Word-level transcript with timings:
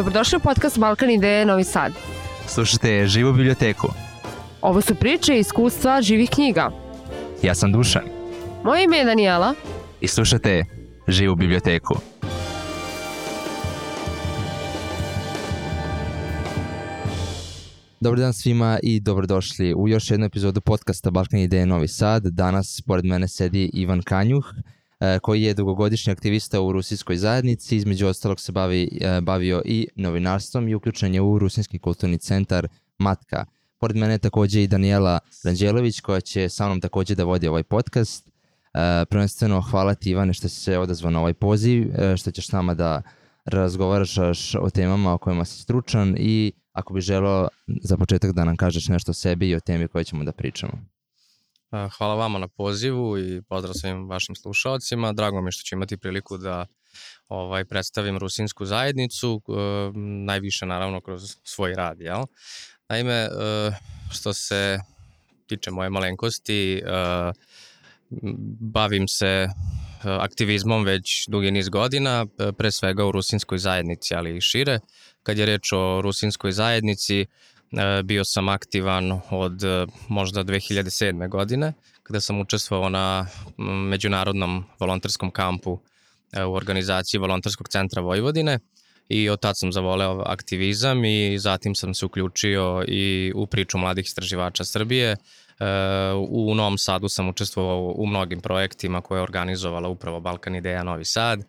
Dobrodošli 0.00 0.36
u 0.36 0.40
podcast 0.40 0.78
Balkan 0.78 1.10
Ideje 1.10 1.46
Novi 1.46 1.64
Sad. 1.64 1.92
Slušajte 2.46 3.06
Živu 3.06 3.32
biblioteku. 3.32 3.88
Ovo 4.60 4.80
su 4.80 4.94
priče 4.94 5.36
i 5.36 5.38
iskustva 5.38 6.02
živih 6.02 6.30
knjiga. 6.30 6.70
Ja 7.42 7.54
sam 7.54 7.72
Dušan 7.72 8.02
Moje 8.64 8.84
ime 8.84 8.96
je 8.96 9.04
Danijela. 9.04 9.54
i 10.00 10.08
slušate 10.08 10.64
Živu 11.08 11.34
biblioteku. 11.34 11.94
Dobar 18.00 18.18
dan 18.18 18.32
svima 18.32 18.78
i 18.82 19.00
dobrodošli 19.00 19.74
u 19.74 19.88
još 19.88 20.10
jednu 20.10 20.26
epizodu 20.26 20.60
podcasta 20.60 21.10
Balkan 21.10 21.40
Ideje 21.40 21.66
Novi 21.66 21.88
Sad. 21.88 22.26
Danas 22.26 22.82
pored 22.86 23.04
mene 23.04 23.28
sedi 23.28 23.70
Ivan 23.74 24.02
Kanjuh, 24.02 24.44
koji 25.22 25.42
je 25.42 25.54
dugogodišnji 25.54 26.12
aktivista 26.12 26.60
u 26.60 26.72
rusijskoj 26.72 27.16
zajednici, 27.16 27.76
između 27.76 28.06
ostalog 28.06 28.40
se 28.40 28.52
bavi, 28.52 28.98
e, 29.00 29.20
bavio 29.20 29.62
i 29.64 29.88
novinarstvom 29.96 30.68
i 30.68 30.74
uključen 30.74 31.14
je 31.14 31.20
u 31.20 31.38
Rusinski 31.38 31.78
kulturni 31.78 32.18
centar 32.18 32.68
Matka. 32.98 33.44
Pored 33.78 33.96
mene 33.96 34.14
je 34.14 34.18
takođe 34.18 34.62
i 34.62 34.66
Daniela 34.66 35.18
Ranđelović 35.44 36.00
koja 36.00 36.20
će 36.20 36.48
sa 36.48 36.66
mnom 36.66 36.80
takođe 36.80 37.14
da 37.14 37.24
vodi 37.24 37.48
ovaj 37.48 37.62
podcast. 37.62 38.28
E, 38.28 39.04
prvenstveno 39.04 39.60
hvala 39.60 39.94
ti 39.94 40.10
Ivane 40.10 40.32
što 40.34 40.48
si 40.48 40.60
se 40.60 40.78
odazvao 40.78 41.10
na 41.10 41.20
ovaj 41.20 41.34
poziv, 41.34 41.90
e, 41.94 42.16
što 42.16 42.30
ćeš 42.30 42.48
s 42.48 42.52
nama 42.52 42.74
da 42.74 43.02
razgovaraš 43.44 44.18
o 44.54 44.70
temama 44.70 45.12
o 45.12 45.18
kojima 45.18 45.44
si 45.44 45.62
stručan 45.62 46.16
i 46.18 46.52
ako 46.72 46.94
bi 46.94 47.00
želeo 47.00 47.48
za 47.82 47.96
početak 47.96 48.32
da 48.32 48.44
nam 48.44 48.56
kažeš 48.56 48.88
nešto 48.88 49.10
o 49.10 49.14
sebi 49.14 49.48
i 49.48 49.54
o 49.54 49.60
temi 49.60 49.88
koje 49.88 50.04
ćemo 50.04 50.24
da 50.24 50.32
pričamo. 50.32 50.72
Hvala 51.70 52.14
vama 52.14 52.38
na 52.38 52.48
pozivu 52.48 53.18
i 53.18 53.42
pozdrav 53.42 53.74
svim 53.74 54.08
vašim 54.08 54.34
slušalcima. 54.34 55.12
Drago 55.12 55.40
mi 55.40 55.48
je 55.48 55.52
što 55.52 55.62
ću 55.62 55.74
imati 55.74 55.96
priliku 55.96 56.36
da 56.36 56.66
ovaj 57.28 57.64
predstavim 57.64 58.18
rusinsku 58.18 58.66
zajednicu, 58.66 59.42
e, 59.48 59.52
najviše 60.24 60.66
naravno 60.66 61.00
kroz 61.00 61.36
svoj 61.44 61.74
rad, 61.74 62.00
jel? 62.00 62.24
Naime, 62.88 63.12
e, 63.12 63.28
što 64.12 64.32
se 64.32 64.78
tiče 65.46 65.70
moje 65.70 65.90
malenkosti, 65.90 66.78
e, 66.78 66.82
bavim 68.60 69.08
se 69.08 69.48
aktivizmom 70.02 70.84
već 70.84 71.24
dugi 71.28 71.50
niz 71.50 71.68
godina, 71.68 72.26
pre 72.58 72.70
svega 72.70 73.06
u 73.06 73.12
rusinskoj 73.12 73.58
zajednici, 73.58 74.14
ali 74.14 74.36
i 74.36 74.40
šire. 74.40 74.78
Kad 75.22 75.38
je 75.38 75.46
reč 75.46 75.72
o 75.72 76.00
rusinskoj 76.02 76.52
zajednici, 76.52 77.26
bio 78.04 78.24
sam 78.24 78.48
aktivan 78.48 79.20
od 79.30 79.62
možda 80.08 80.44
2007. 80.44 81.28
godine, 81.28 81.72
kada 82.02 82.20
sam 82.20 82.40
učestvovao 82.40 82.88
na 82.88 83.26
međunarodnom 83.90 84.64
volonterskom 84.78 85.30
kampu 85.30 85.78
u 86.46 86.52
organizaciji 86.52 87.20
Volonterskog 87.20 87.68
centra 87.68 88.02
Vojvodine 88.02 88.58
i 89.08 89.28
od 89.28 89.40
tad 89.40 89.58
sam 89.58 89.72
zavoleo 89.72 90.22
aktivizam 90.26 91.04
i 91.04 91.38
zatim 91.38 91.74
sam 91.74 91.94
se 91.94 92.06
uključio 92.06 92.84
i 92.88 93.32
u 93.34 93.46
priču 93.46 93.78
mladih 93.78 94.04
istraživača 94.04 94.64
Srbije. 94.64 95.16
U 96.28 96.54
Novom 96.54 96.78
Sadu 96.78 97.08
sam 97.08 97.28
učestvovao 97.28 97.94
u 97.96 98.06
mnogim 98.06 98.40
projektima 98.40 99.00
koje 99.00 99.18
je 99.18 99.22
organizovala 99.22 99.88
upravo 99.88 100.20
Balkan 100.20 100.56
Ideja 100.56 100.82
Novi 100.82 101.04
Sad, 101.04 101.44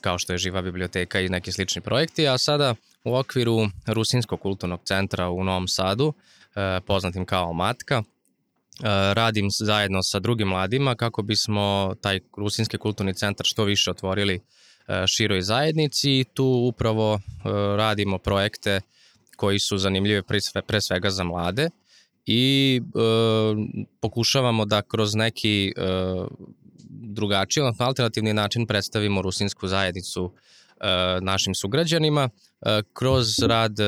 kao 0.00 0.18
što 0.18 0.32
je 0.32 0.38
Živa 0.38 0.62
biblioteka 0.62 1.20
i 1.20 1.28
neki 1.28 1.52
slični 1.52 1.82
projekti, 1.82 2.28
a 2.28 2.38
sada 2.38 2.74
u 3.04 3.16
okviru 3.16 3.56
Rusinskog 3.86 4.40
kulturnog 4.40 4.80
centra 4.84 5.28
u 5.28 5.44
Novom 5.44 5.68
Sadu, 5.68 6.12
poznatim 6.86 7.24
kao 7.24 7.52
Matka, 7.52 8.02
radim 9.12 9.48
zajedno 9.50 10.02
sa 10.02 10.18
drugim 10.18 10.48
mladima 10.48 10.94
kako 10.94 11.22
bismo 11.22 11.94
taj 12.00 12.20
Rusinski 12.36 12.78
kulturni 12.78 13.14
centar 13.14 13.46
što 13.46 13.64
više 13.64 13.90
otvorili 13.90 14.40
široj 15.06 15.42
zajednici 15.42 16.10
i 16.10 16.24
tu 16.34 16.44
upravo 16.44 17.20
radimo 17.76 18.18
projekte 18.18 18.80
koji 19.36 19.58
su 19.58 19.78
zanimljive 19.78 20.22
pre 20.66 20.80
svega 20.80 21.10
za 21.10 21.24
mlade 21.24 21.70
i 22.26 22.80
e, 22.80 22.98
pokušavamo 24.00 24.64
da 24.64 24.82
kroz 24.82 25.14
neki 25.14 25.74
e, 25.76 25.82
drugačiji, 26.88 27.62
odnosno 27.62 27.86
alternativni 27.86 28.34
način 28.34 28.66
predstavimo 28.66 29.22
rusinsku 29.22 29.68
zajednicu 29.68 30.32
e, 30.80 31.20
našim 31.20 31.54
sugrađanima 31.54 32.28
e, 32.28 32.82
kroz 32.92 33.38
rad 33.38 33.80
e, 33.80 33.84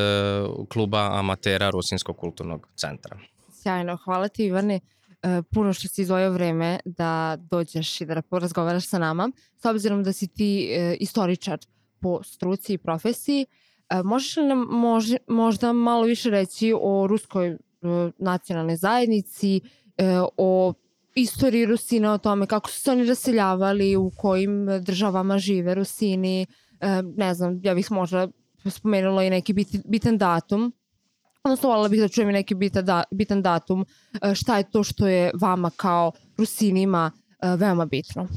kluba 0.68 1.18
amatera 1.18 1.70
Rusinskog 1.70 2.16
kulturnog 2.16 2.68
centra. 2.76 3.18
Sjajno, 3.52 3.96
hvala 4.04 4.28
ti 4.28 4.44
Ivane 4.44 4.80
puno 5.54 5.72
što 5.72 5.88
si 5.88 6.02
izvojio 6.02 6.30
vreme 6.30 6.78
da 6.84 7.36
dođeš 7.50 8.00
i 8.00 8.06
da 8.06 8.22
porazgovaraš 8.22 8.88
sa 8.88 8.98
nama. 8.98 9.30
S 9.56 9.64
obzirom 9.64 10.02
da 10.02 10.12
si 10.12 10.28
ti 10.28 10.70
istoričar 11.00 11.58
po 12.00 12.22
struci 12.22 12.72
i 12.72 12.78
profesiji, 12.78 13.46
možeš 14.04 14.36
li 14.36 14.44
nam 14.44 14.58
mož, 14.58 15.04
možda 15.28 15.72
malo 15.72 16.02
više 16.02 16.30
reći 16.30 16.74
o 16.80 17.06
ruskoj 17.06 17.56
nacionalnoj 18.18 18.76
zajednici, 18.76 19.60
o 20.36 20.72
istoriji 21.14 21.66
Rusina, 21.66 22.12
o 22.12 22.18
tome 22.18 22.46
kako 22.46 22.70
su 22.70 22.80
se 22.80 22.90
oni 22.90 23.06
raseljavali, 23.06 23.96
u 23.96 24.10
kojim 24.16 24.66
državama 24.82 25.38
žive 25.38 25.74
Rusini, 25.74 26.46
ne 27.16 27.34
znam, 27.34 27.60
ja 27.62 27.74
bih 27.74 27.92
možda 27.92 28.28
spomenula 28.66 29.24
i 29.24 29.30
neki 29.30 29.54
bitan 29.84 30.18
datum, 30.18 30.72
odnosno 31.44 31.68
volila 31.68 31.88
bih 31.88 32.00
da 32.00 32.08
čujem 32.08 32.30
i 32.30 32.32
neki 32.32 32.54
bitan, 32.54 32.84
da, 32.84 33.04
bitan 33.10 33.42
datum, 33.42 33.86
šta 34.34 34.58
je 34.58 34.70
to 34.70 34.84
što 34.84 35.08
je 35.08 35.30
vama 35.40 35.70
kao 35.76 36.12
Rusinima 36.36 37.10
veoma 37.56 37.86
bitno. 37.86 38.28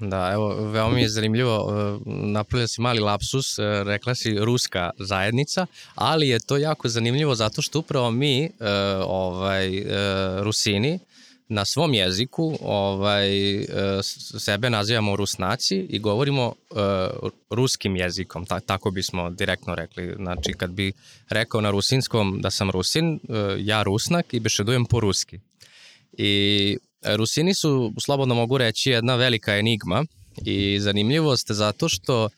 Da, 0.00 0.30
evo, 0.32 0.70
veoma 0.70 0.94
mi 0.94 1.02
je 1.02 1.08
zanimljivo, 1.08 1.72
napravila 2.06 2.68
si 2.68 2.80
mali 2.80 3.00
lapsus, 3.00 3.58
rekla 3.84 4.14
si 4.14 4.38
ruska 4.38 4.90
zajednica, 4.98 5.66
ali 5.94 6.28
je 6.28 6.40
to 6.40 6.56
jako 6.56 6.88
zanimljivo 6.88 7.34
zato 7.34 7.62
što 7.62 7.78
upravo 7.78 8.10
mi, 8.10 8.50
ovaj, 9.06 9.84
Rusini, 10.42 10.98
na 11.50 11.64
svom 11.64 11.94
jeziku 11.94 12.58
ovaj, 12.60 13.28
sebe 14.38 14.70
nazivamo 14.70 15.16
Rusnaci 15.16 15.76
i 15.76 15.98
govorimo 15.98 16.46
uh, 16.46 17.30
ruskim 17.50 17.96
jezikom, 17.96 18.46
ta, 18.46 18.60
tako 18.60 18.90
bismo 18.90 19.30
direktno 19.30 19.74
rekli. 19.74 20.14
Znači, 20.16 20.52
kad 20.52 20.70
bi 20.70 20.92
rekao 21.28 21.60
na 21.60 21.70
rusinskom 21.70 22.40
da 22.40 22.50
sam 22.50 22.70
Rusin, 22.70 23.14
uh, 23.14 23.20
ja 23.58 23.82
Rusnak 23.82 24.34
i 24.34 24.40
bešedujem 24.40 24.84
po 24.84 25.00
ruski. 25.00 25.40
I 26.12 26.76
Rusini 27.16 27.54
su, 27.54 27.92
slobodno 28.04 28.34
mogu 28.34 28.58
reći, 28.58 28.90
jedna 28.90 29.16
velika 29.16 29.56
enigma 29.56 30.04
i 30.44 30.80
zanimljivost 30.80 31.50
zato 31.50 31.88
što 31.88 32.28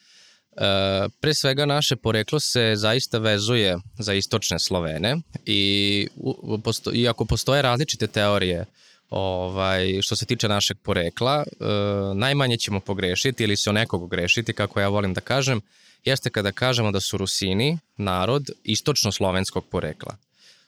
E, 0.56 1.08
pre 1.20 1.34
svega 1.34 1.66
naše 1.66 1.96
poreklo 1.96 2.40
se 2.40 2.72
zaista 2.76 3.18
vezuje 3.18 3.78
za 3.98 4.14
istočne 4.14 4.58
Slovene 4.58 5.16
i 5.46 6.08
u, 6.16 6.58
posto, 6.58 6.92
iako 6.94 7.24
postoje 7.24 7.62
različite 7.62 8.06
teorije 8.06 8.64
ovaj, 9.12 10.02
što 10.02 10.16
se 10.16 10.26
tiče 10.26 10.48
našeg 10.48 10.76
porekla, 10.82 11.44
e, 11.44 11.64
najmanje 12.14 12.56
ćemo 12.56 12.80
pogrešiti 12.80 13.44
ili 13.44 13.56
se 13.56 13.70
o 13.70 13.72
nekog 13.72 14.10
grešiti, 14.10 14.52
kako 14.52 14.80
ja 14.80 14.88
volim 14.88 15.14
da 15.14 15.20
kažem, 15.20 15.60
jeste 16.04 16.30
kada 16.30 16.52
kažemo 16.52 16.90
da 16.90 17.00
su 17.00 17.16
Rusini 17.16 17.78
narod 17.96 18.50
istočno-slovenskog 18.64 19.64
porekla. 19.70 20.16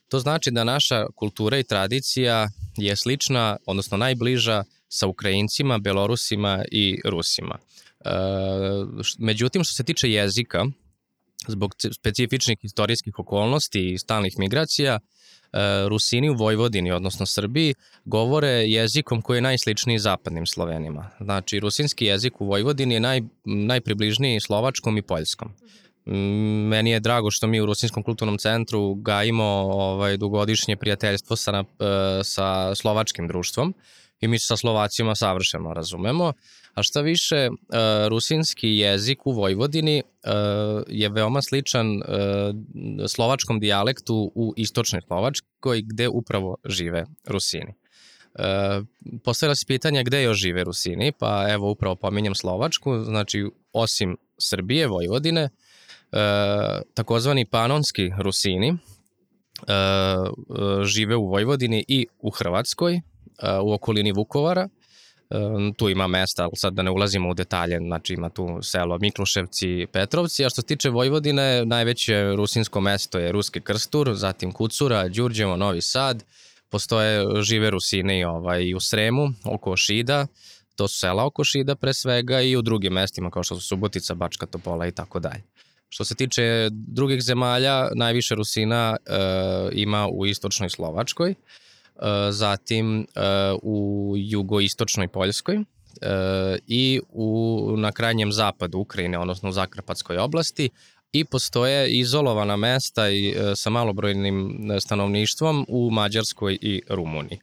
To 0.09 0.19
znači 0.19 0.51
da 0.51 0.65
naša 0.65 1.07
kultura 1.15 1.59
i 1.59 1.65
tradicija 1.65 2.49
je 2.77 2.97
slična, 2.97 3.57
odnosno 3.67 3.97
najbliža 3.97 4.65
sa 4.89 5.07
Ukrajincima, 5.07 5.79
Belorusima 5.79 6.65
i 6.71 7.01
Rusima. 7.05 7.59
E, 8.05 8.11
međutim, 9.19 9.65
što 9.65 9.75
se 9.75 9.85
tiče 9.85 10.11
jezika, 10.11 10.65
zbog 11.49 11.75
specifičnih 11.93 12.59
istorijskih 12.63 13.19
okolnosti 13.19 13.93
i 13.93 13.99
stalnih 13.99 14.39
migracija, 14.39 14.99
Rusini 15.89 16.31
u 16.31 16.35
Vojvodini, 16.35 16.93
odnosno 16.93 17.27
Srbiji, 17.27 17.75
govore 18.05 18.49
jezikom 18.49 19.23
koji 19.23 19.39
je 19.39 19.43
najsličniji 19.43 19.99
zapadnim 19.99 20.47
Slovenima. 20.47 21.11
Znači, 21.21 21.61
rusinski 21.61 22.05
jezik 22.05 22.41
u 22.41 22.47
Vojvodini 22.47 22.95
je 22.95 23.01
naj, 23.01 23.23
najpribližniji 23.45 24.41
slovačkom 24.41 24.99
i 24.99 25.03
poljskom. 25.03 25.53
Meni 26.69 26.91
je 26.91 27.01
drago 27.01 27.31
što 27.31 27.47
mi 27.47 27.61
u 27.61 27.67
Rusinskom 27.67 28.03
kulturnom 28.03 28.39
centru 28.39 28.95
gajimo 28.95 29.45
ovaj, 29.45 30.17
dugodišnje 30.17 30.77
prijateljstvo 30.77 31.37
sa, 31.37 31.65
e, 31.81 32.25
sa 32.25 32.75
slovačkim 32.75 33.29
društvom 33.29 33.75
i 34.21 34.29
mi 34.29 34.39
sa 34.39 34.57
Slovacima 34.57 35.15
savršeno 35.15 35.75
razumemo. 35.75 36.33
A 36.75 36.83
šta 36.83 37.01
više, 37.01 37.49
uh, 37.51 37.57
rusinski 38.09 38.69
jezik 38.69 39.27
u 39.27 39.33
Vojvodini 39.33 40.03
uh, 40.03 40.31
je 40.89 41.09
veoma 41.09 41.43
sličan 41.43 41.97
uh, 41.97 42.03
slovačkom 43.09 43.61
dijalektu 43.61 44.33
u 44.35 44.55
istočnoj 44.57 45.03
Slovačkoj 45.07 45.83
gde 45.83 46.09
upravo 46.09 46.57
žive 46.65 47.07
Rusini. 47.27 47.75
Postavila 49.25 49.55
se 49.55 49.67
pitanja 49.67 50.03
gde 50.03 50.23
još 50.23 50.39
žive 50.39 50.65
Rusini, 50.65 51.13
pa 51.13 51.47
evo 51.51 51.71
upravo 51.71 51.97
pominjem 51.97 52.35
Slovačku, 52.35 52.99
znači 52.99 53.47
osim 53.73 54.17
Srbije, 54.39 54.87
Vojvodine, 54.87 55.49
takozvani 56.95 57.47
panonski 57.47 58.11
Rusini 58.19 58.77
žive 60.85 61.17
u 61.17 61.27
Vojvodini 61.27 61.85
i 61.89 62.07
u 62.19 62.31
Hrvatskoj, 62.31 63.01
u 63.63 63.73
okolini 63.73 64.13
Vukovara, 64.13 64.69
tu 65.77 65.89
ima 65.89 66.07
mesta, 66.07 66.49
sad 66.55 66.75
da 66.75 66.83
ne 66.83 66.91
ulazimo 66.91 67.31
u 67.31 67.35
detalje, 67.35 67.79
znači 67.79 68.15
ima 68.15 68.29
tu 68.29 68.59
selo 68.63 68.99
Mikluševci, 68.99 69.87
Petrovci, 69.93 70.45
a 70.45 70.49
što 70.49 70.63
se 70.63 70.67
tiče 70.67 70.91
Vojvodine, 70.91 71.65
najveće 71.65 72.23
rusinsko 72.37 72.81
mesto 72.81 73.19
je 73.19 73.33
Ruski 73.33 73.61
Krstur, 73.61 74.15
zatim 74.15 74.53
Kucura, 74.53 75.09
Đurđevo, 75.09 75.57
Novi 75.57 75.83
Sad, 75.83 76.25
postoje 76.69 77.43
žive 77.43 77.71
Rusine 77.71 78.27
ovaj, 78.29 78.63
i 78.63 78.75
u 78.75 78.81
Sremu, 78.81 79.29
oko 79.45 79.77
Šida, 79.77 80.27
to 80.77 80.89
su 80.89 80.99
sela 80.99 81.25
oko 81.25 81.45
Šida 81.45 81.75
pre 81.75 81.95
svega 81.95 82.41
i 82.41 82.57
u 82.57 82.63
drugim 82.63 82.93
mestima 82.93 83.31
kao 83.31 83.43
što 83.43 83.55
su 83.55 83.69
Subotica, 83.69 84.15
Bačka 84.15 84.47
Topola 84.47 84.87
i 84.87 84.93
tako 84.93 85.21
dalje. 85.21 85.43
Što 85.89 86.05
se 86.05 86.15
tiče 86.15 86.69
drugih 86.71 87.23
zemalja, 87.23 87.89
najviše 87.95 88.35
Rusina 88.35 88.97
e, 89.07 89.19
ima 89.73 90.09
u 90.09 90.27
istočnoj 90.27 90.71
Slovačkoj, 90.71 91.35
zatim 92.31 93.01
e, 93.01 93.05
u 93.63 94.13
jugoistočnoj 94.17 95.09
Poljskoj 95.09 95.57
e, 95.57 95.63
i 96.67 97.01
u, 97.09 97.75
na 97.77 97.93
krajnjem 97.93 98.33
zapadu 98.33 98.79
Ukrajine, 98.79 99.19
odnosno 99.19 99.49
u 99.49 99.53
Zakrpatskoj 99.53 100.19
oblasti, 100.19 100.71
i 101.13 101.25
postoje 101.25 101.91
izolovana 101.91 102.57
mesta 102.57 103.11
i, 103.11 103.29
e, 103.29 103.57
sa 103.57 103.71
malobrojnim 103.71 104.69
stanovništvom 104.81 105.67
u 105.69 105.91
Mađarskoj 105.91 106.59
i 106.61 106.83
Rumuniji. 106.89 107.39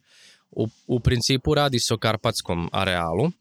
U, 0.52 0.68
u 0.88 1.00
principu 1.00 1.54
radi 1.54 1.80
se 1.80 1.94
o 1.94 1.98
karpatskom 1.98 2.70
arealu 2.72 3.32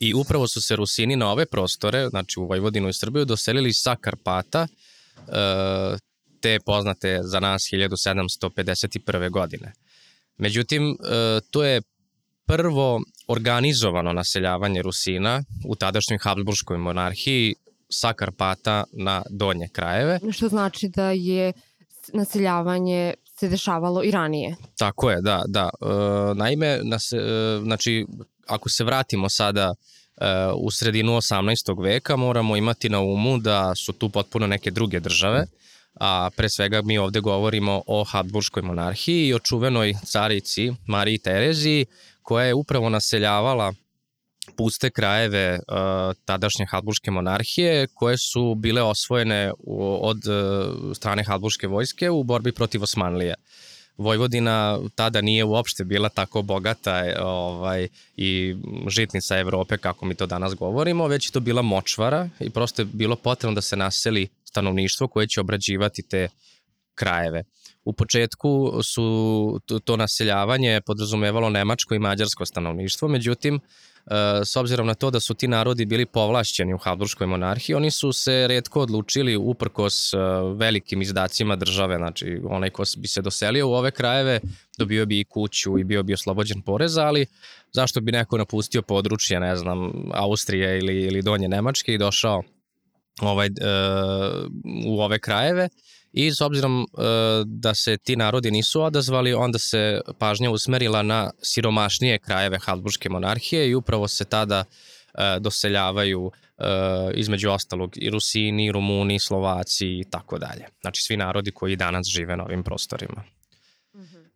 i 0.00 0.14
upravo 0.14 0.48
su 0.48 0.60
se 0.60 0.76
Rusini 0.76 1.16
na 1.16 1.32
ove 1.32 1.46
prostore, 1.46 2.08
znači 2.08 2.40
u 2.40 2.46
Vojvodinu 2.46 2.88
i 2.88 2.94
Srbiju, 2.94 3.24
doselili 3.24 3.72
sa 3.72 3.96
Karpata, 3.96 4.66
e, 5.28 5.96
te 6.40 6.58
poznate 6.66 7.20
za 7.22 7.40
nas 7.40 7.62
1751. 7.72 9.30
godine. 9.30 9.72
Međutim, 10.40 10.90
e, 10.90 11.40
to 11.50 11.64
je 11.64 11.82
prvo 12.46 13.00
organizovano 13.28 14.12
naseljavanje 14.12 14.82
Rusina 14.82 15.42
u 15.64 15.76
tadašnjoj 15.76 16.18
Habsburgskoj 16.22 16.78
monarhiji 16.78 17.54
sa 17.88 18.12
Karpata 18.12 18.84
na 18.92 19.22
donje 19.30 19.68
krajeve. 19.72 20.20
Što 20.32 20.48
znači 20.48 20.88
da 20.88 21.10
je 21.10 21.52
naseljavanje 22.12 23.14
se 23.40 23.48
dešavalo 23.48 24.04
i 24.04 24.10
ranije. 24.10 24.56
Tako 24.78 25.10
je, 25.10 25.20
da, 25.20 25.42
da. 25.46 25.70
E, 25.80 25.86
naime, 26.34 26.78
nas, 26.82 27.12
e, 27.12 27.18
znači, 27.62 28.06
ako 28.46 28.68
se 28.68 28.84
vratimo 28.84 29.28
sada 29.28 29.74
e, 29.74 30.24
u 30.56 30.70
sredinu 30.70 31.12
18. 31.12 31.82
veka, 31.82 32.16
moramo 32.16 32.56
imati 32.56 32.88
na 32.88 33.00
umu 33.00 33.38
da 33.38 33.74
su 33.74 33.92
tu 33.92 34.08
potpuno 34.08 34.46
neke 34.46 34.70
druge 34.70 35.00
države, 35.00 35.46
a 35.94 36.30
pre 36.36 36.48
svega 36.48 36.82
mi 36.82 36.98
ovde 36.98 37.20
govorimo 37.20 37.82
o 37.86 38.04
Habsburgskoj 38.04 38.62
monarhiji 38.62 39.26
i 39.26 39.34
o 39.34 39.38
čuvenoj 39.38 39.94
carici 40.04 40.72
Mariji 40.86 41.18
Tereziji, 41.18 41.86
koja 42.22 42.46
je 42.46 42.54
upravo 42.54 42.88
naseljavala 42.88 43.72
puste 44.56 44.90
krajeve 44.90 45.58
uh, 45.58 46.14
tadašnje 46.24 46.66
Habsburgske 46.70 47.10
monarhije 47.10 47.86
koje 47.94 48.18
su 48.18 48.54
bile 48.54 48.82
osvojene 48.82 49.52
u, 49.58 49.98
od 50.02 50.16
uh, 50.16 50.96
strane 50.96 51.24
Habsburgske 51.24 51.66
vojske 51.66 52.10
u 52.10 52.22
borbi 52.22 52.52
protiv 52.52 52.82
Osmanlije. 52.82 53.34
Vojvodina 53.96 54.78
tada 54.94 55.20
nije 55.20 55.44
uopšte 55.44 55.84
bila 55.84 56.08
tako 56.08 56.42
bogata 56.42 57.04
ovaj, 57.20 57.88
i 58.16 58.56
žitnica 58.88 59.38
Evrope 59.38 59.78
kako 59.78 60.06
mi 60.06 60.14
to 60.14 60.26
danas 60.26 60.54
govorimo, 60.54 61.06
već 61.06 61.28
je 61.28 61.32
to 61.32 61.40
bila 61.40 61.62
močvara 61.62 62.28
i 62.40 62.50
prosto 62.50 62.82
je 62.82 62.86
bilo 62.92 63.16
potrebno 63.16 63.54
da 63.54 63.60
se 63.60 63.76
naseli 63.76 64.28
stanovništvo 64.50 65.08
koje 65.08 65.26
će 65.26 65.40
obrađivati 65.40 66.02
te 66.02 66.28
krajeve. 66.94 67.42
U 67.84 67.92
početku 67.92 68.72
su 68.82 69.60
to 69.84 69.96
naseljavanje 69.96 70.80
podrazumevalo 70.86 71.50
nemačko 71.50 71.94
i 71.94 71.98
mađarsko 71.98 72.46
stanovništvo, 72.46 73.08
međutim 73.08 73.60
E, 74.06 74.44
s 74.44 74.56
obzirom 74.56 74.86
na 74.86 74.94
to 74.94 75.10
da 75.10 75.20
su 75.20 75.34
ti 75.34 75.48
narodi 75.48 75.84
bili 75.84 76.06
povlašćeni 76.06 76.74
u 76.74 76.78
Habsburgskoj 76.78 77.26
monarhiji, 77.26 77.76
oni 77.76 77.90
su 77.90 78.12
se 78.12 78.46
redko 78.48 78.80
odlučili 78.80 79.36
uprkos 79.36 80.14
e, 80.14 80.16
velikim 80.54 81.02
izdacima 81.02 81.56
države, 81.56 81.96
znači 81.96 82.40
onaj 82.44 82.70
ko 82.70 82.82
bi 82.96 83.08
se 83.08 83.22
doselio 83.22 83.68
u 83.68 83.72
ove 83.72 83.90
krajeve 83.90 84.40
dobio 84.78 85.06
bi 85.06 85.20
i 85.20 85.24
kuću 85.24 85.78
i 85.78 85.84
bio 85.84 86.02
bi 86.02 86.14
oslobođen 86.14 86.62
poreza, 86.62 87.06
ali 87.06 87.26
zašto 87.72 88.00
bi 88.00 88.12
neko 88.12 88.38
napustio 88.38 88.82
područje, 88.82 89.40
ne 89.40 89.56
znam, 89.56 89.92
Austrije 90.12 90.78
ili, 90.78 91.02
ili 91.02 91.22
Donje 91.22 91.48
Nemačke 91.48 91.94
i 91.94 91.98
došao 91.98 92.42
ovaj, 93.20 93.46
e, 93.46 93.50
u 94.86 95.00
ove 95.00 95.18
krajeve 95.18 95.68
i 96.12 96.30
s 96.30 96.40
obzirom 96.40 96.82
e, 96.82 96.86
da 97.46 97.74
se 97.74 97.96
ti 97.96 98.16
narodi 98.16 98.50
nisu 98.50 98.82
odazvali, 98.82 99.34
onda 99.34 99.58
se 99.58 100.00
pažnja 100.18 100.50
usmerila 100.50 101.02
na 101.02 101.30
siromašnije 101.42 102.18
krajeve 102.18 102.58
Habsburgske 102.58 103.08
monarhije 103.08 103.68
i 103.68 103.74
upravo 103.74 104.08
se 104.08 104.24
tada 104.24 104.64
e, 105.14 105.38
doseljavaju 105.40 106.30
e, 106.58 106.64
između 107.14 107.50
ostalog 107.50 107.92
i 107.96 108.10
Rusini, 108.10 108.66
i 108.66 108.72
Rumuni, 108.72 109.14
i 109.14 109.18
Slovaci 109.18 109.86
i 109.86 110.04
tako 110.10 110.38
dalje. 110.38 110.64
Znači 110.80 111.02
svi 111.02 111.16
narodi 111.16 111.50
koji 111.50 111.76
danas 111.76 112.06
žive 112.06 112.36
na 112.36 112.44
ovim 112.44 112.62
prostorima. 112.62 113.24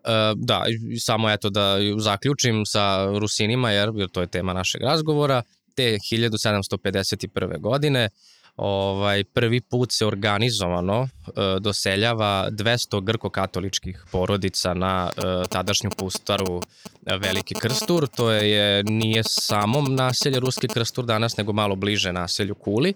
E, 0.05 0.33
da, 0.37 0.65
samo 1.01 1.31
eto 1.31 1.51
da 1.51 1.77
zaključim 1.99 2.67
sa 2.67 3.07
Rusinima, 3.19 3.71
jer, 3.71 3.91
jer 3.95 4.09
to 4.09 4.21
je 4.21 4.27
tema 4.27 4.53
našeg 4.53 4.83
razgovora, 4.83 5.43
te 5.75 5.99
1751. 6.13 7.61
godine 7.61 8.09
ovaj, 8.57 9.25
prvi 9.25 9.61
put 9.61 9.93
se 9.93 10.07
organizovano 10.07 11.03
e, 11.03 11.31
doseljava 11.61 12.49
200 12.51 13.03
grko-katoličkih 13.05 14.05
porodica 14.13 14.75
na 14.75 15.11
e, 15.17 15.21
tadašnju 15.49 15.91
pustaru 15.97 16.63
e, 17.07 17.17
Veliki 17.17 17.55
Krstur. 17.55 18.07
To 18.07 18.31
je, 18.31 18.83
nije 18.83 19.23
samom 19.23 19.95
naselje 19.95 20.41
Ruski 20.41 20.69
Krstur 20.69 21.05
danas, 21.05 21.37
nego 21.37 21.53
malo 21.53 21.77
bliže 21.77 22.13
naselju 22.13 22.55
Kuli. 22.55 22.95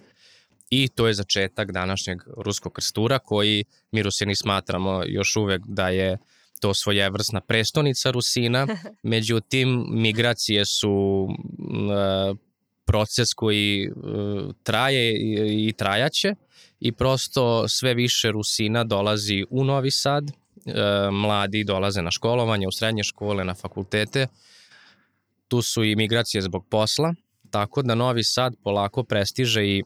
I 0.70 0.88
to 0.88 1.06
je 1.06 1.14
začetak 1.14 1.72
današnjeg 1.72 2.22
Ruskog 2.36 2.72
krstura 2.72 3.18
koji 3.18 3.64
mi 3.92 4.02
Rusini 4.02 4.36
smatramo 4.36 5.02
još 5.06 5.36
uvek 5.36 5.62
da 5.66 5.88
je 5.88 6.18
to 6.60 6.74
svojevrsna 6.74 7.40
prestonica 7.40 8.10
Rusina, 8.10 8.66
međutim 9.02 9.86
migracije 9.88 10.64
su 10.64 11.28
proces 12.88 13.34
koji 13.34 13.90
uh, 13.90 14.54
traje 14.62 15.12
i, 15.12 15.68
i 15.68 15.72
trajaće 15.72 16.34
i 16.80 16.92
prosto 16.92 17.68
sve 17.68 17.94
više 17.94 18.30
Rusina 18.30 18.84
dolazi 18.84 19.44
u 19.50 19.64
Novi 19.64 19.90
Sad, 19.90 20.24
uh, 20.24 20.72
mladi 21.12 21.64
dolaze 21.64 22.02
na 22.02 22.10
školovanje, 22.10 22.68
u 22.68 22.72
srednje 22.72 23.04
škole, 23.04 23.44
na 23.44 23.54
fakultete, 23.54 24.26
tu 25.48 25.62
su 25.62 25.84
i 25.84 25.96
migracije 25.96 26.42
zbog 26.42 26.66
posla, 26.70 27.14
tako 27.50 27.82
da 27.82 27.94
Novi 27.94 28.24
Sad 28.24 28.54
polako 28.64 29.04
prestiže 29.04 29.66
i 29.66 29.82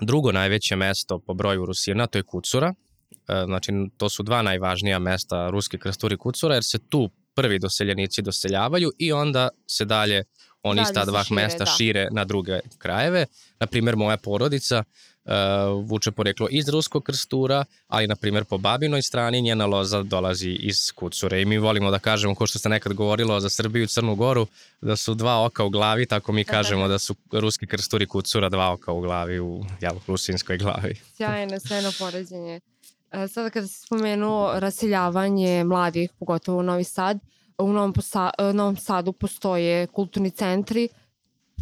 drugo 0.00 0.32
najveće 0.32 0.76
mesto 0.76 1.18
po 1.18 1.34
broju 1.34 1.66
Rusina, 1.66 2.06
to 2.06 2.18
je 2.18 2.22
Kucura, 2.22 2.74
uh, 2.74 3.44
znači 3.44 3.72
to 3.96 4.08
su 4.08 4.22
dva 4.22 4.42
najvažnija 4.42 4.98
mesta 4.98 5.50
Ruski 5.50 5.78
krsturi 5.78 6.16
Kucura, 6.16 6.54
jer 6.54 6.64
se 6.64 6.78
tu 6.78 7.10
prvi 7.34 7.58
doseljenici 7.58 8.22
doseljavaju 8.22 8.90
i 8.98 9.12
onda 9.12 9.48
se 9.66 9.84
dalje 9.84 10.24
oni 10.62 10.82
iz 10.82 10.88
ta 10.94 11.04
dva 11.04 11.24
šire, 11.24 11.42
mesta 11.42 11.64
da. 11.64 11.70
šire 11.70 12.08
na 12.10 12.24
druge 12.24 12.60
krajeve. 12.78 13.26
Naprimer, 13.60 13.96
moja 13.96 14.16
porodica 14.16 14.84
uh, 15.24 15.32
vuče 15.84 16.10
poreklo 16.10 16.48
iz 16.50 16.68
Ruskog 16.68 17.02
krstura, 17.02 17.64
ali 17.88 18.06
na 18.06 18.16
primjer 18.16 18.44
po 18.44 18.58
babinoj 18.58 19.02
strani 19.02 19.40
njena 19.40 19.66
loza 19.66 20.02
dolazi 20.02 20.50
iz 20.50 20.92
Kucure 20.92 21.42
i 21.42 21.44
mi 21.44 21.58
volimo 21.58 21.90
da 21.90 21.98
kažemo, 21.98 22.34
ko 22.34 22.46
što 22.46 22.58
ste 22.58 22.68
nekad 22.68 22.92
govorilo 22.92 23.40
za 23.40 23.48
Srbiju 23.48 23.84
i 23.84 23.88
Crnu 23.88 24.14
Goru, 24.14 24.46
da 24.80 24.96
su 24.96 25.14
dva 25.14 25.44
oka 25.44 25.64
u 25.64 25.70
glavi, 25.70 26.06
tako 26.06 26.32
mi 26.32 26.44
kažemo 26.44 26.88
da 26.88 26.98
su 26.98 27.14
Ruski 27.32 27.66
krsturi 27.66 28.06
Kucura 28.06 28.48
dva 28.48 28.72
oka 28.72 28.92
u 28.92 29.00
glavi 29.00 29.40
u 29.40 29.64
jel, 29.80 29.94
rusinskoj 30.06 30.58
glavi. 30.58 30.94
Sjajno, 31.16 31.60
sjajno 31.60 31.92
poređenje. 31.98 32.60
E, 33.12 33.28
sada 33.28 33.50
kada 33.50 33.66
se 33.66 33.86
spomenuo 33.86 34.60
rasiljavanje 34.60 35.64
mladih, 35.64 36.10
pogotovo 36.18 36.58
u 36.58 36.62
Novi 36.62 36.84
Sad, 36.84 37.18
u 37.60 37.72
Novom, 37.72 37.92
Posa, 37.92 38.30
e, 38.38 38.52
Novom 38.52 38.76
Sadu 38.76 39.12
postoje 39.12 39.86
kulturni 39.86 40.30
centri, 40.30 40.88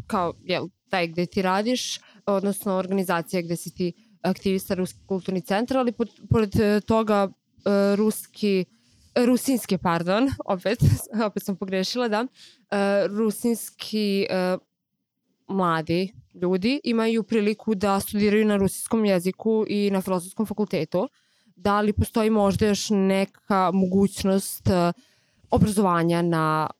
kao 0.07 0.33
jel, 0.45 0.69
taj 0.89 1.09
gde 1.09 1.27
ti 1.27 1.43
radiš, 1.43 2.01
odnosno 2.27 2.75
organizacija 2.75 3.43
gde 3.43 3.57
si 3.57 3.75
ti 3.75 3.93
aktivista 4.23 4.75
Ruski 4.75 4.99
kulturni 5.07 5.41
centar, 5.41 5.77
ali 5.77 5.93
pored, 5.93 6.13
pored 6.31 6.61
e, 6.61 6.81
toga 6.81 7.29
e, 7.29 7.97
ruski 7.97 8.65
rusinski, 9.15 9.79
pardon, 9.79 10.31
opet, 10.55 10.79
opet 11.27 11.43
sam 11.43 11.57
pogrešila, 11.57 12.09
da, 12.09 12.27
rusinski 13.09 14.27
mladi 15.49 16.13
ljudi 16.35 16.81
imaju 16.85 17.23
priliku 17.23 17.75
da 17.75 18.01
studiraju 18.01 18.45
na 18.45 18.57
rusinskom 18.57 19.05
jeziku 19.05 19.65
i 19.69 19.91
na 19.91 20.01
filozofskom 20.01 20.47
fakultetu. 20.47 21.09
Da 21.57 21.81
li 21.81 21.93
postoji 21.93 22.31
možda 22.31 22.67
još 22.67 22.87
neka 22.91 23.71
mogućnost 23.75 24.67
uh, 24.67 25.03
obrazovanja 25.51 26.23
na 26.23 26.71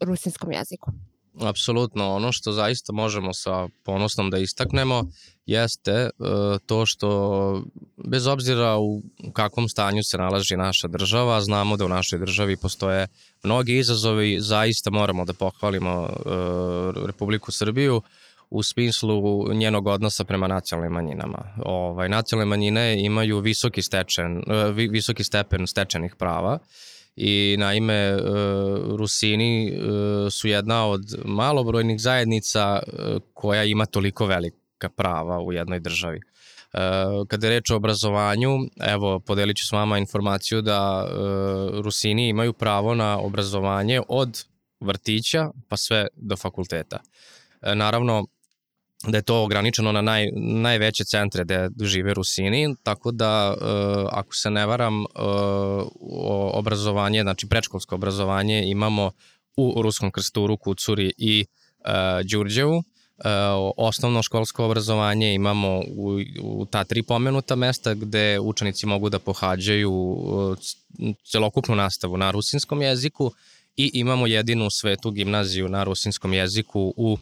rusinskom 0.00 0.52
jeziku? 0.52 0.92
Apsolutno, 1.40 2.14
ono 2.14 2.32
što 2.32 2.52
zaista 2.52 2.92
možemo 2.92 3.34
sa 3.34 3.68
ponosnom 3.84 4.30
da 4.30 4.38
istaknemo 4.38 5.04
jeste 5.46 6.10
uh, 6.18 6.28
to 6.66 6.86
što 6.86 7.62
bez 7.96 8.26
obzira 8.26 8.76
u 8.76 9.02
kakvom 9.32 9.68
stanju 9.68 10.02
se 10.02 10.18
nalazi 10.18 10.56
naša 10.56 10.88
država, 10.88 11.40
znamo 11.40 11.76
da 11.76 11.84
u 11.84 11.88
našoj 11.88 12.18
državi 12.18 12.56
postoje 12.56 13.06
mnogi 13.42 13.78
izazovi, 13.78 14.40
zaista 14.40 14.90
moramo 14.90 15.24
da 15.24 15.32
pohvalimo 15.32 16.00
uh, 16.02 17.06
Republiku 17.06 17.52
Srbiju 17.52 18.02
u 18.50 18.62
smislu 18.62 19.54
njenog 19.54 19.86
odnosa 19.86 20.24
prema 20.24 20.46
nacionalnim 20.46 20.92
manjinama. 20.92 21.54
Ovaj, 21.64 22.08
nacionalne 22.08 22.48
manjine 22.48 23.04
imaju 23.04 23.38
visoki, 23.38 23.82
stečen, 23.82 24.36
uh, 24.36 24.44
visoki 24.90 25.24
stepen 25.24 25.66
stečenih 25.66 26.14
prava 26.18 26.58
i 27.20 27.56
naime 27.58 28.16
Rusini 28.98 29.78
su 30.30 30.48
jedna 30.48 30.86
od 30.86 31.02
malobrojnih 31.24 32.00
zajednica 32.00 32.82
koja 33.34 33.64
ima 33.64 33.86
toliko 33.86 34.26
velika 34.26 34.88
prava 34.96 35.40
u 35.40 35.52
jednoj 35.52 35.80
državi. 35.80 36.20
Kada 37.28 37.46
je 37.46 37.50
reč 37.50 37.70
o 37.70 37.76
obrazovanju, 37.76 38.58
evo, 38.80 39.20
podelit 39.20 39.56
ću 39.56 39.66
s 39.66 39.72
vama 39.72 39.98
informaciju 39.98 40.62
da 40.62 41.08
Rusini 41.72 42.28
imaju 42.28 42.52
pravo 42.52 42.94
na 42.94 43.18
obrazovanje 43.18 44.00
od 44.08 44.44
vrtića 44.80 45.50
pa 45.68 45.76
sve 45.76 46.06
do 46.16 46.36
fakulteta. 46.36 46.98
Naravno, 47.62 48.26
da 49.06 49.18
je 49.18 49.22
to 49.22 49.42
ograničeno 49.42 49.92
na 49.92 50.02
naj, 50.02 50.28
najveće 50.36 51.04
centre 51.04 51.44
gde 51.44 51.68
žive 51.80 52.14
Rusini, 52.14 52.74
tako 52.82 53.12
da, 53.12 53.56
uh, 53.60 54.08
ako 54.12 54.34
se 54.34 54.50
ne 54.50 54.66
varam, 54.66 55.00
uh, 55.00 55.06
obrazovanje, 56.52 57.22
znači 57.22 57.48
prečkolsko 57.48 57.94
obrazovanje 57.94 58.62
imamo 58.66 59.10
u 59.56 59.82
Ruskom 59.82 60.10
krsturu, 60.10 60.56
Kucuri 60.56 61.12
i 61.18 61.44
uh, 61.78 61.90
Đurđevu. 62.30 62.76
Uh, 62.76 63.24
osnovno 63.76 64.22
školsko 64.22 64.64
obrazovanje 64.64 65.34
imamo 65.34 65.78
u, 65.78 66.20
u 66.42 66.66
ta 66.66 66.84
tri 66.84 67.02
pomenuta 67.02 67.56
mesta 67.56 67.94
gde 67.94 68.40
učenici 68.40 68.86
mogu 68.86 69.08
da 69.08 69.18
pohađaju 69.18 70.16
celokupnu 71.32 71.76
nastavu 71.76 72.16
na 72.16 72.30
rusinskom 72.30 72.82
jeziku 72.82 73.32
i 73.76 73.90
imamo 73.94 74.26
jedinu 74.26 74.70
svetu 74.70 75.10
gimnaziju 75.10 75.68
na 75.68 75.84
rusinskom 75.84 76.32
jeziku 76.32 76.94
u 76.96 77.18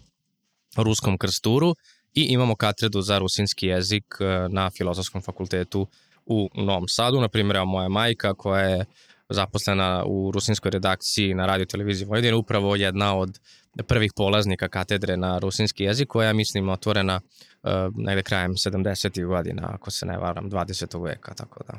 Ruskom 0.82 1.18
krsturu 1.18 1.74
i 2.14 2.22
imamo 2.22 2.54
katedru 2.54 3.02
za 3.02 3.18
rusinski 3.18 3.66
jezik 3.66 4.04
e, 4.20 4.48
na 4.48 4.70
Filozofskom 4.70 5.22
fakultetu 5.22 5.86
u 6.26 6.48
Novom 6.54 6.88
Sadu. 6.88 7.20
Na 7.20 7.28
primjer, 7.28 7.64
moja 7.66 7.88
majka 7.88 8.34
koja 8.34 8.60
je 8.60 8.84
zaposlena 9.28 10.04
u 10.06 10.30
rusinskoj 10.30 10.70
redakciji 10.70 11.34
na 11.34 11.46
radio 11.46 11.66
televiziji 11.66 12.06
Vojvodine, 12.06 12.34
upravo 12.34 12.76
jedna 12.76 13.16
od 13.16 13.40
prvih 13.86 14.12
polaznika 14.16 14.68
katedre 14.68 15.16
na 15.16 15.38
rusinski 15.38 15.84
jezik, 15.84 16.08
koja 16.08 16.28
je, 16.28 16.34
mislim, 16.34 16.68
otvorena 16.68 17.20
uh, 17.20 17.70
negde 17.96 18.22
krajem 18.22 18.52
70. 18.52 19.26
godina, 19.26 19.70
ako 19.72 19.90
se 19.90 20.06
ne 20.06 20.18
varam, 20.18 20.50
20. 20.50 21.04
veka, 21.04 21.34
tako 21.34 21.64
da, 21.64 21.78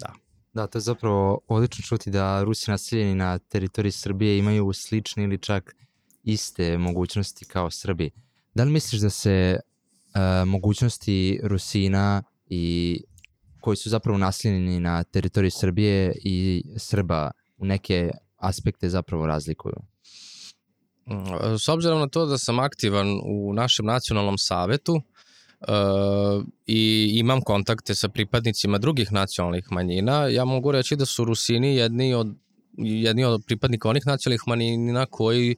da. 0.00 0.12
Da, 0.52 0.66
to 0.66 0.78
je 0.78 0.82
zapravo 0.82 1.40
odlično 1.48 1.82
čuti 1.82 2.10
da 2.10 2.42
Rusi 2.42 2.70
naseljeni 2.70 3.14
na 3.14 3.38
teritoriji 3.38 3.92
Srbije 3.92 4.38
imaju 4.38 4.72
slične 4.72 5.24
ili 5.24 5.38
čak 5.38 5.76
iste 6.22 6.78
mogućnosti 6.78 7.44
kao 7.44 7.70
Srbi. 7.70 8.10
Da 8.54 8.64
li 8.64 8.70
misliš 8.70 9.00
da 9.00 9.10
se 9.10 9.60
uh, 9.60 10.48
mogućnosti 10.48 11.40
Rusina 11.42 12.22
i 12.46 12.96
koji 13.60 13.76
su 13.76 13.90
zapravo 13.90 14.18
naseljeni 14.18 14.80
na 14.80 15.04
teritoriji 15.04 15.50
Srbije 15.50 16.14
i 16.24 16.64
Srba 16.76 17.30
u 17.58 17.64
neke 17.64 18.10
aspekte 18.36 18.88
zapravo 18.88 19.26
razlikuju? 19.26 19.76
Mm, 21.06 21.58
s 21.58 21.68
obzirom 21.68 22.00
na 22.00 22.08
to 22.08 22.26
da 22.26 22.38
sam 22.38 22.58
aktivan 22.58 23.20
u 23.24 23.52
našem 23.52 23.86
nacionalnom 23.86 24.38
savetu 24.38 24.94
uh, 24.94 26.44
i 26.66 27.10
imam 27.14 27.40
kontakte 27.40 27.94
sa 27.94 28.08
pripadnicima 28.08 28.78
drugih 28.78 29.12
nacionalnih 29.12 29.66
manjina, 29.70 30.26
ja 30.26 30.44
mogu 30.44 30.72
reći 30.72 30.96
da 30.96 31.06
su 31.06 31.24
Rusini 31.24 31.76
jedni 31.76 32.14
od 32.14 32.34
jedni 32.78 33.24
od 33.24 33.42
pripadnika 33.46 33.88
onih 33.88 34.06
nacionalnih 34.06 34.42
manjina 34.46 35.06
koji 35.06 35.56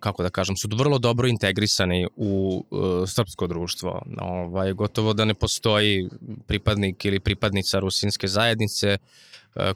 kako 0.00 0.22
da 0.22 0.30
kažem, 0.30 0.56
su 0.56 0.68
vrlo 0.72 0.98
dobro 0.98 1.28
integrisani 1.28 2.06
u 2.16 2.64
uh, 2.70 3.08
srpsko 3.08 3.46
društvo. 3.46 4.02
Ovaj, 4.20 4.72
gotovo 4.72 5.12
da 5.12 5.24
ne 5.24 5.34
postoji 5.34 6.08
pripadnik 6.46 7.04
ili 7.04 7.20
pripadnica 7.20 7.78
rusinske 7.78 8.28
zajednice 8.28 8.98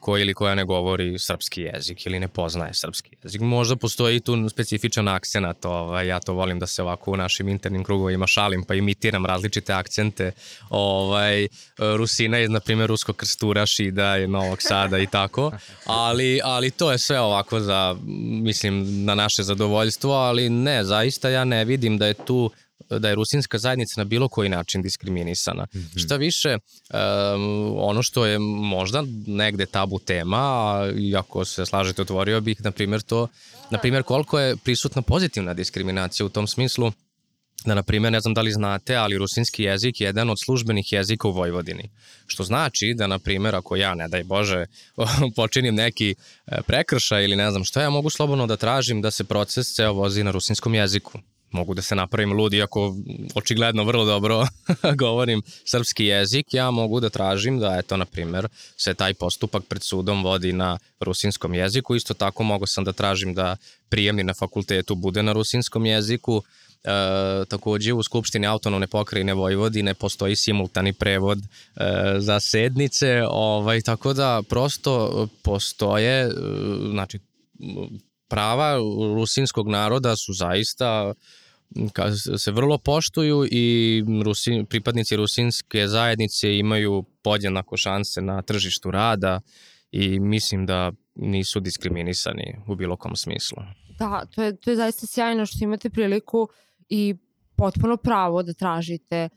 koji 0.00 0.23
ili 0.23 0.35
koja 0.35 0.54
ne 0.54 0.64
govori 0.64 1.19
srpski 1.19 1.62
jezik 1.62 2.07
ili 2.07 2.21
ne 2.21 2.28
poznaje 2.28 2.75
srpski 2.75 3.16
jezik. 3.23 3.40
Možda 3.40 3.76
postoji 3.76 4.21
tu 4.21 4.49
specifičan 4.49 5.09
akcenat, 5.09 5.64
ovaj, 5.64 6.07
ja 6.07 6.21
to 6.21 6.33
volim 6.33 6.59
da 6.59 6.66
se 6.66 6.83
ovako 6.83 7.11
u 7.11 7.16
našim 7.16 7.49
internim 7.49 7.85
krugovima 7.85 8.26
šalim 8.26 8.64
pa 8.64 8.75
imitiram 8.75 9.26
različite 9.26 9.73
akcente. 9.73 10.33
Ovaj, 10.71 11.49
Rusina 11.78 12.38
je, 12.38 12.49
na 12.49 12.61
primjer, 12.61 12.88
Rusko 12.88 13.12
krstura, 13.12 13.66
Šida 13.66 14.19
i 14.19 14.26
Novog 14.26 14.62
Sada 14.62 14.99
i 14.99 15.07
tako, 15.07 15.52
ali, 15.87 16.40
ali 16.45 16.71
to 16.71 16.93
je 16.93 16.99
sve 16.99 17.21
ovako 17.21 17.61
za, 17.61 17.97
mislim, 18.43 19.04
na 19.04 19.14
naše 19.14 19.43
zadovoljstvo, 19.43 20.12
ali 20.12 20.49
ne, 20.49 20.85
zaista 20.85 21.28
ja 21.28 21.45
ne 21.45 21.64
vidim 21.64 21.99
da 21.99 22.07
je 22.07 22.14
tu 22.14 22.50
da 22.90 23.09
je 23.09 23.14
rusinska 23.14 23.59
zajednica 23.59 24.00
na 24.00 24.04
bilo 24.04 24.28
koji 24.28 24.49
način 24.49 24.83
diskriminisana. 24.83 25.66
Mm 25.75 25.78
-hmm. 25.78 26.04
Šta 26.04 26.16
više, 26.16 26.59
um, 26.59 27.75
ono 27.78 28.02
što 28.02 28.26
je 28.26 28.38
možda 28.38 29.04
negde 29.26 29.66
tabu 29.66 29.99
tema, 29.99 30.38
a 30.38 30.93
iako 30.99 31.45
se 31.45 31.66
slažete, 31.66 32.02
otvorio 32.02 32.40
bih, 32.40 32.64
na 32.64 32.71
primjer, 32.71 33.02
to, 33.02 33.28
na 33.71 33.78
primjer, 33.78 34.02
koliko 34.02 34.38
je 34.40 34.57
prisutna 34.57 35.02
pozitivna 35.02 35.54
diskriminacija 35.54 36.26
u 36.26 36.28
tom 36.28 36.47
smislu, 36.47 36.93
da, 37.64 37.75
na 37.75 37.83
primjer, 37.83 38.12
ne 38.12 38.21
znam 38.21 38.35
da 38.35 38.40
li 38.40 38.52
znate, 38.52 38.97
ali 38.97 39.19
rusinski 39.19 39.62
jezik 39.62 40.00
je 40.00 40.04
jedan 40.04 40.31
od 40.31 40.37
službenih 40.45 40.93
jezika 40.93 41.28
u 41.28 41.33
Vojvodini. 41.33 41.90
Što 42.26 42.45
znači 42.45 42.95
da, 42.97 43.07
na 43.07 43.19
primjer, 43.19 43.54
ako 43.54 43.76
ja, 43.76 43.95
ne 43.95 44.09
daj 44.09 44.25
Bože, 44.25 44.66
počinim 45.37 45.75
neki 45.75 46.14
e, 46.47 46.62
prekršaj 46.66 47.25
ili 47.25 47.37
ne 47.37 47.50
znam 47.50 47.64
što, 47.64 47.81
ja 47.81 47.90
mogu 47.90 48.11
slobodno 48.11 48.47
da 48.47 48.57
tražim 48.57 49.02
da 49.02 49.11
se 49.11 49.25
proces 49.25 49.75
ceo 49.75 49.93
vozi 49.93 50.25
na 50.25 50.31
rusinskom 50.31 50.75
jeziku 50.75 51.19
mogu 51.54 51.75
da 51.75 51.82
se 51.82 51.94
napravim 51.94 52.32
lud, 52.32 52.54
iako 52.54 52.94
očigledno 53.34 53.84
vrlo 53.84 54.04
dobro 54.04 54.46
govorim 55.02 55.42
srpski 55.64 56.04
jezik, 56.04 56.54
ja 56.54 56.70
mogu 56.70 57.00
da 57.00 57.11
tražim 57.11 57.58
da, 57.58 57.76
eto, 57.78 57.96
na 57.96 58.04
primer, 58.04 58.49
se 58.76 58.94
taj 58.94 59.14
postupak 59.14 59.62
pred 59.68 59.82
sudom 59.82 60.25
vodi 60.25 60.52
na 60.52 60.78
rusinskom 61.00 61.54
jeziku. 61.54 61.94
Isto 61.94 62.14
tako 62.14 62.42
mogu 62.42 62.66
sam 62.66 62.84
da 62.84 62.92
tražim 62.92 63.34
da 63.34 63.56
prijemni 63.88 64.23
na 64.25 64.34
fakultetu 64.34 64.94
bude 64.94 65.23
na 65.23 65.32
rusinskom 65.32 65.87
jeziku. 65.87 66.42
E, 66.84 67.44
takođe 67.49 67.92
u 67.92 68.02
Skupštini 68.02 68.46
autonomne 68.46 68.87
pokrajine 68.87 69.34
Vojvodine 69.34 69.94
postoji 69.94 70.37
simultani 70.37 70.92
prevod 70.92 71.38
e, 71.38 71.44
za 72.18 72.40
sednice, 72.40 73.23
ovaj, 73.30 73.80
tako 73.82 74.12
da 74.12 74.42
prosto 74.49 75.28
postoje, 75.42 76.26
e, 76.26 76.30
znači, 76.90 77.18
prava 78.28 78.76
rusinskog 79.14 79.68
naroda 79.68 80.16
su 80.16 80.32
zaista 80.32 81.14
se 82.38 82.50
vrlo 82.50 82.78
poštuju 82.78 83.47
i 83.50 84.04
Rusi, 84.25 84.64
pripadnici 84.68 85.16
rusinske 85.16 85.88
zajednice 85.88 86.59
imaju 86.59 87.04
podjednako 87.23 87.76
šanse 87.76 88.23
na 88.23 88.42
tržištu 88.42 88.90
rada 88.90 89.40
i 89.92 90.21
mislim 90.21 90.66
da 90.66 90.92
nisu 91.14 91.61
diskriminisani 91.61 92.56
u 92.68 92.75
bilo 92.75 92.97
kom 92.97 93.16
smislu. 93.16 93.59
Da, 93.99 94.26
to 94.35 94.42
je, 94.42 94.56
to 94.56 94.71
je 94.71 94.76
zaista 94.76 95.06
sjajno 95.06 95.47
što 95.47 95.64
imate 95.64 95.90
priliku 95.90 96.49
i 96.88 97.14
potpuno 97.56 97.97
pravo 97.97 98.42
da 98.42 98.52
tražite 98.52 99.16
eh, 99.16 99.30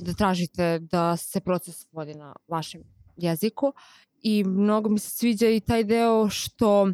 da 0.00 0.12
tražite 0.18 0.78
da 0.78 1.16
se 1.16 1.40
proces 1.40 1.86
vodi 1.92 2.14
na 2.14 2.34
vašem 2.48 2.82
jeziku 3.16 3.72
i 4.22 4.44
mnogo 4.44 4.88
mi 4.88 4.98
se 4.98 5.10
sviđa 5.10 5.48
i 5.48 5.60
taj 5.60 5.84
deo 5.84 6.28
što 6.30 6.92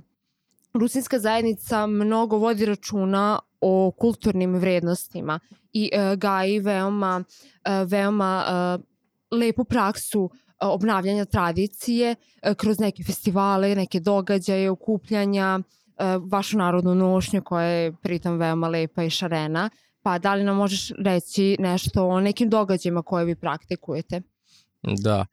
rusinska 0.78 1.18
zajednica 1.18 1.86
mnogo 1.86 2.36
vodi 2.36 2.66
računa 2.66 3.38
o 3.60 3.92
kulturnim 3.98 4.54
vrednostima 4.54 5.40
i 5.72 5.90
uh, 5.92 6.18
gaji 6.18 6.60
veoma, 6.60 7.24
uh, 7.24 7.90
veoma 7.90 8.44
uh, 8.44 9.38
lepu 9.38 9.64
praksu 9.64 10.22
uh, 10.22 10.30
obnavljanja 10.60 11.24
tradicije 11.24 12.14
uh, 12.14 12.54
kroz 12.54 12.78
neke 12.78 13.02
festivale, 13.04 13.74
neke 13.74 14.00
događaje, 14.00 14.70
okupljanja, 14.70 15.58
uh, 15.58 16.30
vašu 16.30 16.58
narodnu 16.58 16.94
nošnju 16.94 17.42
koja 17.42 17.66
je 17.66 17.92
pritom 17.92 18.38
veoma 18.38 18.68
lepa 18.68 19.02
i 19.02 19.10
šarena. 19.10 19.70
Pa 20.02 20.18
da 20.18 20.34
li 20.34 20.44
nam 20.44 20.56
možeš 20.56 20.92
reći 20.98 21.56
nešto 21.58 22.06
o 22.06 22.20
nekim 22.20 22.50
događajima 22.50 23.02
koje 23.02 23.24
vi 23.24 23.34
praktikujete? 23.34 24.22
Da, 24.82 25.26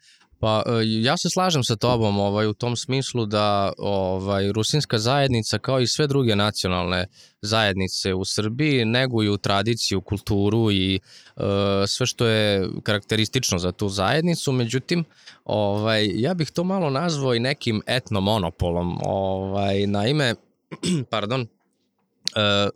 Pa 0.46 0.64
e, 0.66 0.72
ja 0.86 1.18
se 1.18 1.30
slažem 1.34 1.64
sa 1.64 1.76
tobom 1.76 2.20
ovaj, 2.20 2.48
u 2.48 2.54
tom 2.54 2.76
smislu 2.76 3.26
da 3.26 3.74
ovaj, 3.78 4.52
rusinska 4.52 4.98
zajednica 5.00 5.58
kao 5.58 5.80
i 5.80 5.88
sve 5.88 6.08
druge 6.08 6.36
nacionalne 6.36 7.08
zajednice 7.42 8.14
u 8.14 8.26
Srbiji 8.26 8.86
neguju 8.86 9.38
tradiciju, 9.38 10.02
kulturu 10.02 10.72
i 10.72 10.96
e, 10.96 11.42
sve 11.88 12.06
što 12.06 12.28
je 12.28 12.70
karakteristično 12.84 13.58
za 13.58 13.72
tu 13.72 13.90
zajednicu, 13.90 14.52
međutim 14.52 15.04
ovaj, 15.46 16.10
ja 16.14 16.34
bih 16.34 16.52
to 16.52 16.64
malo 16.64 16.90
nazvao 16.90 17.36
i 17.36 17.40
nekim 17.40 17.82
etnomonopolom. 17.88 18.98
Ovaj, 19.04 19.88
naime, 19.88 20.36
pardon, 21.10 21.42
e, 21.42 22.70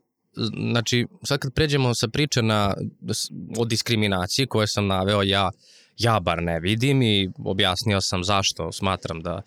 znači, 0.71 1.07
sad 1.23 1.39
kad 1.39 1.53
pređemo 1.53 1.95
sa 1.95 2.07
priče 2.07 2.41
na, 2.41 2.75
o 3.57 3.65
diskriminaciji 3.65 4.47
koje 4.47 4.67
sam 4.67 4.87
naveo, 4.87 5.23
ja, 5.23 5.51
ja 5.99 6.19
bar 6.19 6.43
ne 6.43 6.59
vidim 6.59 7.01
i 7.01 7.31
objasnio 7.45 8.01
sam 8.01 8.23
zašto 8.23 8.71
smatram 8.71 9.21
da 9.21 9.41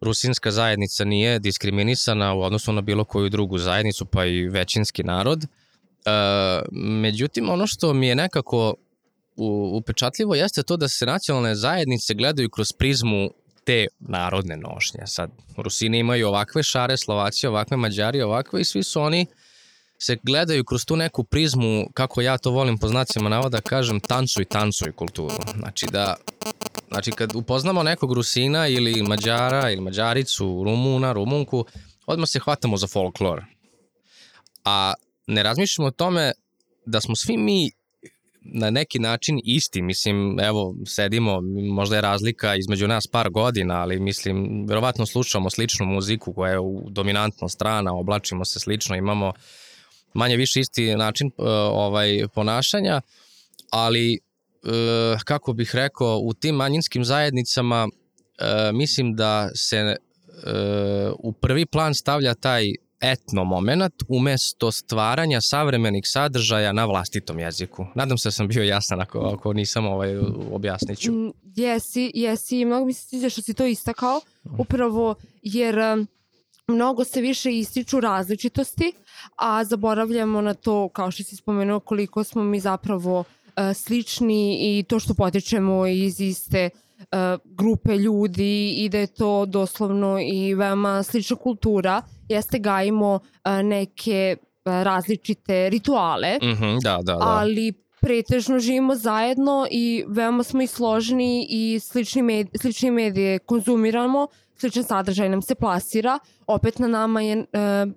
rusinska 0.00 0.50
zajednica 0.50 1.04
nije 1.04 1.38
diskriminisana 1.38 2.34
u 2.34 2.42
odnosu 2.42 2.72
na 2.72 2.80
bilo 2.80 3.04
koju 3.04 3.28
drugu 3.28 3.58
zajednicu, 3.58 4.04
pa 4.06 4.24
i 4.24 4.48
većinski 4.48 5.02
narod. 5.02 5.44
E, 5.44 5.48
međutim, 6.72 7.50
ono 7.50 7.66
što 7.66 7.94
mi 7.94 8.08
je 8.08 8.14
nekako 8.14 8.74
upečatljivo 9.72 10.34
jeste 10.34 10.62
to 10.62 10.76
da 10.76 10.88
se 10.88 11.06
nacionalne 11.06 11.54
zajednice 11.54 12.14
gledaju 12.14 12.50
kroz 12.50 12.72
prizmu 12.72 13.30
te 13.64 13.86
narodne 13.98 14.56
nošnje. 14.56 15.00
Sad, 15.06 15.30
Rusini 15.56 15.98
imaju 15.98 16.28
ovakve 16.28 16.62
šare, 16.62 16.96
Slovaci 16.96 17.46
ovakve, 17.46 17.76
Mađari 17.76 18.22
ovakve 18.22 18.60
i 18.60 18.64
svi 18.64 18.82
su 18.82 19.00
oni 19.00 19.26
se 19.98 20.16
gledaju 20.22 20.64
kroz 20.64 20.84
tu 20.84 20.96
neku 20.96 21.24
prizmu, 21.24 21.86
kako 21.94 22.20
ja 22.20 22.38
to 22.38 22.50
volim 22.50 22.78
po 22.78 22.88
znacima 22.88 23.28
navoda, 23.28 23.60
kažem 23.60 24.00
tancuj, 24.00 24.44
tancuj 24.44 24.92
kulturu. 24.92 25.36
Znači 25.58 25.86
da, 25.92 26.16
znači 26.88 27.10
kad 27.10 27.34
upoznamo 27.34 27.82
nekog 27.82 28.12
Rusina 28.12 28.68
ili 28.68 29.02
Mađara 29.02 29.70
ili 29.70 29.80
Mađaricu, 29.80 30.62
Rumuna, 30.64 31.12
Rumunku, 31.12 31.64
odmah 32.06 32.28
se 32.28 32.40
hvatamo 32.40 32.76
za 32.76 32.86
folklor. 32.86 33.44
A 34.64 34.94
ne 35.26 35.42
razmišljamo 35.42 35.88
o 35.88 35.90
tome 35.90 36.32
da 36.86 37.00
smo 37.00 37.16
svi 37.16 37.36
mi 37.36 37.70
na 38.54 38.70
neki 38.70 38.98
način 38.98 39.40
isti, 39.44 39.82
mislim, 39.82 40.40
evo, 40.40 40.74
sedimo, 40.86 41.40
možda 41.72 41.96
je 41.96 42.02
razlika 42.02 42.56
između 42.56 42.88
nas 42.88 43.06
par 43.06 43.30
godina, 43.30 43.74
ali 43.74 44.00
mislim, 44.00 44.66
verovatno 44.68 45.06
slušamo 45.06 45.50
sličnu 45.50 45.86
muziku 45.86 46.32
koja 46.32 46.52
je 46.52 46.58
dominantno 46.90 47.48
strana, 47.48 47.94
oblačimo 47.94 48.44
se 48.44 48.60
slično, 48.60 48.96
imamo 48.96 49.32
manje 50.14 50.36
više 50.36 50.60
isti 50.60 50.96
način 50.96 51.26
uh, 51.26 51.46
ovaj 51.72 52.28
ponašanja, 52.34 53.00
ali 53.70 54.18
uh, 54.62 55.20
kako 55.24 55.52
bih 55.52 55.74
rekao, 55.74 56.18
u 56.18 56.34
tim 56.34 56.54
manjinskim 56.54 57.04
zajednicama 57.04 57.88
uh, 57.88 58.76
mislim 58.76 59.16
da 59.16 59.50
se 59.54 59.96
u 61.18 61.32
prvi 61.32 61.66
plan 61.66 61.94
stavlja 61.94 62.34
taj 62.34 62.64
etno 63.00 63.44
moment 63.44 63.94
umesto 64.08 64.72
stvaranja 64.72 65.40
savremenih 65.40 66.02
sadržaja 66.06 66.72
na 66.72 66.84
vlastitom 66.84 67.38
jeziku. 67.38 67.86
Nadam 67.94 68.18
se 68.18 68.28
da 68.28 68.32
sam 68.32 68.48
bio 68.48 68.62
jasan 68.62 69.00
ako, 69.00 69.18
ako 69.18 69.52
nisam 69.52 69.86
ovaj, 69.86 70.18
objasnit 70.52 70.98
ću. 70.98 71.12
Mm, 71.12 71.32
jesi, 71.56 72.10
jesi. 72.14 72.64
Mnogo 72.64 72.86
mi 72.86 72.92
se 72.92 73.08
sviđa 73.08 73.28
što 73.28 73.42
si 73.42 73.54
to 73.54 73.66
istakao, 73.66 74.20
upravo 74.58 75.14
jer 75.42 75.76
mnogo 76.68 77.04
se 77.04 77.20
više 77.20 77.58
ističu 77.58 78.00
različitosti, 78.00 78.92
a 79.36 79.64
zaboravljamo 79.64 80.40
na 80.40 80.54
to, 80.54 80.88
kao 80.88 81.10
što 81.10 81.22
si 81.22 81.36
spomenuo, 81.36 81.80
koliko 81.80 82.24
smo 82.24 82.44
mi 82.44 82.60
zapravo 82.60 83.18
uh, 83.20 83.24
slični 83.74 84.58
i 84.60 84.82
to 84.82 84.98
što 84.98 85.14
potičemo 85.14 85.86
iz 85.86 86.20
iste 86.20 86.70
uh, 86.98 87.06
grupe 87.44 87.96
ljudi 87.96 88.70
i 88.70 88.88
da 88.88 88.98
je 88.98 89.06
to 89.06 89.46
doslovno 89.46 90.18
i 90.20 90.54
veoma 90.54 91.02
slična 91.02 91.36
kultura 91.36 92.02
jeste 92.28 92.58
gajimo 92.58 93.20
neke 93.64 94.36
različite 94.64 95.70
rituale, 95.70 96.38
mm 96.42 96.46
-hmm, 96.46 96.82
da, 96.82 96.96
da, 97.02 97.02
da. 97.02 97.18
ali 97.20 97.72
pretežno 98.00 98.58
živimo 98.58 98.94
zajedno 98.94 99.66
i 99.70 100.04
veoma 100.08 100.42
smo 100.42 100.62
i 100.62 100.66
složeni 100.66 101.46
i 101.50 101.80
slični, 101.80 102.22
med, 102.22 102.48
slični 102.60 102.90
medije 102.90 103.38
konzumiramo, 103.38 104.28
sličan 104.60 104.84
sadržaj 104.84 105.28
nam 105.28 105.42
se 105.42 105.54
plasira, 105.54 106.18
opet 106.46 106.78
na 106.78 106.88
nama 106.88 107.20
je, 107.22 107.44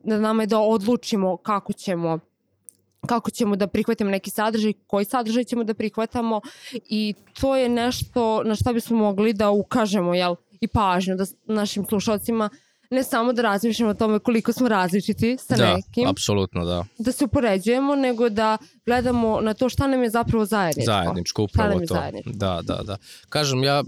na 0.03 0.19
nama 0.19 0.43
je 0.43 0.47
da 0.47 0.59
odlučimo 0.59 1.37
kako 1.37 1.73
ćemo 1.73 2.19
kako 3.05 3.31
ćemo 3.31 3.55
da 3.55 3.67
prihvatimo 3.67 4.11
neki 4.11 4.29
sadržaj, 4.29 4.73
koji 4.87 5.05
sadržaj 5.05 5.43
ćemo 5.43 5.63
da 5.63 5.73
prihvatamo 5.73 6.41
i 6.73 7.13
to 7.41 7.55
je 7.55 7.69
nešto 7.69 8.43
na 8.43 8.55
šta 8.55 8.73
bismo 8.73 8.97
mogli 8.97 9.33
da 9.33 9.49
ukažemo 9.49 10.13
jel, 10.13 10.35
i 10.61 10.67
pažnju 10.67 11.15
da 11.15 11.25
našim 11.45 11.85
slušalcima 11.85 12.49
uh, 12.53 12.70
ne 12.91 13.03
samo 13.03 13.33
da 13.33 13.41
razmišljamo 13.41 13.91
o 13.91 13.93
tome 13.93 14.19
koliko 14.19 14.53
smo 14.53 14.67
različiti 14.67 15.37
sa 15.39 15.55
da, 15.55 15.75
nekim. 15.75 16.03
Da, 16.03 16.09
apsolutno 16.09 16.65
da. 16.65 16.85
Da 16.97 17.11
se 17.11 17.25
upoređujemo, 17.25 17.95
nego 17.95 18.29
da 18.29 18.57
gledamo 18.85 19.41
na 19.41 19.53
to 19.53 19.69
šta 19.69 19.87
nam 19.87 20.03
je 20.03 20.09
zapravo 20.09 20.45
zajedničko. 20.45 20.91
Zajedničko, 20.91 21.43
upravo 21.43 21.79
to. 21.79 21.93
Zajedničko. 21.93 22.31
Da, 22.33 22.61
da, 22.63 22.81
da. 22.83 22.97
Kažem, 23.29 23.63
ja 23.63 23.83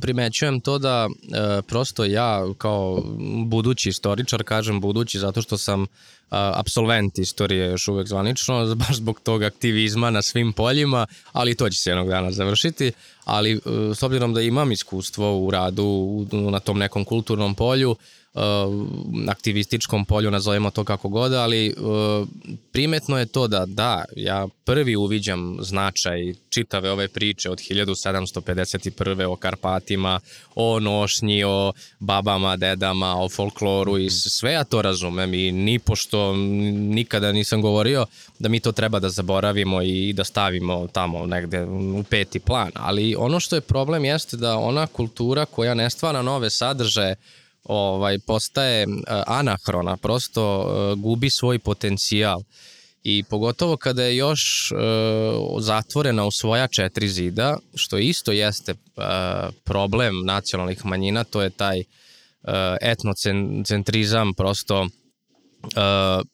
primećujem 0.00 0.60
to 0.60 0.78
da 0.78 1.08
e, 1.08 1.62
prosto 1.62 2.04
ja 2.04 2.44
kao 2.58 3.02
budući 3.46 3.88
istoričar, 3.88 4.44
kažem 4.44 4.80
budući 4.80 5.18
zato 5.18 5.42
što 5.42 5.58
sam 5.58 5.86
absolvent 6.30 7.18
istorije 7.18 7.70
još 7.70 7.88
uvek 7.88 8.08
zvanično, 8.08 8.74
baš 8.86 8.96
zbog 8.96 9.20
tog 9.20 9.42
aktivizma 9.42 10.10
na 10.10 10.22
svim 10.22 10.52
poljima, 10.52 11.06
ali 11.32 11.54
to 11.54 11.70
će 11.70 11.78
se 11.78 11.90
jednog 11.90 12.08
dana 12.08 12.32
završiti, 12.32 12.92
ali 13.24 13.52
e, 13.52 13.58
s 13.94 14.02
obzirom 14.02 14.34
da 14.34 14.40
imam 14.40 14.72
iskustvo 14.72 15.38
u 15.38 15.50
radu 15.50 16.26
na 16.32 16.60
tom 16.60 16.78
nekom 16.78 17.04
kulturnom 17.04 17.54
polju, 17.54 17.96
aktivističkom 19.28 20.04
polju, 20.04 20.30
nazovemo 20.30 20.70
to 20.70 20.84
kako 20.84 21.08
god, 21.08 21.32
ali 21.32 21.74
uh, 21.78 22.28
primetno 22.72 23.18
je 23.18 23.26
to 23.26 23.48
da 23.48 23.66
da, 23.66 24.04
ja 24.16 24.46
prvi 24.64 24.96
uviđam 24.96 25.56
značaj 25.60 26.34
čitave 26.48 26.90
ove 26.90 27.08
priče 27.08 27.50
od 27.50 27.58
1751. 27.58 29.24
o 29.24 29.36
Karpatima, 29.36 30.20
o 30.54 30.80
nošnji, 30.80 31.44
o 31.44 31.72
babama, 31.98 32.56
dedama, 32.56 33.22
o 33.22 33.28
folkloru 33.28 33.98
i 33.98 34.10
sve 34.10 34.52
ja 34.52 34.64
to 34.64 34.82
razumem 34.82 35.34
i 35.34 35.52
ni 35.52 35.78
pošto 35.78 36.36
nikada 36.36 37.32
nisam 37.32 37.62
govorio 37.62 38.06
da 38.38 38.48
mi 38.48 38.60
to 38.60 38.72
treba 38.72 38.98
da 38.98 39.08
zaboravimo 39.08 39.82
i 39.82 40.12
da 40.12 40.24
stavimo 40.24 40.86
tamo 40.92 41.26
negde 41.26 41.64
u 41.64 42.02
peti 42.10 42.40
plan, 42.40 42.70
ali 42.74 43.14
ono 43.18 43.40
što 43.40 43.56
je 43.56 43.60
problem 43.60 44.04
jeste 44.04 44.36
da 44.36 44.56
ona 44.56 44.86
kultura 44.86 45.44
koja 45.44 45.74
ne 45.74 45.90
stvara 45.90 46.22
nove 46.22 46.50
sadržaje 46.50 47.16
ovaj 47.68 48.18
postaje 48.18 48.82
e, 48.82 48.86
anahrona, 49.26 49.96
prosto 49.96 50.42
e, 50.42 50.94
gubi 50.96 51.30
svoj 51.30 51.58
potencijal. 51.58 52.42
I 53.08 53.24
pogotovo 53.30 53.76
kada 53.76 54.02
je 54.02 54.16
još 54.16 54.72
uh, 54.72 55.62
zatvorena 55.62 56.24
u 56.24 56.30
svoja 56.30 56.66
četiri 56.66 57.08
zida, 57.08 57.58
što 57.74 57.98
isto 57.98 58.32
jeste 58.32 58.74
problem 59.64 60.24
nacionalnih 60.24 60.84
manjina, 60.86 61.24
to 61.24 61.42
je 61.42 61.50
taj 61.50 61.82
etnocentrizam, 62.80 64.34
prosto 64.34 64.86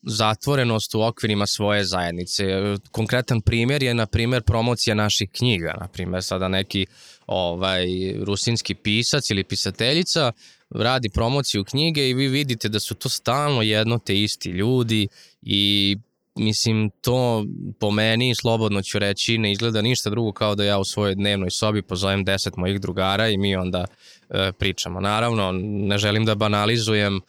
zatvorenost 0.02 0.94
u 0.94 1.02
okvirima 1.02 1.46
svoje 1.46 1.84
zajednice. 1.84 2.44
Konkretan 2.90 3.40
primjer 3.40 3.82
je, 3.82 3.94
na 3.94 4.06
primjer, 4.06 4.42
promocija 4.42 4.94
naših 4.94 5.30
knjiga. 5.32 5.76
Na 5.80 5.88
primjer, 5.88 6.22
sada 6.22 6.48
neki 6.48 6.86
ovaj, 7.26 7.86
rusinski 8.24 8.74
pisac 8.74 9.30
ili 9.30 9.44
pisateljica 9.44 10.32
radi 10.74 11.08
promociju 11.08 11.64
knjige 11.64 12.08
i 12.08 12.14
vi 12.14 12.28
vidite 12.28 12.68
da 12.68 12.80
su 12.80 12.94
to 12.94 13.08
stalno 13.08 13.62
jedno 13.62 13.98
te 13.98 14.22
isti 14.22 14.48
ljudi 14.50 15.08
i 15.42 15.96
mislim 16.34 16.90
to 17.00 17.44
po 17.80 17.90
meni 17.90 18.34
slobodno 18.34 18.82
ću 18.82 18.98
reći 18.98 19.38
ne 19.38 19.52
izgleda 19.52 19.82
ništa 19.82 20.10
drugo 20.10 20.32
kao 20.32 20.54
da 20.54 20.64
ja 20.64 20.78
u 20.78 20.84
svojoj 20.84 21.14
dnevnoj 21.14 21.50
sobi 21.50 21.82
pozovem 21.82 22.24
deset 22.24 22.56
mojih 22.56 22.80
drugara 22.80 23.28
i 23.28 23.36
mi 23.36 23.56
onda 23.56 23.84
e, 24.30 24.52
pričamo. 24.58 25.00
Naravno, 25.00 25.52
ne 25.62 25.98
želim 25.98 26.24
da 26.24 26.34
banalizujem 26.34 27.16
e, 27.16 27.20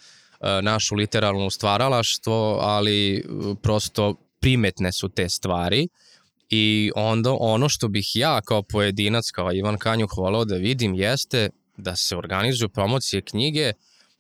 našu 0.62 0.96
literalnu 0.96 1.50
stvaralaštvo, 1.50 2.60
ali 2.62 3.16
e, 3.18 3.22
prosto 3.62 4.16
primetne 4.40 4.92
su 4.92 5.10
te 5.10 5.30
stvari 5.30 5.88
i 6.50 6.92
onda 6.96 7.36
ono 7.40 7.70
što 7.70 7.88
bih 7.88 8.06
ja 8.16 8.42
kao 8.42 8.62
pojedinac, 8.62 9.32
kao 9.32 9.54
Ivan 9.54 9.78
Kanjuh 9.78 10.10
volao 10.18 10.46
da 10.46 10.56
vidim 10.56 10.94
jeste 10.94 11.50
da 11.78 11.96
se 11.96 12.18
organizuju 12.18 12.70
promocije 12.70 13.22
knjige 13.22 13.72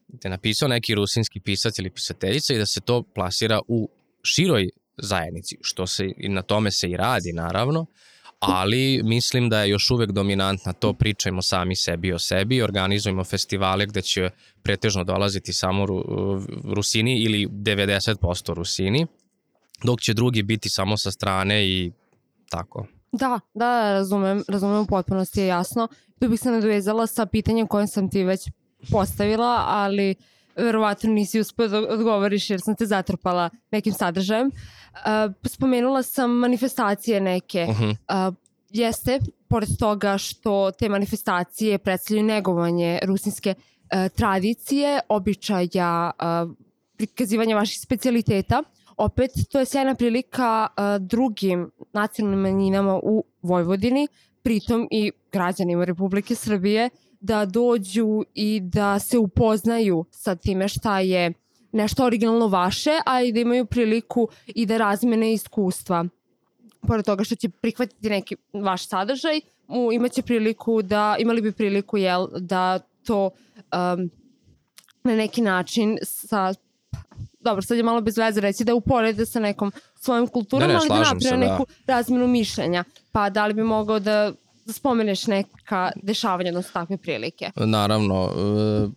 da 0.08 0.20
je 0.24 0.30
napisao 0.30 0.68
neki 0.68 0.96
rusinski 0.96 1.39
pisac 1.39 1.80
ili 1.80 1.89
pisateljica 1.89 2.54
i 2.54 2.58
da 2.58 2.66
se 2.66 2.82
to 2.82 3.04
plasira 3.04 3.60
u 3.68 3.89
široj 4.24 4.70
zajednici, 4.98 5.58
što 5.62 5.88
se 5.88 6.06
i 6.18 6.30
na 6.30 6.42
tome 6.42 6.72
se 6.72 6.89
i 6.89 6.98
radi 6.98 7.34
naravno, 7.34 7.86
ali 8.39 9.02
mislim 9.04 9.50
da 9.50 9.62
je 9.62 9.70
još 9.70 9.92
uvek 9.92 10.12
dominantna 10.12 10.74
to 10.74 10.94
pričajmo 10.94 11.42
sami 11.42 11.76
sebi 11.76 12.13
o 12.13 12.20
sebi, 12.20 12.62
organizujemo 12.62 13.24
festivale 13.24 13.86
gde 13.86 14.02
će 14.02 14.30
pretežno 14.63 15.04
dolaziti 15.04 15.54
samo 15.54 15.86
Rusini 16.76 17.20
ili 17.20 17.48
90% 17.48 18.54
Rusini, 18.54 19.08
dok 19.84 20.02
će 20.02 20.13
drugi 20.13 20.44
biti 20.44 20.70
samo 20.70 20.98
sa 20.98 21.12
strane 21.12 21.68
i 21.68 21.92
tako. 22.50 22.88
Da, 23.12 23.39
da, 23.54 23.94
razumem, 23.94 24.44
razumem 24.48 24.82
u 24.82 24.86
potpunosti 24.86 25.42
je 25.42 25.48
jasno. 25.48 25.88
Tu 26.23 26.29
bih 26.29 26.39
se 26.39 26.51
nadovezala 26.51 27.07
sa 27.07 27.25
pitanjem 27.25 27.67
koje 27.67 27.88
sam 27.88 28.09
ti 28.09 28.23
već 28.23 28.49
postavila, 28.91 29.63
ali 29.67 30.15
verovatno 30.55 31.09
nisi 31.13 31.39
uspio 31.39 31.67
da 31.67 31.79
odgovoriš 31.79 32.49
jer 32.49 32.62
sam 32.62 32.75
te 32.75 32.86
zatrpala 32.86 33.49
nekim 33.71 33.93
sadržajem. 33.93 34.47
Uh, 34.47 35.33
spomenula 35.45 36.03
sam 36.03 36.31
manifestacije 36.31 37.21
neke. 37.21 37.67
Uh 37.69 37.79
-huh. 37.79 38.29
uh, 38.29 38.36
jeste, 38.69 39.19
pored 39.47 39.69
toga 39.79 40.17
što 40.17 40.71
te 40.71 40.89
manifestacije 40.89 41.77
predstavljaju 41.77 42.27
negovanje 42.27 42.99
rusinske 43.03 43.53
uh, 43.57 44.09
tradicije, 44.15 44.99
običaja, 45.09 46.12
uh, 46.19 46.55
prikazivanja 46.97 47.55
vaših 47.55 47.81
specialiteta, 47.81 48.63
opet 48.97 49.31
to 49.51 49.59
je 49.59 49.65
sjajna 49.65 49.95
prilika 49.95 50.67
uh, 50.77 51.07
drugim 51.07 51.71
nacionalnim 51.93 52.39
manjinama 52.39 52.99
u 53.03 53.23
Vojvodini, 53.41 54.07
pritom 54.43 54.88
i 54.91 55.12
građanima 55.32 55.84
Republike 55.84 56.36
Srbije, 56.36 56.89
da 57.19 57.45
dođu 57.45 58.23
i 58.34 58.60
da 58.60 58.99
se 58.99 59.17
upoznaju 59.17 60.06
sa 60.12 60.36
time 60.36 60.67
šta 60.67 60.99
je 60.99 61.34
nešto 61.71 62.06
originalno 62.06 62.47
vaše, 62.47 62.91
a 63.06 63.21
i 63.21 63.32
da 63.32 63.39
imaju 63.39 63.65
priliku 63.65 64.27
i 64.47 64.65
da 64.65 64.77
razmene 64.77 65.34
iskustva. 65.34 66.06
Pored 66.88 67.06
toga 67.06 67.23
što 67.23 67.36
će 67.36 67.49
prihvatiti 67.49 68.10
neki 68.10 68.36
vaš 68.53 68.88
sadržaj, 68.88 69.39
imaće 69.93 70.21
priliku 70.21 70.82
da, 70.82 71.15
imali 71.19 71.41
bi 71.41 71.51
priliku 71.51 71.97
jel, 71.97 72.27
da 72.39 72.79
to 73.03 73.25
um, 73.25 74.10
na 75.03 75.15
neki 75.15 75.41
način 75.41 75.97
sa 76.01 76.53
dobro, 77.43 77.62
sad 77.62 77.77
je 77.77 77.84
malo 77.84 78.01
bez 78.01 78.17
veze 78.17 78.41
reći 78.41 78.63
da 78.63 78.75
uporede 78.75 79.25
sa 79.25 79.39
nekom 79.39 79.71
svojom 79.95 80.27
kulturom, 80.27 80.67
ne, 80.67 80.73
ne, 80.73 80.79
ali 80.79 80.89
da 80.89 80.99
naprave 80.99 81.38
da. 81.38 81.51
neku 81.51 81.65
razmenu 81.88 82.27
mišljenja. 82.27 82.84
Pa 83.12 83.29
da 83.29 83.45
li 83.45 83.53
bi 83.53 83.63
mogao 83.63 83.99
da 83.99 84.34
da 84.65 84.73
spomeneš 84.73 85.27
neka 85.27 85.91
dešavanja, 85.95 86.49
odnosno 86.49 86.71
takve 86.73 86.97
prilike? 86.97 87.51
Naravno. 87.56 88.25
E, 88.25 88.88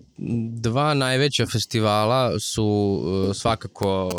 dva 0.48 0.94
najveća 0.94 1.46
festivala 1.46 2.40
su 2.40 3.00
e, 3.30 3.34
svakako 3.34 4.10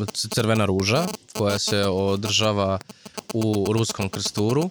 e, 0.00 0.04
Crvena 0.12 0.64
ruža, 0.64 1.06
koja 1.38 1.58
se 1.58 1.84
održava 1.86 2.78
u 3.34 3.66
Ruskom 3.72 4.08
krsturu. 4.08 4.70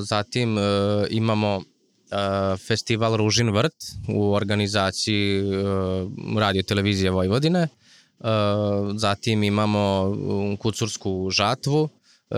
Zatim 0.00 0.56
imamo 1.10 1.62
festival 2.66 3.16
Ružin 3.16 3.50
vrt 3.50 3.74
u 4.08 4.32
organizaciji 4.32 5.42
radio 6.38 6.62
televizije 6.62 7.10
Vojvodine. 7.10 7.68
Zatim 8.96 9.42
imamo 9.42 10.14
Kucursku 10.58 11.30
žatvu, 11.30 11.88
e, 12.30 12.36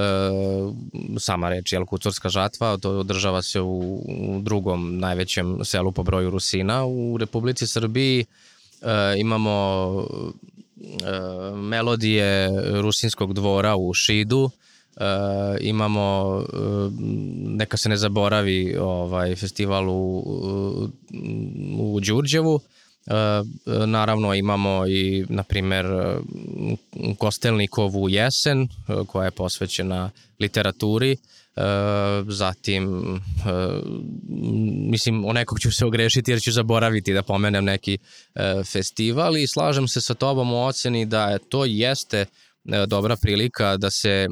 sama 1.19 1.49
reč, 1.49 1.73
jel, 1.73 1.87
kucurska 1.87 2.29
žatva, 2.29 2.77
to 2.77 2.99
održava 3.05 3.43
se 3.43 3.61
u, 3.61 4.01
drugom 4.43 4.99
najvećem 4.99 5.59
selu 5.65 5.93
po 5.93 6.03
broju 6.03 6.31
Rusina 6.31 6.85
u 6.87 7.17
Republici 7.19 7.67
Srbiji. 7.67 8.25
E, 8.25 8.27
imamo 9.19 9.55
e, 10.01 11.57
melodije 11.57 12.51
Rusinskog 12.81 13.35
dvora 13.35 13.77
u 13.77 13.95
Šidu, 13.95 14.51
e, 14.97 15.05
imamo 15.61 16.39
e, 16.43 16.57
neka 17.47 17.77
se 17.77 17.89
ne 17.89 17.97
zaboravi 17.97 18.77
ovaj 18.77 19.37
festival 19.37 19.91
u, 19.91 20.91
u 21.79 22.01
Đurđevu. 22.01 22.61
E, 23.07 23.13
naravno 23.87 24.35
imamo 24.35 24.87
i, 24.87 25.25
na 25.29 25.43
primer, 25.43 25.87
Kostelnikovu 27.19 28.09
jesen, 28.09 28.69
koja 29.07 29.25
je 29.25 29.31
posvećena 29.31 30.11
literaturi, 30.41 31.13
e, 31.13 31.17
zatim, 32.29 33.03
mislim, 34.91 35.25
o 35.25 35.33
nekog 35.33 35.61
ću 35.61 35.73
se 35.73 35.85
ogrešiti 35.85 36.31
jer 36.31 36.41
ću 36.41 36.53
zaboraviti 36.53 37.15
da 37.15 37.23
pomenem 37.23 37.65
neki 37.65 37.99
festival 38.73 39.37
i 39.37 39.47
slažem 39.47 39.89
se 39.89 40.01
sa 40.01 40.15
tobom 40.15 40.53
u 40.53 40.65
oceni 40.65 41.07
da 41.07 41.39
to 41.39 41.65
jeste 41.65 42.27
dobra 42.87 43.17
prilika 43.23 43.77
da 43.77 43.91
se 43.91 44.29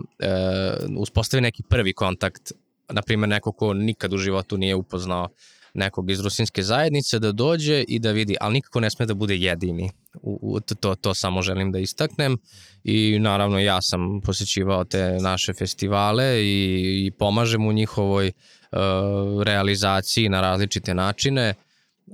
uspostavi 0.98 1.40
neki 1.40 1.62
prvi 1.62 1.92
kontakt, 1.92 2.52
na 2.88 3.02
primjer 3.02 3.28
neko 3.28 3.52
ko 3.52 3.74
nikad 3.74 4.12
u 4.12 4.18
životu 4.18 4.56
nije 4.56 4.74
upoznao 4.74 5.28
nekog 5.74 6.10
iz 6.10 6.20
rusinske 6.20 6.62
zajednice 6.62 7.18
da 7.18 7.32
dođe 7.32 7.84
i 7.88 7.98
da 7.98 8.10
vidi, 8.10 8.36
ali 8.40 8.52
nikako 8.52 8.80
ne 8.80 8.90
sme 8.90 9.06
da 9.06 9.14
bude 9.14 9.36
jedini. 9.36 9.90
U, 10.14 10.38
u, 10.42 10.60
to, 10.60 10.94
to 10.94 11.14
samo 11.14 11.42
želim 11.42 11.72
da 11.72 11.78
istaknem 11.78 12.38
i 12.84 13.18
naravno 13.18 13.58
ja 13.58 13.78
sam 13.82 14.20
posjećivao 14.20 14.84
te 14.84 15.18
naše 15.20 15.52
festivale 15.52 16.44
i, 16.44 17.06
i 17.06 17.10
pomažem 17.10 17.66
u 17.66 17.72
njihovoj 17.72 18.26
uh, 18.72 19.42
realizaciji 19.42 20.28
na 20.28 20.40
različite 20.40 20.94
načine. 20.94 21.54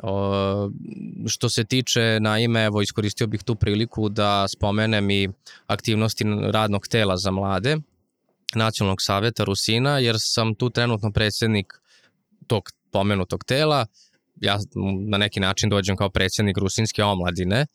O, 0.02 0.70
što 1.26 1.48
se 1.48 1.64
tiče, 1.64 2.20
naime, 2.20 2.64
evo, 2.64 2.82
iskoristio 2.82 3.26
bih 3.26 3.42
tu 3.42 3.54
priliku 3.54 4.08
da 4.08 4.48
spomenem 4.48 5.10
i 5.10 5.28
aktivnosti 5.66 6.24
radnog 6.52 6.88
tela 6.88 7.16
za 7.16 7.30
mlade, 7.30 7.76
Nacionalnog 8.54 8.98
saveta 9.00 9.44
Rusina, 9.44 9.98
jer 9.98 10.16
sam 10.18 10.54
tu 10.54 10.70
trenutno 10.70 11.12
predsednik 11.12 11.66
tog 12.46 12.62
pomenutog 12.90 13.44
tela, 13.44 13.86
ja 14.40 14.58
na 15.08 15.18
neki 15.18 15.40
način 15.40 15.70
dođem 15.70 15.96
kao 15.96 16.10
predsjednik 16.10 16.58
Rusinske 16.58 17.04
omladine 17.04 17.66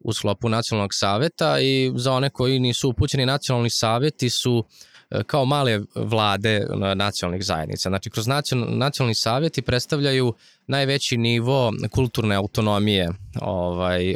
u 0.00 0.12
sklopu 0.12 0.48
nacionalnog 0.48 0.90
saveta 0.94 1.60
i 1.60 1.92
za 1.96 2.12
one 2.12 2.30
koji 2.30 2.60
nisu 2.60 2.88
upućeni 2.88 3.26
nacionalni 3.26 3.70
saveti 3.70 4.30
su 4.30 4.64
e, 4.68 4.91
kao 5.26 5.44
male 5.44 5.80
vlade 5.94 6.66
nacionalnih 6.94 7.44
zajednica. 7.44 7.88
Znači, 7.88 8.10
kroz 8.10 8.26
nacionalni 8.68 9.14
savjeti 9.14 9.62
predstavljaju 9.62 10.34
najveći 10.66 11.16
nivo 11.16 11.72
kulturne 11.90 12.34
autonomije 12.34 13.10
ovaj, 13.40 14.14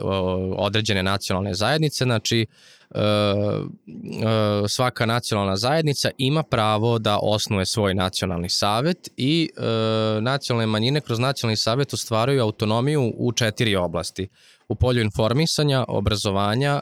određene 0.57 1.03
nacionalne 1.03 1.55
zajednice, 1.55 2.05
znači 2.05 2.47
E, 2.95 3.01
e, 3.01 4.69
svaka 4.69 5.07
nacionalna 5.07 5.57
zajednica 5.57 6.11
ima 6.19 6.43
pravo 6.43 6.99
da 6.99 7.19
osnuje 7.23 7.67
svoj 7.67 7.95
nacionalni 7.95 8.49
savet 8.49 9.09
i 9.17 9.51
e, 9.57 10.21
nacionalne 10.21 10.67
manjine 10.67 11.01
kroz 11.01 11.19
nacionalni 11.19 11.57
savet 11.57 11.93
ostvaraju 11.93 12.43
autonomiju 12.43 13.13
u 13.17 13.33
četiri 13.33 13.77
oblasti. 13.77 14.29
U 14.69 14.75
polju 14.75 15.03
informisanja, 15.03 15.85
obrazovanja, 15.89 16.81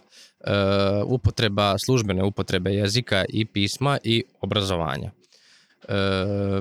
upotreba, 1.07 1.75
službene 1.79 2.25
upotrebe 2.25 2.71
jezika 2.71 3.25
i 3.29 3.45
pisma 3.45 3.99
i 4.05 4.25
obrazovanja. 4.41 5.11
E, 5.89 5.95
e, 5.95 6.61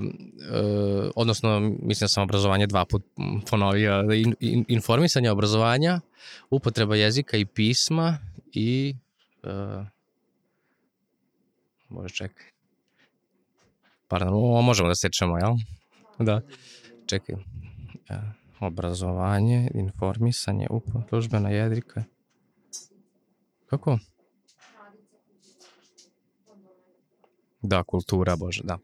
odnosno, 1.15 1.59
mislim 1.59 2.05
da 2.05 2.07
sam 2.07 2.23
obrazovanje 2.23 2.67
dva 2.67 2.85
put 2.85 3.03
ponovio, 3.49 4.13
in, 4.13 4.35
in, 4.39 4.65
informisanje 4.67 5.31
obrazovanja, 5.31 5.99
upotreba 6.49 6.95
jezika 6.95 7.37
i 7.37 7.45
pisma 7.45 8.17
i 8.53 8.95
Uh, 9.43 9.85
može 11.89 12.15
čekaj. 12.15 12.45
Pardon, 14.07 14.33
ovo 14.33 14.61
možemo 14.61 14.89
da 14.89 14.95
sečemo, 14.95 15.37
jel? 15.37 15.53
Da. 16.19 16.41
Čekaj. 17.05 17.35
Uh, 17.35 17.41
obrazovanje, 18.59 19.71
informisanje, 19.73 20.67
upo, 20.69 21.03
službena 21.09 21.49
jedrika. 21.49 22.03
Kako? 23.69 23.97
Da, 27.61 27.83
kultura, 27.83 28.35
bože, 28.35 28.61
da. 28.63 28.77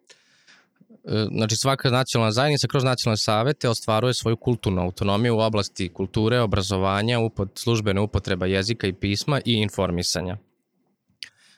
E, 0.90 1.26
znači 1.32 1.56
svaka 1.56 1.90
nacionalna 1.90 2.32
zajednica 2.32 2.68
kroz 2.68 2.84
nacionalne 2.84 3.18
savete 3.18 3.70
ostvaruje 3.70 4.14
svoju 4.14 4.38
kulturnu 4.38 4.82
autonomiju 4.82 5.36
u 5.36 5.40
oblasti 5.40 5.90
kulture, 5.94 6.40
obrazovanja, 6.40 7.20
upot, 7.20 7.50
službene 7.60 8.02
upotreba 8.02 8.46
jezika 8.46 8.88
i 8.88 8.94
pisma 8.94 9.42
i 9.46 9.54
informisanja. 9.54 10.38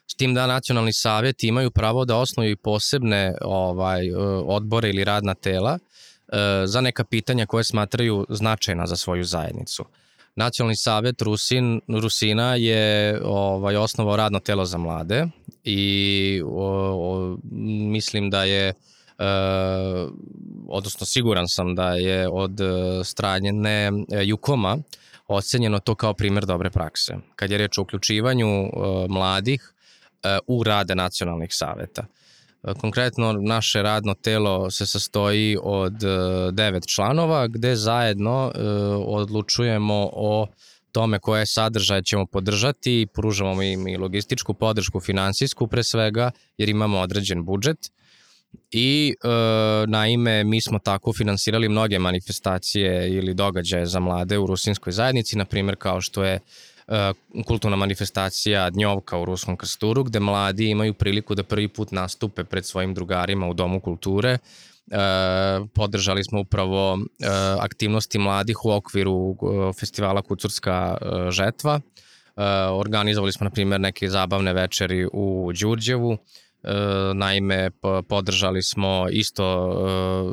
S 0.08 0.16
tim 0.16 0.34
da 0.34 0.48
nacionalni 0.48 0.94
savjeti 0.94 1.48
imaju 1.48 1.72
pravo 1.72 2.06
da 2.06 2.18
osnuju 2.18 2.58
posebne 2.58 3.34
ovaj 3.42 4.08
e, 4.08 4.16
odbore 4.46 4.90
ili 4.90 5.04
radna 5.04 5.34
tela 5.34 5.80
e, 5.80 6.38
za 6.66 6.82
neka 6.82 7.04
pitanja 7.04 7.46
koje 7.46 7.64
smatraju 7.64 8.26
značajna 8.30 8.88
za 8.88 8.96
svoju 8.96 9.24
zajednicu. 9.24 9.86
Nacionalni 10.36 10.76
savet 10.76 11.22
Rusin, 11.22 11.82
Rusina 12.02 12.56
je 12.56 13.20
ovaj, 13.24 13.76
osnovao 13.76 14.16
radno 14.16 14.40
telo 14.40 14.66
za 14.66 14.78
mlade 14.78 15.28
i 15.64 16.42
o, 16.46 16.68
o, 16.94 17.38
mislim 17.92 18.30
da 18.30 18.44
je 18.44 18.68
e, 18.68 18.74
odnosno 20.68 21.06
siguran 21.06 21.48
sam 21.48 21.76
da 21.76 21.92
je 21.92 22.30
od 22.30 22.60
stranjene 23.04 23.92
Jukoma 24.24 24.78
ocenjeno 25.28 25.80
to 25.80 25.96
kao 25.96 26.14
primer 26.14 26.46
dobre 26.46 26.70
prakse. 26.70 27.16
Kad 27.36 27.52
je 27.52 27.58
reč 27.58 27.78
o 27.78 27.82
uključivanju 27.82 28.48
e, 28.48 28.70
mladih 29.10 29.74
u 30.48 30.64
rade 30.64 30.96
nacionalnih 30.96 31.50
saveta. 31.52 32.06
Konkretno, 32.62 33.34
naše 33.34 33.82
radno 33.82 34.14
telo 34.14 34.72
se 34.72 34.86
sastoji 34.86 35.58
od 35.64 36.04
e, 36.04 36.08
devet 36.52 36.88
članova, 36.88 37.48
gde 37.48 37.76
zajedno 37.76 38.52
e, 38.56 38.62
odlučujemo 39.06 40.10
o 40.14 40.48
tome 40.92 41.20
koje 41.20 41.46
sadržaje 41.46 42.04
ćemo 42.04 42.26
podržati 42.26 43.08
pružamo 43.14 43.62
im 43.62 43.88
i 43.88 43.98
logističku 43.98 44.54
podršku, 44.54 45.00
finansijsku 45.00 45.68
pre 45.68 45.84
svega, 45.84 46.32
jer 46.58 46.70
imamo 46.70 47.00
određen 47.00 47.46
budžet. 47.46 47.78
I 48.72 49.14
e, 49.24 49.28
naime, 49.88 50.44
mi 50.44 50.62
smo 50.62 50.80
tako 50.80 51.14
finansirali 51.14 51.70
mnoge 51.70 52.00
manifestacije 52.00 53.10
ili 53.10 53.34
događaje 53.34 53.86
za 53.86 54.00
mlade 54.00 54.38
u 54.38 54.48
rusinskoj 54.48 54.94
zajednici, 54.94 55.38
na 55.38 55.46
primjer 55.46 55.76
kao 55.76 56.02
što 56.02 56.24
je 56.24 56.34
E, 56.36 56.40
kulturna 57.46 57.76
manifestacija 57.76 58.70
Dnjovka 58.70 59.18
u 59.18 59.26
Ruskom 59.26 59.58
krsturu, 59.58 60.04
gde 60.04 60.20
mladi 60.20 60.70
imaju 60.70 60.94
priliku 60.94 61.36
da 61.36 61.44
prvi 61.44 61.68
put 61.68 61.92
nastupe 61.92 62.44
pred 62.44 62.66
svojim 62.66 62.94
drugarima 62.94 63.48
u 63.48 63.54
Domu 63.54 63.80
kulture. 63.80 64.30
E, 64.32 64.38
podržali 65.74 66.24
smo 66.24 66.42
upravo 66.42 66.98
e, 66.98 67.28
aktivnosti 67.60 68.20
mladih 68.20 68.66
u 68.66 68.72
okviru 68.72 69.36
festivala 69.80 70.22
Kucurska 70.22 70.98
žetva. 71.30 71.80
organizovali 72.72 73.32
smo, 73.32 73.44
na 73.44 73.50
primjer, 73.50 73.82
neke 73.82 74.10
zabavne 74.10 74.54
večeri 74.54 75.08
u 75.14 75.52
Đurđevu, 75.60 76.18
naime, 77.14 77.72
podržali 78.10 78.64
smo 78.64 79.08
isto, 79.12 79.46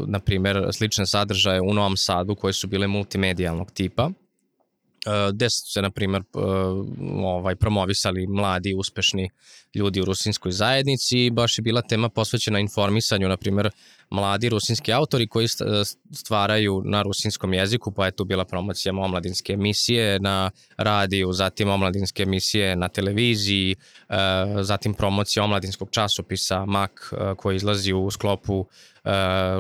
na 0.07 0.19
primjer, 0.19 0.69
slične 0.73 1.07
sadržaje 1.07 1.61
u 1.61 1.75
Novom 1.75 1.97
Sadu 1.97 2.35
koje 2.35 2.53
su 2.53 2.67
bile 2.67 2.87
multimedijalnog 2.87 3.71
tipa 3.71 4.11
gde 5.33 5.51
su 5.51 5.73
se, 5.73 5.83
na 5.83 5.91
primjer, 5.91 6.23
e, 6.23 6.39
ovaj, 7.25 7.57
promovisali 7.57 8.27
mladi, 8.27 8.75
uspešni 8.75 9.31
ljudi 9.75 10.01
u 10.01 10.05
rusinskoj 10.05 10.53
zajednici 10.53 11.19
i 11.19 11.31
baš 11.31 11.59
je 11.59 11.63
bila 11.63 11.83
tema 11.83 12.09
posvećena 12.09 12.59
informisanju, 12.59 13.29
na 13.29 13.37
primjer, 13.37 13.71
mladi 14.11 14.49
rusinski 14.49 14.93
autori 14.93 15.27
koji 15.27 15.49
stvaraju 16.13 16.83
na 16.85 17.03
rusinskom 17.03 17.55
jeziku, 17.55 17.93
pa 17.93 18.07
je 18.07 18.13
tu 18.13 18.25
bila 18.25 18.45
promocija 18.45 18.93
omladinske 18.93 19.53
emisije 19.53 20.21
na 20.21 20.51
radiju, 20.77 21.33
zatim 21.33 21.69
omladinske 21.69 22.23
emisije 22.23 22.77
na 22.77 22.89
televiziji, 22.89 23.77
e, 24.09 24.15
zatim 24.63 24.95
promocija 24.95 25.45
omladinskog 25.45 25.89
časopisa 25.91 26.65
MAK 26.65 27.13
koji 27.37 27.57
izlazi 27.57 27.93
u 27.93 28.11
sklopu 28.11 28.67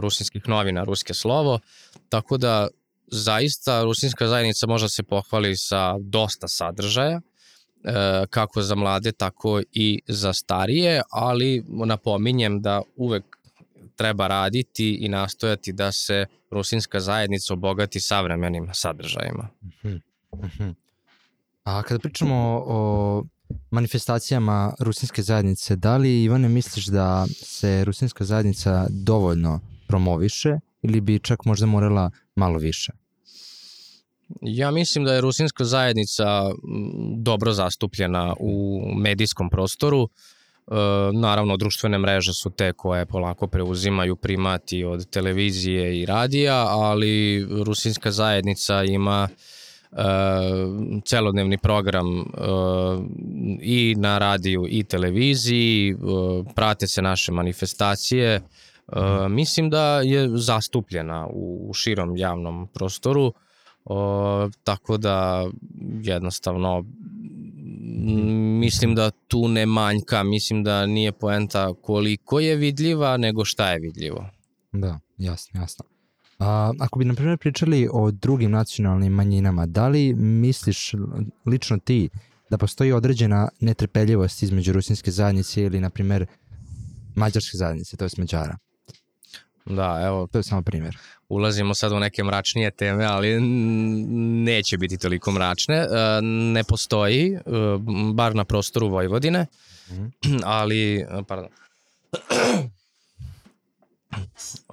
rusinskih 0.00 0.48
novina 0.48 0.84
Ruske 0.84 1.14
slovo, 1.14 1.60
tako 2.08 2.36
da 2.36 2.68
zaista 3.10 3.82
rusinska 3.82 4.28
zajednica 4.28 4.66
može 4.66 4.84
da 4.84 4.88
se 4.88 5.02
pohvali 5.02 5.56
sa 5.56 5.98
dosta 5.98 6.48
sadržaja, 6.48 7.20
e, 7.84 8.26
kako 8.30 8.62
za 8.62 8.74
mlade, 8.74 9.12
tako 9.12 9.62
i 9.72 10.00
za 10.08 10.32
starije, 10.32 11.02
ali 11.10 11.64
napominjem 11.68 12.62
da 12.62 12.82
uvek 12.96 13.24
treba 13.96 14.26
raditi 14.26 14.94
i 15.00 15.08
nastojati 15.08 15.72
da 15.72 15.92
se 15.92 16.26
rusinska 16.50 17.00
zajednica 17.00 17.54
obogati 17.54 18.00
savremenim 18.00 18.68
sadržajima. 18.72 19.48
Mhm, 19.62 19.96
mhm. 20.44 20.70
A 21.64 21.82
kada 21.82 21.98
pričamo 21.98 22.64
o 22.66 23.24
manifestacijama 23.70 24.74
rusinske 24.78 25.22
zajednice, 25.22 25.76
da 25.76 25.96
li 25.96 26.22
Ivane 26.22 26.48
misliš 26.48 26.86
da 26.86 27.26
se 27.32 27.84
rusinska 27.84 28.24
zajednica 28.24 28.86
dovoljno 28.90 29.60
promoviše 29.88 30.58
ili 30.82 31.00
bi 31.00 31.18
čak 31.18 31.44
možda 31.44 31.66
morala 31.66 32.10
malo 32.34 32.58
više? 32.58 32.92
Ja 34.40 34.70
mislim 34.70 35.04
da 35.04 35.14
je 35.14 35.20
rusinska 35.20 35.64
zajednica 35.64 36.50
dobro 37.16 37.52
zastupljena 37.52 38.34
u 38.40 38.82
medijskom 38.96 39.50
prostoru. 39.50 40.02
E, 40.02 40.74
naravno, 41.12 41.56
društvene 41.56 41.98
mreže 41.98 42.32
su 42.32 42.50
te 42.50 42.72
koje 42.72 43.06
polako 43.06 43.46
preuzimaju 43.46 44.16
primati 44.16 44.84
od 44.84 45.10
televizije 45.10 46.00
i 46.00 46.06
radija, 46.06 46.66
ali 46.68 47.46
rusinska 47.64 48.10
zajednica 48.10 48.84
ima 48.84 49.28
e, 49.28 49.96
celodnevni 51.04 51.58
program 51.58 52.20
e, 52.20 52.24
i 53.62 53.94
na 53.98 54.18
radiju 54.18 54.66
i 54.68 54.84
televiziji, 54.84 55.96
prate 56.54 56.86
se 56.86 57.02
naše 57.02 57.32
manifestacije, 57.32 58.40
Uh, 58.88 59.30
mislim 59.30 59.70
da 59.70 60.00
je 60.00 60.28
zastupljena 60.38 61.26
u, 61.26 61.66
u 61.70 61.74
širom 61.74 62.16
javnom 62.16 62.68
prostoru, 62.74 63.32
o, 63.84 64.48
tako 64.64 64.96
da 64.96 65.46
jednostavno 66.02 66.84
mislim 68.60 68.94
da 68.94 69.10
tu 69.10 69.48
ne 69.48 69.66
manjka, 69.66 70.22
mislim 70.22 70.64
da 70.64 70.86
nije 70.86 71.12
poenta 71.12 71.74
koliko 71.82 72.40
je 72.40 72.56
vidljiva, 72.56 73.16
nego 73.16 73.44
šta 73.44 73.70
je 73.70 73.78
vidljivo. 73.78 74.30
Da, 74.72 75.00
jasno, 75.18 75.60
jasno. 75.60 75.84
A, 76.38 76.72
ako 76.78 76.98
bi, 76.98 77.04
na 77.04 77.14
primjer, 77.14 77.38
pričali 77.38 77.88
o 77.92 78.10
drugim 78.10 78.50
nacionalnim 78.50 79.12
manjinama, 79.12 79.66
da 79.66 79.88
li 79.88 80.14
misliš 80.14 80.92
lično 81.46 81.78
ti 81.78 82.08
da 82.50 82.58
postoji 82.58 82.92
određena 82.92 83.48
netrpeljivost 83.60 84.42
između 84.42 84.72
rusinske 84.72 85.10
zajednice 85.10 85.62
ili, 85.62 85.80
na 85.80 85.90
primjer, 85.90 86.26
mađarske 87.14 87.56
zajednice, 87.56 87.96
to 87.96 88.04
je 88.04 88.10
Mađara? 88.18 88.58
Da, 89.68 90.00
evo. 90.06 90.26
To 90.26 90.38
je 90.38 90.42
samo 90.42 90.62
primjer. 90.62 90.96
Ulazimo 91.28 91.74
sad 91.74 91.92
u 91.92 91.98
neke 91.98 92.24
mračnije 92.24 92.70
teme, 92.70 93.04
ali 93.04 93.40
neće 94.44 94.78
biti 94.78 94.98
toliko 94.98 95.32
mračne. 95.32 95.76
E, 95.76 95.86
ne 96.22 96.64
postoji, 96.64 97.32
e, 97.32 97.40
bar 98.14 98.34
na 98.34 98.44
prostoru 98.44 98.88
Vojvodine, 98.88 99.46
mm. 99.90 100.04
ali, 100.44 101.06
pardon, 101.28 101.48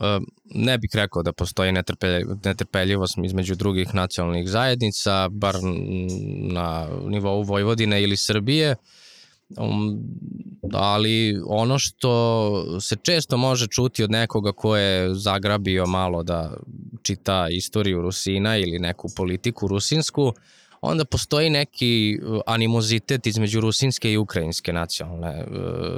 e, 0.02 0.20
ne 0.46 0.78
bih 0.78 0.90
rekao 0.94 1.24
da 1.24 1.34
postoji 1.34 1.74
netrpeljivost 2.44 3.18
između 3.24 3.56
drugih 3.56 3.96
nacionalnih 3.96 4.50
zajednica, 4.50 5.30
bar 5.30 5.56
na 6.54 6.88
nivou 7.08 7.44
Vojvodine 7.44 8.04
ili 8.04 8.18
Srbije. 8.18 8.76
Um, 9.50 10.00
ali 10.74 11.42
ono 11.48 11.80
što 11.80 12.80
se 12.82 12.96
često 13.02 13.38
može 13.38 13.68
čuti 13.68 14.04
od 14.04 14.12
nekoga 14.12 14.52
ko 14.52 14.78
je 14.78 15.14
zagrabio 15.14 15.86
malo 15.86 16.24
da 16.24 16.54
čita 17.02 17.48
istoriju 17.50 18.02
Rusina 18.02 18.58
ili 18.58 18.80
neku 18.80 19.10
politiku 19.16 19.68
rusinsku, 19.68 20.34
onda 20.82 21.06
postoji 21.06 21.50
neki 21.50 22.20
uh, 22.24 22.40
animozitet 22.46 23.28
između 23.28 23.60
rusinske 23.60 24.12
i 24.12 24.18
ukrajinske 24.18 24.74
nacionalne 24.74 25.44
uh, 25.44 25.52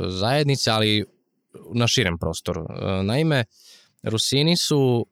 zajednice, 0.07 0.71
ali 0.71 1.05
na 1.73 1.87
širem 1.87 2.17
prostoru. 2.17 2.61
Uh, 2.61 3.05
naime, 3.05 3.43
Rusini 4.03 4.57
su 4.57 5.05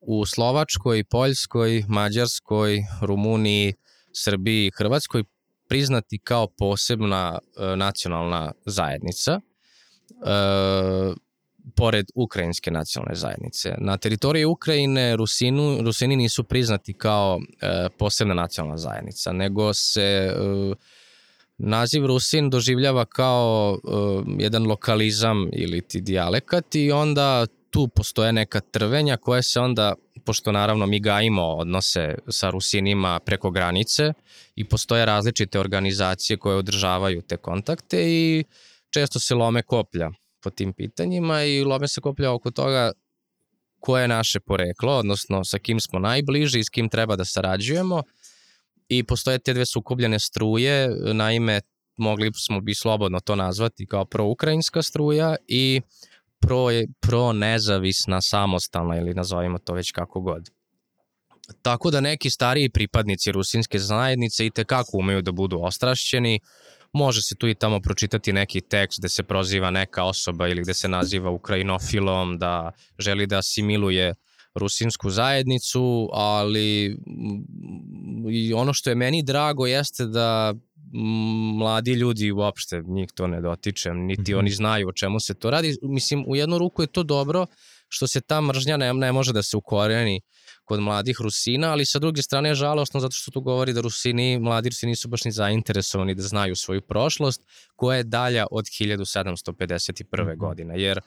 u 0.00 0.26
Slovačkoj, 0.26 1.04
Poljskoj, 1.04 1.84
Mađarskoj, 1.88 2.82
Rumuniji, 3.00 3.74
Srbiji 4.12 4.66
i 4.66 4.70
Hrvatskoj 4.78 5.24
priznati 5.68 6.18
kao 6.18 6.46
posebna 6.46 7.38
e, 7.38 7.76
nacionalna 7.76 8.52
zajednica 8.66 9.32
e, 9.32 9.40
pored 11.76 12.06
ukrajinske 12.14 12.70
nacionalne 12.70 13.14
zajednice. 13.14 13.74
Na 13.78 13.96
teritoriji 13.96 14.44
Ukrajine 14.44 15.16
Rusinu, 15.16 15.82
Rusini 15.82 16.16
nisu 16.16 16.44
priznati 16.44 16.92
kao 16.92 17.40
e, 17.60 17.88
posebna 17.98 18.34
nacionalna 18.34 18.76
zajednica, 18.76 19.32
nego 19.32 19.74
se 19.74 20.02
e, 20.02 20.34
naziv 21.58 22.06
Rusin 22.06 22.50
doživljava 22.50 23.04
kao 23.04 23.78
e, 23.78 23.88
jedan 24.38 24.66
lokalizam 24.66 25.48
ili 25.52 25.80
ti 25.80 26.00
dijalekat 26.00 26.74
i 26.74 26.92
onda 26.92 27.46
tu 27.70 27.88
postoje 27.88 28.32
neka 28.32 28.60
trvenja 28.60 29.16
koje 29.16 29.42
se 29.42 29.60
onda 29.60 29.94
pošto 30.26 30.52
naravno 30.52 30.86
mi 30.86 31.00
gajimo 31.00 31.42
odnose 31.42 32.14
sa 32.28 32.50
Rusinima 32.50 33.20
preko 33.20 33.50
granice 33.50 34.12
i 34.54 34.64
postoje 34.64 35.06
različite 35.06 35.60
organizacije 35.60 36.36
koje 36.36 36.56
održavaju 36.56 37.22
te 37.22 37.36
kontakte 37.36 38.02
i 38.06 38.44
često 38.90 39.20
se 39.20 39.34
lome 39.34 39.62
koplja 39.62 40.10
po 40.42 40.50
tim 40.50 40.72
pitanjima 40.72 41.42
i 41.42 41.64
lome 41.64 41.88
se 41.88 42.00
koplja 42.00 42.32
oko 42.32 42.50
toga 42.50 42.92
koje 43.80 44.02
je 44.02 44.08
naše 44.08 44.40
poreklo, 44.40 44.92
odnosno 44.92 45.44
sa 45.44 45.58
kim 45.58 45.80
smo 45.80 45.98
najbliži 45.98 46.58
i 46.58 46.64
s 46.64 46.68
kim 46.68 46.88
treba 46.88 47.16
da 47.16 47.24
sarađujemo. 47.24 48.02
I 48.88 49.02
postoje 49.02 49.38
te 49.38 49.54
dve 49.54 49.66
sukobljene 49.66 50.18
struje, 50.18 50.88
naime 51.14 51.60
mogli 51.96 52.30
smo 52.34 52.60
bi 52.60 52.74
slobodno 52.74 53.20
to 53.20 53.36
nazvati 53.36 53.86
kao 53.86 54.04
proukrajinska 54.04 54.82
struja 54.82 55.36
i 55.48 55.80
pro, 56.40 56.66
pro 57.00 57.32
nezavisna, 57.32 58.20
samostalna 58.20 58.96
ili 58.96 59.14
nazovimo 59.14 59.58
to 59.58 59.74
već 59.74 59.92
kako 59.92 60.20
god. 60.20 60.50
Tako 61.62 61.90
da 61.90 62.00
neki 62.00 62.30
stariji 62.30 62.68
pripadnici 62.68 63.32
rusinske 63.32 63.78
zajednice 63.78 64.46
i 64.46 64.50
tekako 64.50 64.98
umeju 64.98 65.22
da 65.22 65.32
budu 65.32 65.58
ostrašćeni, 65.62 66.40
može 66.92 67.22
se 67.22 67.34
tu 67.34 67.48
i 67.48 67.54
tamo 67.54 67.80
pročitati 67.80 68.32
neki 68.32 68.60
tekst 68.60 69.00
gde 69.00 69.08
se 69.08 69.22
proziva 69.22 69.70
neka 69.70 70.04
osoba 70.04 70.48
ili 70.48 70.62
gde 70.62 70.74
se 70.74 70.88
naziva 70.88 71.30
ukrajinofilom, 71.30 72.38
da 72.38 72.72
želi 72.98 73.26
da 73.26 73.38
asimiluje 73.38 74.14
rusinsku 74.54 75.10
zajednicu, 75.10 76.08
ali 76.12 76.98
i 78.30 78.52
ono 78.54 78.72
što 78.74 78.90
je 78.90 78.96
meni 78.96 79.22
drago 79.22 79.66
jeste 79.66 80.06
da 80.06 80.54
mladi 81.58 81.92
ljudi 81.92 82.32
uopšte 82.32 82.82
njih 82.86 83.08
to 83.14 83.26
ne 83.26 83.40
dotiče, 83.40 83.94
niti 83.94 84.20
mm 84.20 84.24
-hmm. 84.24 84.38
oni 84.38 84.50
znaju 84.50 84.88
o 84.88 84.92
čemu 84.92 85.20
se 85.20 85.34
to 85.34 85.50
radi. 85.50 85.76
Mislim, 85.82 86.24
u 86.28 86.36
jednu 86.36 86.58
ruku 86.58 86.82
je 86.82 86.86
to 86.86 87.02
dobro 87.02 87.46
što 87.88 88.06
se 88.06 88.20
ta 88.20 88.40
mržnja 88.40 88.76
ne, 88.76 88.94
ne 88.94 89.12
može 89.12 89.32
da 89.32 89.42
se 89.42 89.56
ukoreni 89.56 90.20
kod 90.64 90.80
mladih 90.80 91.16
Rusina, 91.20 91.70
ali 91.70 91.86
sa 91.86 91.98
druge 91.98 92.22
strane 92.22 92.48
je 92.48 92.54
žalostno 92.54 93.00
zato 93.00 93.12
što 93.12 93.30
tu 93.30 93.40
govori 93.40 93.72
da 93.72 93.80
Rusini, 93.80 94.38
mladi 94.38 94.68
Rusini 94.68 94.90
nisu 94.90 95.08
baš 95.08 95.24
ni 95.24 95.32
zainteresovani 95.32 96.14
da 96.14 96.22
znaju 96.22 96.56
svoju 96.56 96.82
prošlost 96.82 97.42
koja 97.76 97.96
je 97.96 98.04
dalja 98.04 98.46
od 98.50 98.64
1751. 98.64 100.24
Mm 100.24 100.28
-hmm. 100.28 100.36
godine. 100.36 100.80
Jer 100.82 101.00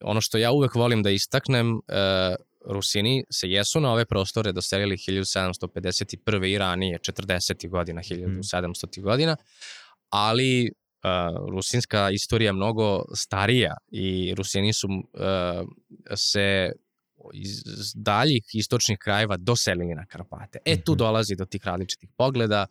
ono 0.00 0.20
što 0.20 0.38
ja 0.38 0.52
uvek 0.52 0.74
volim 0.74 1.02
da 1.02 1.10
istaknem, 1.10 1.80
e, 1.88 2.34
Rusini 2.66 3.24
se 3.30 3.48
jesu 3.48 3.80
na 3.80 3.92
ove 3.92 4.04
prostore 4.04 4.52
doselili 4.52 4.96
1751. 4.96 6.46
i 6.46 6.58
ranije, 6.58 6.98
40. 6.98 7.68
godina, 7.68 8.00
1700. 8.02 9.00
godina, 9.00 9.36
ali 10.10 10.70
uh, 10.70 11.50
rusinska 11.50 12.10
istorija 12.10 12.48
je 12.48 12.52
mnogo 12.52 13.04
starija 13.14 13.76
i 13.90 14.34
Rusini 14.34 14.72
su 14.72 14.86
uh, 14.86 15.68
se 16.16 16.72
iz 17.32 17.62
daljih 17.94 18.44
istočnih 18.52 18.98
krajeva 18.98 19.36
doselili 19.36 19.94
na 19.94 20.06
Karpate. 20.06 20.58
E, 20.64 20.80
tu 20.80 20.92
mhm. 20.92 20.98
dolazi 20.98 21.36
do 21.36 21.44
tih 21.44 21.66
različitih 21.66 22.08
pogleda. 22.16 22.66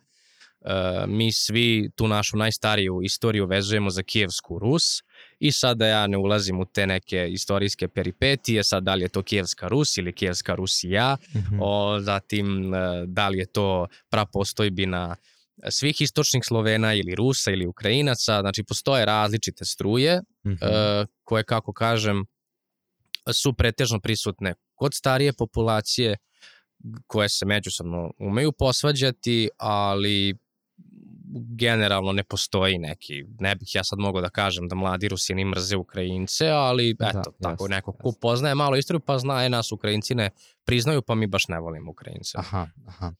mi 1.06 1.32
svi 1.32 1.90
tu 1.96 2.08
našu 2.08 2.36
najstariju 2.36 3.00
istoriju 3.02 3.46
vezujemo 3.46 3.90
za 3.90 4.02
Kijevsku 4.02 4.58
Rus 4.58 5.02
i 5.44 5.52
sad 5.52 5.76
da 5.78 5.86
ja 5.86 6.06
ne 6.06 6.16
ulazim 6.16 6.60
u 6.60 6.64
te 6.64 6.86
neke 6.86 7.28
istorijske 7.30 7.88
peripetije, 7.88 8.64
sad 8.64 8.82
da 8.82 8.94
li 8.94 9.02
je 9.02 9.08
to 9.08 9.22
Kijevska 9.22 9.68
Rus 9.68 9.96
ili 9.96 10.12
Kijevska 10.12 10.54
Rusija, 10.54 11.16
mm 11.34 11.38
-hmm. 11.38 11.58
o, 11.60 12.00
zatim 12.00 12.74
e, 12.74 12.78
da 13.06 13.28
li 13.28 13.38
je 13.38 13.46
to 13.46 13.86
prapostojbina 14.10 15.16
svih 15.70 16.00
istočnih 16.00 16.42
Slovena 16.46 16.94
ili 16.94 17.14
Rusa 17.14 17.50
ili 17.50 17.66
Ukrajinaca, 17.66 18.40
znači 18.40 18.62
postoje 18.62 19.04
različite 19.04 19.64
struje 19.64 20.20
mm 20.20 20.50
-hmm. 20.50 21.00
uh, 21.00 21.06
koje, 21.24 21.44
kako 21.44 21.72
kažem, 21.72 22.24
su 23.32 23.52
pretežno 23.52 24.00
prisutne 24.00 24.54
kod 24.74 24.94
starije 24.94 25.32
populacije 25.32 26.16
koje 27.06 27.28
se 27.28 27.46
međusobno 27.46 28.10
umeju 28.18 28.52
posvađati, 28.52 29.48
ali 29.58 30.34
generalno 31.34 32.12
ne 32.12 32.22
postoji 32.22 32.78
neki, 32.78 33.24
ne 33.40 33.54
bih 33.54 33.74
ja 33.74 33.84
sad 33.84 33.98
mogao 33.98 34.22
da 34.22 34.30
kažem 34.30 34.68
da 34.68 34.74
mladi 34.74 35.08
Rusini 35.08 35.44
mrze 35.44 35.76
Ukrajince, 35.76 36.48
ali 36.48 36.94
da, 36.94 37.08
eto, 37.08 37.18
da, 37.18 37.48
tako, 37.50 37.64
jasno, 37.64 37.76
neko 37.76 37.92
ko 37.92 38.12
poznaje 38.20 38.54
malo 38.54 38.76
istoriju 38.76 39.00
pa 39.00 39.18
zna 39.18 39.42
je 39.42 39.50
nas 39.50 39.72
Ukrajinci 39.72 40.14
ne 40.14 40.30
priznaju, 40.64 41.02
pa 41.02 41.14
mi 41.14 41.26
baš 41.26 41.48
ne 41.48 41.60
volimo 41.60 41.90
Ukrajince. 41.90 42.38
Aha, 42.38 42.68
aha. 42.86 43.12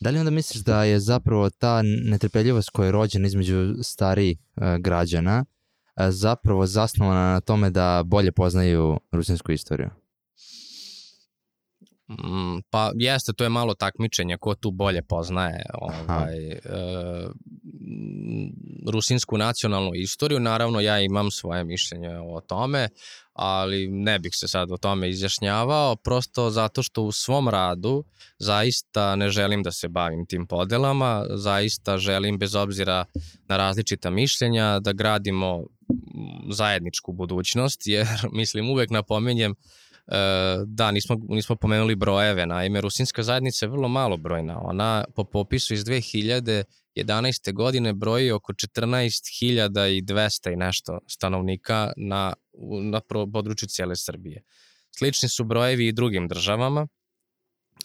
Da 0.00 0.10
li 0.10 0.18
onda 0.18 0.30
misliš 0.30 0.62
da 0.64 0.84
je 0.84 1.00
zapravo 1.00 1.50
ta 1.50 1.82
netrpeljivost 1.82 2.70
koja 2.70 2.86
je 2.86 2.92
rođena 2.92 3.26
između 3.26 3.74
starijih 3.82 4.38
uh, 4.38 4.62
građana 4.80 5.44
uh, 5.44 6.06
zapravo 6.08 6.66
zasnovana 6.66 7.32
na 7.32 7.40
tome 7.40 7.70
da 7.70 8.02
bolje 8.06 8.32
poznaju 8.32 9.00
rusinsku 9.12 9.52
istoriju? 9.52 9.90
Mm, 12.08 12.60
pa 12.70 12.92
jeste, 12.94 13.32
to 13.32 13.44
je 13.44 13.50
malo 13.50 13.74
takmičenje 13.74 14.36
ko 14.36 14.54
tu 14.54 14.70
bolje 14.70 15.02
poznaje 15.02 15.64
ovaj, 15.74 16.50
e, 16.50 16.60
rusinsku 18.90 19.38
nacionalnu 19.38 19.90
istoriju. 19.94 20.40
Naravno, 20.40 20.80
ja 20.80 21.00
imam 21.00 21.30
svoje 21.30 21.64
mišljenje 21.64 22.18
o 22.18 22.40
tome, 22.40 22.88
ali 23.32 23.88
ne 23.88 24.18
bih 24.18 24.32
se 24.34 24.48
sad 24.48 24.72
o 24.72 24.76
tome 24.76 25.08
izjašnjavao, 25.10 25.96
prosto 25.96 26.50
zato 26.50 26.82
što 26.82 27.02
u 27.02 27.12
svom 27.12 27.48
radu 27.48 28.04
zaista 28.38 29.16
ne 29.16 29.30
želim 29.30 29.62
da 29.62 29.72
se 29.72 29.88
bavim 29.88 30.26
tim 30.26 30.46
podelama, 30.46 31.24
zaista 31.34 31.98
želim 31.98 32.38
bez 32.38 32.54
obzira 32.54 33.04
na 33.48 33.56
različita 33.56 34.10
mišljenja 34.10 34.80
da 34.80 34.92
gradimo 34.92 35.64
zajedničku 36.50 37.12
budućnost, 37.12 37.86
jer 37.86 38.06
mislim 38.32 38.70
uvek 38.70 38.90
napomenjem 38.90 39.52
E, 39.52 39.85
da, 40.66 40.90
nismo, 40.90 41.16
nismo 41.28 41.56
pomenuli 41.56 41.94
brojeve, 41.94 42.46
naime, 42.46 42.80
rusinska 42.80 43.22
zajednica 43.22 43.66
je 43.66 43.70
vrlo 43.70 43.88
malo 43.88 44.16
brojna. 44.16 44.60
Ona 44.62 45.04
po 45.14 45.24
popisu 45.24 45.74
iz 45.74 45.84
2011. 45.84 47.52
godine 47.52 47.92
broji 47.92 48.30
oko 48.30 48.52
14.200 48.52 50.52
i 50.52 50.56
nešto 50.56 50.98
stanovnika 51.06 51.92
na, 51.96 52.34
na 52.82 53.00
području 53.32 53.68
cijele 53.68 53.96
Srbije. 53.96 54.42
Slični 54.98 55.28
su 55.28 55.44
brojevi 55.44 55.86
i 55.86 55.92
drugim 55.92 56.28
državama, 56.28 56.86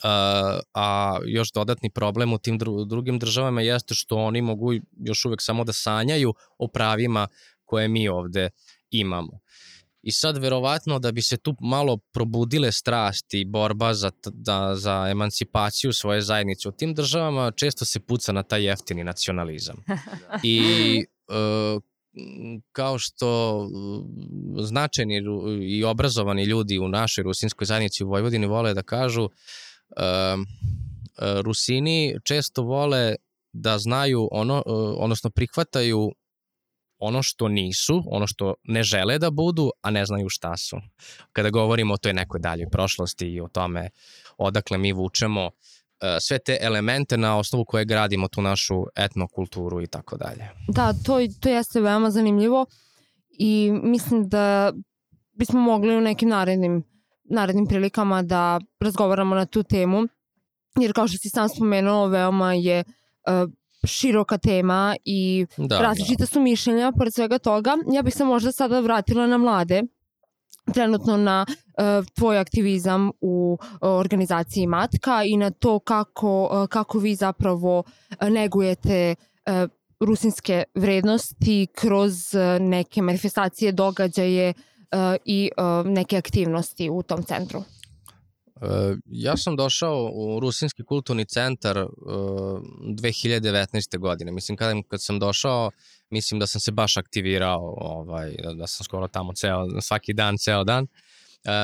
a, 0.03 0.59
a 0.73 1.17
još 1.25 1.51
dodatni 1.51 1.89
problem 1.89 2.33
u 2.33 2.37
tim 2.37 2.57
dru, 2.57 2.85
drugim 2.85 3.19
državama 3.19 3.61
jeste 3.61 3.93
što 3.93 4.15
oni 4.15 4.41
mogu 4.41 4.73
još 4.97 5.25
uvek 5.25 5.41
samo 5.41 5.63
da 5.63 5.73
sanjaju 5.73 6.33
o 6.57 6.67
pravima 6.67 7.27
koje 7.65 7.87
mi 7.87 8.07
ovde 8.07 8.49
imamo. 8.89 9.39
I 10.03 10.11
sad 10.11 10.37
verovatno 10.37 10.99
da 10.99 11.11
bi 11.11 11.21
se 11.21 11.37
tu 11.37 11.55
malo 11.59 11.97
probudile 11.97 12.71
strasti 12.71 13.41
i 13.41 13.45
borba 13.45 13.93
za, 13.93 14.11
da, 14.25 14.75
za 14.75 15.07
emancipaciju 15.09 15.93
svoje 15.93 16.21
zajednice 16.21 16.69
u 16.69 16.71
tim 16.71 16.93
državama, 16.93 17.51
često 17.51 17.85
se 17.85 17.99
puca 17.99 18.31
na 18.31 18.43
taj 18.43 18.63
jeftini 18.63 19.03
nacionalizam. 19.03 19.75
I 20.43 20.59
e, 21.27 21.79
kao 22.71 22.99
što 22.99 23.61
e, 23.63 24.63
značajni 24.63 25.21
i 25.61 25.83
obrazovani 25.83 26.43
ljudi 26.43 26.79
u 26.79 26.87
našoj 26.87 27.23
rusinskoj 27.23 27.65
zajednici 27.65 28.03
u 28.03 28.09
Vojvodini 28.09 28.47
vole 28.47 28.73
da 28.73 28.83
kažu, 28.83 29.29
e, 29.97 30.03
e 30.03 30.37
Rusini 31.41 32.15
često 32.23 32.63
vole 32.63 33.15
da 33.53 33.77
znaju 33.77 34.27
ono, 34.31 34.63
e, 34.65 34.71
odnosno 34.97 35.29
prihvataju 35.29 36.11
ono 37.01 37.23
što 37.23 37.47
nisu, 37.47 38.03
ono 38.05 38.27
što 38.27 38.53
ne 38.63 38.83
žele 38.83 39.19
da 39.19 39.29
budu, 39.31 39.71
a 39.81 39.91
ne 39.91 40.05
znaju 40.05 40.29
šta 40.29 40.57
su. 40.57 40.77
Kada 41.33 41.49
govorimo 41.49 41.93
o 41.93 41.97
toj 41.97 42.13
nekoj 42.13 42.39
daljoj 42.39 42.69
prošlosti 42.69 43.27
i 43.27 43.41
o 43.41 43.47
tome 43.47 43.89
odakle 44.37 44.77
mi 44.77 44.91
vučemo 44.91 45.45
uh, 45.45 45.51
sve 46.19 46.39
te 46.39 46.57
elemente 46.61 47.17
na 47.17 47.37
osnovu 47.37 47.65
koje 47.65 47.85
gradimo 47.85 48.27
tu 48.27 48.41
našu 48.41 48.83
etnokulturu 48.95 49.81
i 49.81 49.87
tako 49.87 50.17
dalje. 50.17 50.49
Da, 50.67 50.93
to, 51.05 51.19
to 51.39 51.49
jeste 51.49 51.81
veoma 51.81 52.11
zanimljivo 52.11 52.65
i 53.29 53.71
mislim 53.83 54.29
da 54.29 54.73
bismo 55.33 55.59
mogli 55.59 55.97
u 55.97 56.01
nekim 56.01 56.29
narednim, 56.29 56.83
narednim 57.23 57.67
prilikama 57.67 58.21
da 58.21 58.59
razgovaramo 58.79 59.35
na 59.35 59.45
tu 59.45 59.63
temu, 59.63 60.07
jer 60.79 60.93
kao 60.93 61.07
što 61.07 61.17
si 61.17 61.29
sam 61.29 61.49
spomenuo, 61.49 62.07
veoma 62.07 62.53
je 62.53 62.83
uh, 62.83 63.51
široka 63.83 64.37
tema 64.37 64.95
i 65.05 65.45
da, 65.57 65.79
različita 65.79 66.23
da. 66.23 66.25
su 66.25 66.41
mišljenja 66.41 66.91
pored 66.97 67.13
svega 67.13 67.37
toga. 67.37 67.77
Ja 67.93 68.01
bih 68.01 68.13
se 68.13 68.25
možda 68.25 68.51
sada 68.51 68.79
vratila 68.79 69.27
na 69.27 69.37
mlade, 69.37 69.83
trenutno 70.73 71.17
na 71.17 71.45
uh, 71.47 72.05
tvoj 72.15 72.37
aktivizam 72.37 73.11
u 73.21 73.57
uh, 73.61 73.67
organizaciji 73.81 74.67
Matka 74.67 75.23
i 75.23 75.37
na 75.37 75.51
to 75.51 75.79
kako, 75.79 76.49
uh, 76.51 76.67
kako 76.67 76.99
vi 76.99 77.15
zapravo 77.15 77.83
negujete 78.21 79.15
uh, 79.15 79.69
rusinske 79.99 80.63
vrednosti 80.75 81.67
kroz 81.75 82.13
uh, 82.33 82.61
neke 82.61 83.01
manifestacije, 83.01 83.71
događaje 83.71 84.53
uh, 84.53 84.99
i 85.25 85.51
uh, 85.57 85.85
neke 85.85 86.17
aktivnosti 86.17 86.89
u 86.89 87.03
tom 87.03 87.23
centru. 87.23 87.63
E, 88.61 88.95
ja 89.05 89.37
sam 89.37 89.55
došao 89.55 90.11
u 90.13 90.39
Rusinski 90.39 90.83
kulturni 90.83 91.25
centar 91.25 91.77
uh, 91.77 91.87
e, 91.87 92.11
2019. 92.85 93.97
godine. 93.99 94.31
Mislim, 94.31 94.57
kad, 94.57 94.75
kad 94.87 95.03
sam 95.03 95.19
došao, 95.19 95.71
mislim 96.09 96.39
da 96.39 96.47
sam 96.47 96.61
se 96.61 96.71
baš 96.71 96.97
aktivirao, 96.97 97.75
ovaj, 97.77 98.35
da, 98.43 98.53
da 98.53 98.67
sam 98.67 98.83
skoro 98.83 99.07
tamo 99.07 99.33
ceo, 99.33 99.81
svaki 99.81 100.13
dan, 100.13 100.37
ceo 100.37 100.63
dan. 100.63 100.83
E, 100.83 101.10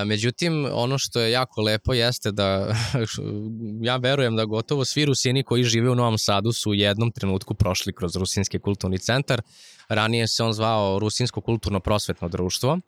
međutim, 0.06 0.68
ono 0.72 0.98
što 0.98 1.20
je 1.20 1.32
jako 1.32 1.62
lepo 1.62 1.94
jeste 1.94 2.32
da 2.32 2.76
ja 3.90 3.98
verujem 3.98 4.36
da 4.36 4.46
gotovo 4.46 4.86
svi 4.86 5.06
Rusini 5.06 5.44
koji 5.44 5.63
žive 5.63 5.90
u 5.90 5.96
Novom 5.96 6.18
Sadu 6.18 6.52
su 6.52 6.70
u 6.70 6.74
jednom 6.74 7.12
trenutku 7.12 7.54
prošli 7.54 7.94
kroz 7.94 8.16
Rusinski 8.16 8.60
kulturni 8.60 9.00
centar. 9.00 9.42
Ranije 9.90 10.28
se 10.28 10.44
on 10.44 10.54
zvao 10.54 11.00
Rusinsko 11.00 11.42
kulturno 11.42 11.80
prosvetno 11.80 12.30
društvo 12.30 12.80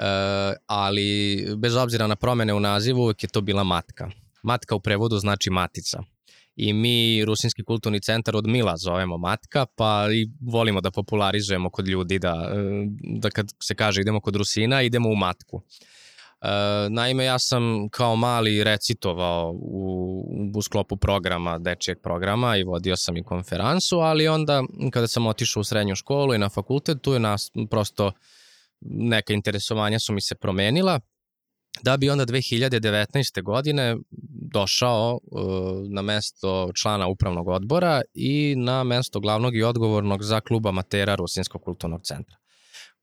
Eh, 0.00 0.54
ali 0.66 1.46
bez 1.56 1.76
obzira 1.76 2.06
na 2.06 2.16
promene 2.16 2.54
u 2.54 2.60
nazivu 2.60 3.02
uvek 3.02 3.22
je 3.22 3.28
to 3.28 3.40
bila 3.40 3.64
matka. 3.64 4.10
Matka 4.42 4.74
u 4.74 4.80
prevodu 4.80 5.18
znači 5.18 5.50
matica. 5.50 6.02
I 6.56 6.72
mi 6.72 7.24
Rusinski 7.24 7.64
kulturni 7.64 8.00
centar 8.00 8.36
od 8.36 8.46
Mila 8.46 8.76
zovemo 8.76 9.18
matka, 9.18 9.66
pa 9.66 10.06
i 10.12 10.28
volimo 10.40 10.80
da 10.80 10.90
popularizujemo 10.90 11.70
kod 11.70 11.88
ljudi 11.88 12.18
da, 12.18 12.52
eh, 12.52 12.86
da 13.20 13.30
kad 13.30 13.52
se 13.62 13.74
kaže 13.74 14.00
idemo 14.00 14.20
kod 14.20 14.36
Rusina, 14.36 14.82
idemo 14.82 15.08
u 15.08 15.16
matku. 15.16 15.62
E, 16.42 16.48
naime, 16.90 17.24
ja 17.24 17.38
sam 17.38 17.88
kao 17.88 18.16
mali 18.16 18.64
recitovao 18.64 19.52
u, 19.52 20.52
u 20.54 20.62
sklopu 20.62 20.96
programa, 20.96 21.58
dečijeg 21.58 21.98
programa 22.02 22.56
i 22.56 22.62
vodio 22.62 22.96
sam 22.96 23.16
i 23.16 23.24
konferansu, 23.24 23.98
ali 23.98 24.28
onda 24.28 24.62
kada 24.92 25.08
sam 25.08 25.26
otišao 25.26 25.60
u 25.60 25.64
srednju 25.64 25.94
školu 25.94 26.34
i 26.34 26.38
na 26.38 26.48
fakultet, 26.48 27.02
tu 27.02 27.12
je 27.12 27.18
nas 27.18 27.50
prosto 27.70 28.06
uh, 28.06 28.12
neka 28.80 29.32
interesovanja 29.32 29.98
su 29.98 30.12
mi 30.12 30.20
se 30.20 30.34
promenila, 30.34 31.00
da 31.82 31.96
bi 31.96 32.10
onda 32.10 32.26
2019. 32.26 33.42
godine 33.42 33.96
došao 34.52 35.20
uh, 35.22 35.40
na 35.94 36.02
mesto 36.02 36.70
člana 36.74 37.06
upravnog 37.06 37.48
odbora 37.48 38.02
i 38.14 38.54
na 38.56 38.84
mesto 38.84 39.20
glavnog 39.20 39.56
i 39.56 39.62
odgovornog 39.62 40.22
za 40.22 40.40
klub 40.40 40.66
amatera 40.66 41.14
Rusinskog 41.14 41.62
kulturnog 41.62 42.00
centra. 42.04 42.36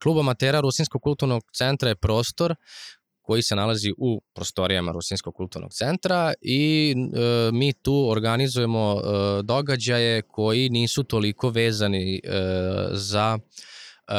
Klub 0.02 0.18
amatera 0.18 0.60
Rusinskog 0.60 1.02
kulturnog 1.02 1.42
centra 1.58 1.88
je 1.88 1.96
prostor 1.96 2.54
koji 3.28 3.42
se 3.42 3.56
nalazi 3.56 3.92
u 3.98 4.20
prostorijama 4.34 4.92
Rusinskog 4.92 5.34
kulturnog 5.34 5.72
centra 5.72 6.32
i 6.40 6.94
e, 6.96 7.50
mi 7.52 7.72
tu 7.72 8.08
organizujemo 8.10 8.96
e, 8.96 9.42
događaje 9.42 10.22
koji 10.22 10.68
nisu 10.68 11.04
toliko 11.04 11.50
vezani 11.50 12.16
e, 12.16 12.20
za 12.92 13.38
Uh, 14.08 14.14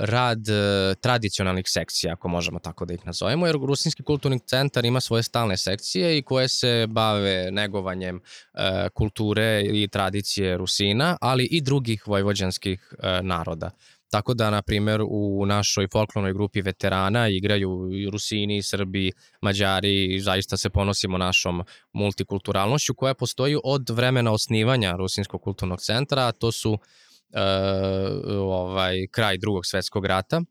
rad 0.00 0.38
uh, 0.38 0.94
tradicionalnih 1.00 1.64
sekcija, 1.68 2.12
ako 2.12 2.28
možemo 2.28 2.58
tako 2.58 2.84
da 2.84 2.94
ih 2.94 3.06
nazovemo, 3.06 3.46
jer 3.46 3.56
Rusinski 3.56 4.02
kulturni 4.02 4.38
centar 4.38 4.84
ima 4.84 5.00
svoje 5.00 5.22
stalne 5.22 5.56
sekcije 5.56 6.18
i 6.18 6.22
koje 6.22 6.48
se 6.48 6.86
bave 6.88 7.50
negovanjem 7.50 8.16
uh, 8.16 8.60
kulture 8.94 9.62
i 9.72 9.88
tradicije 9.88 10.56
Rusina, 10.56 11.16
ali 11.20 11.44
i 11.44 11.60
drugih 11.60 12.08
vojvođanskih 12.08 12.94
naroda. 13.22 13.70
Tako 14.10 14.34
da, 14.34 14.50
na 14.50 14.62
primer, 14.62 15.00
u 15.08 15.46
našoj 15.46 15.88
folklornoj 15.92 16.32
grupi 16.32 16.62
veterana 16.62 17.28
igraju 17.28 17.90
i 17.92 18.10
Rusini, 18.10 18.56
i 18.56 18.62
Srbi, 18.62 19.12
Mađari 19.40 20.14
i 20.14 20.20
zaista 20.20 20.56
se 20.56 20.70
ponosimo 20.70 21.18
našom 21.18 21.62
multikulturalnošću 21.92 22.94
koja 22.94 23.14
postoji 23.14 23.56
od 23.64 23.90
vremena 23.90 24.32
osnivanja 24.32 24.96
Rusinskog 24.96 25.42
kulturnog 25.42 25.80
centra, 25.80 26.26
a 26.26 26.32
to 26.32 26.52
su 26.52 26.78
e, 27.32 27.40
ovaj, 28.38 29.06
kraj 29.10 29.38
drugog 29.38 29.66
svetskog 29.66 30.06
rata 30.06 30.42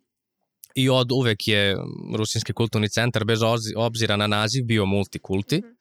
i 0.76 0.90
od 0.90 1.12
uvek 1.12 1.48
je 1.48 1.78
Rusinski 2.16 2.54
kulturni 2.54 2.90
centar 2.90 3.26
bez 3.26 3.40
obzira 3.76 4.16
na 4.16 4.28
naziv 4.28 4.66
bio 4.66 4.86
multikulti. 4.86 5.58
Mm 5.58 5.80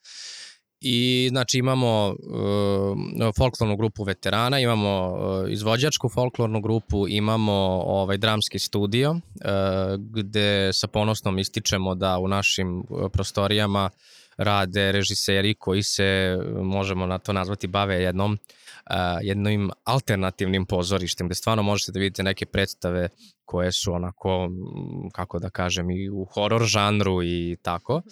I 0.81 1.29
znači 1.31 1.59
imamo 1.59 2.09
uh, 2.09 3.35
folklornu 3.37 3.77
grupu 3.77 4.05
veterana, 4.05 4.61
imamo 4.61 5.09
uh, 5.09 5.53
izvođačku 5.53 6.09
folklornu 6.09 6.61
grupu, 6.61 7.09
imamo 7.09 7.53
ovaj 7.87 8.17
dramski 8.17 8.59
studio 8.59 9.11
uh, 9.11 9.21
gde 9.99 10.71
sa 10.73 10.87
ponosnom 10.87 11.39
ističemo 11.39 11.95
da 11.95 12.19
u 12.19 12.29
našim 12.29 12.83
prostorijama 13.13 13.91
rade 14.37 14.93
režiseri 14.93 15.55
koji 15.55 15.83
se, 15.83 16.39
možemo 16.63 17.07
na 17.07 17.19
to 17.19 17.33
nazvati, 17.33 17.67
bave 17.67 17.95
jednom 17.95 18.39
jednim 19.23 19.71
alternativnim 19.85 20.67
pozorištem 20.67 21.27
gde 21.27 21.35
stvarno 21.35 21.63
možete 21.63 21.93
da 21.93 22.01
vidite 22.01 22.23
neke 22.23 22.47
predstave 22.47 23.09
koje 23.45 23.73
su 23.73 23.93
onako, 23.93 24.49
kako 25.13 25.39
da 25.39 25.51
kažem, 25.51 25.91
i 25.91 26.11
u 26.11 26.25
horor 26.25 26.65
žanru 26.65 27.23
i 27.23 27.57
tako. 27.63 28.03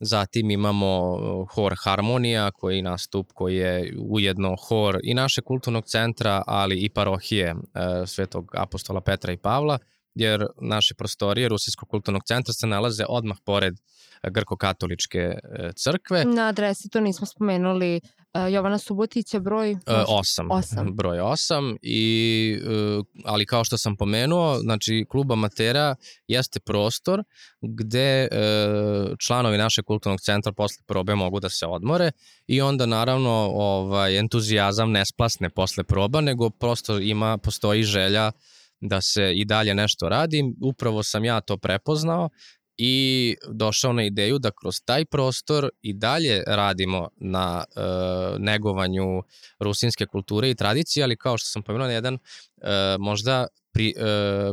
Zatim 0.00 0.50
imamo 0.50 1.16
hor 1.54 1.74
Harmonija 1.84 2.50
koji 2.50 2.82
nastup 2.82 3.32
koji 3.34 3.56
je 3.56 3.94
ujedno 4.08 4.56
hor 4.68 4.98
i 5.02 5.14
naše 5.14 5.42
kulturnog 5.42 5.84
centra, 5.86 6.42
ali 6.46 6.80
i 6.80 6.88
parohije 6.88 7.48
e, 7.48 7.54
Svetog 8.06 8.50
apostola 8.54 9.00
Petra 9.00 9.32
i 9.32 9.36
Pavla, 9.36 9.78
jer 10.14 10.46
naše 10.60 10.94
prostorije 10.94 11.48
Rusijskog 11.48 11.88
kulturnog 11.88 12.22
centra 12.24 12.52
se 12.52 12.66
nalaze 12.66 13.04
odmah 13.08 13.36
pored 13.44 13.74
Grko-katoličke 14.22 15.18
e, 15.18 15.38
crkve. 15.76 16.24
Na 16.24 16.48
adresi 16.48 16.88
to 16.88 17.00
nismo 17.00 17.26
spomenuli, 17.26 18.00
Jovana 18.34 18.78
Subotića 18.78 19.40
broj? 19.40 19.76
8. 19.86 20.42
Uh, 20.42 20.58
8. 20.58 20.92
Broj 20.92 21.18
8. 21.18 21.76
I, 21.82 22.58
uh, 22.98 23.04
ali 23.24 23.46
kao 23.46 23.64
što 23.64 23.78
sam 23.78 23.96
pomenuo, 23.96 24.58
znači 24.58 25.04
klub 25.08 25.32
amatera 25.32 25.94
jeste 26.26 26.60
prostor 26.60 27.22
gde 27.60 28.28
članovi 29.18 29.58
našeg 29.58 29.84
kulturnog 29.84 30.20
centra 30.20 30.52
posle 30.52 30.84
probe 30.86 31.14
mogu 31.14 31.40
da 31.40 31.48
se 31.48 31.66
odmore 31.66 32.10
i 32.46 32.60
onda 32.60 32.86
naravno 32.86 33.30
ovaj, 33.54 34.18
entuzijazam 34.18 34.90
ne 34.90 35.06
splasne 35.06 35.50
posle 35.50 35.84
proba, 35.84 36.20
nego 36.20 36.50
prosto 36.50 36.98
ima, 36.98 37.38
postoji 37.38 37.82
želja 37.82 38.32
da 38.80 39.00
se 39.00 39.32
i 39.34 39.44
dalje 39.44 39.74
nešto 39.74 40.08
radi. 40.08 40.54
Upravo 40.60 41.02
sam 41.02 41.24
ja 41.24 41.40
to 41.40 41.56
prepoznao 41.56 42.28
i 42.84 43.36
došao 43.48 43.92
na 43.92 44.04
ideju 44.04 44.38
da 44.38 44.50
kroz 44.50 44.74
taj 44.84 45.04
prostor 45.04 45.68
i 45.82 45.92
dalje 45.92 46.42
radimo 46.46 47.08
na 47.16 47.64
e, 47.64 47.80
negovanju 48.38 49.22
rusinske 49.58 50.06
kulture 50.06 50.50
i 50.50 50.54
tradicije, 50.54 51.04
ali 51.04 51.16
kao 51.16 51.38
što 51.38 51.46
sam 51.46 51.62
pomenuo 51.62 51.86
na 51.86 51.92
jedan 51.92 52.14
e, 52.14 52.18
možda 52.98 53.46
pri, 53.72 53.94
e, 53.96 54.02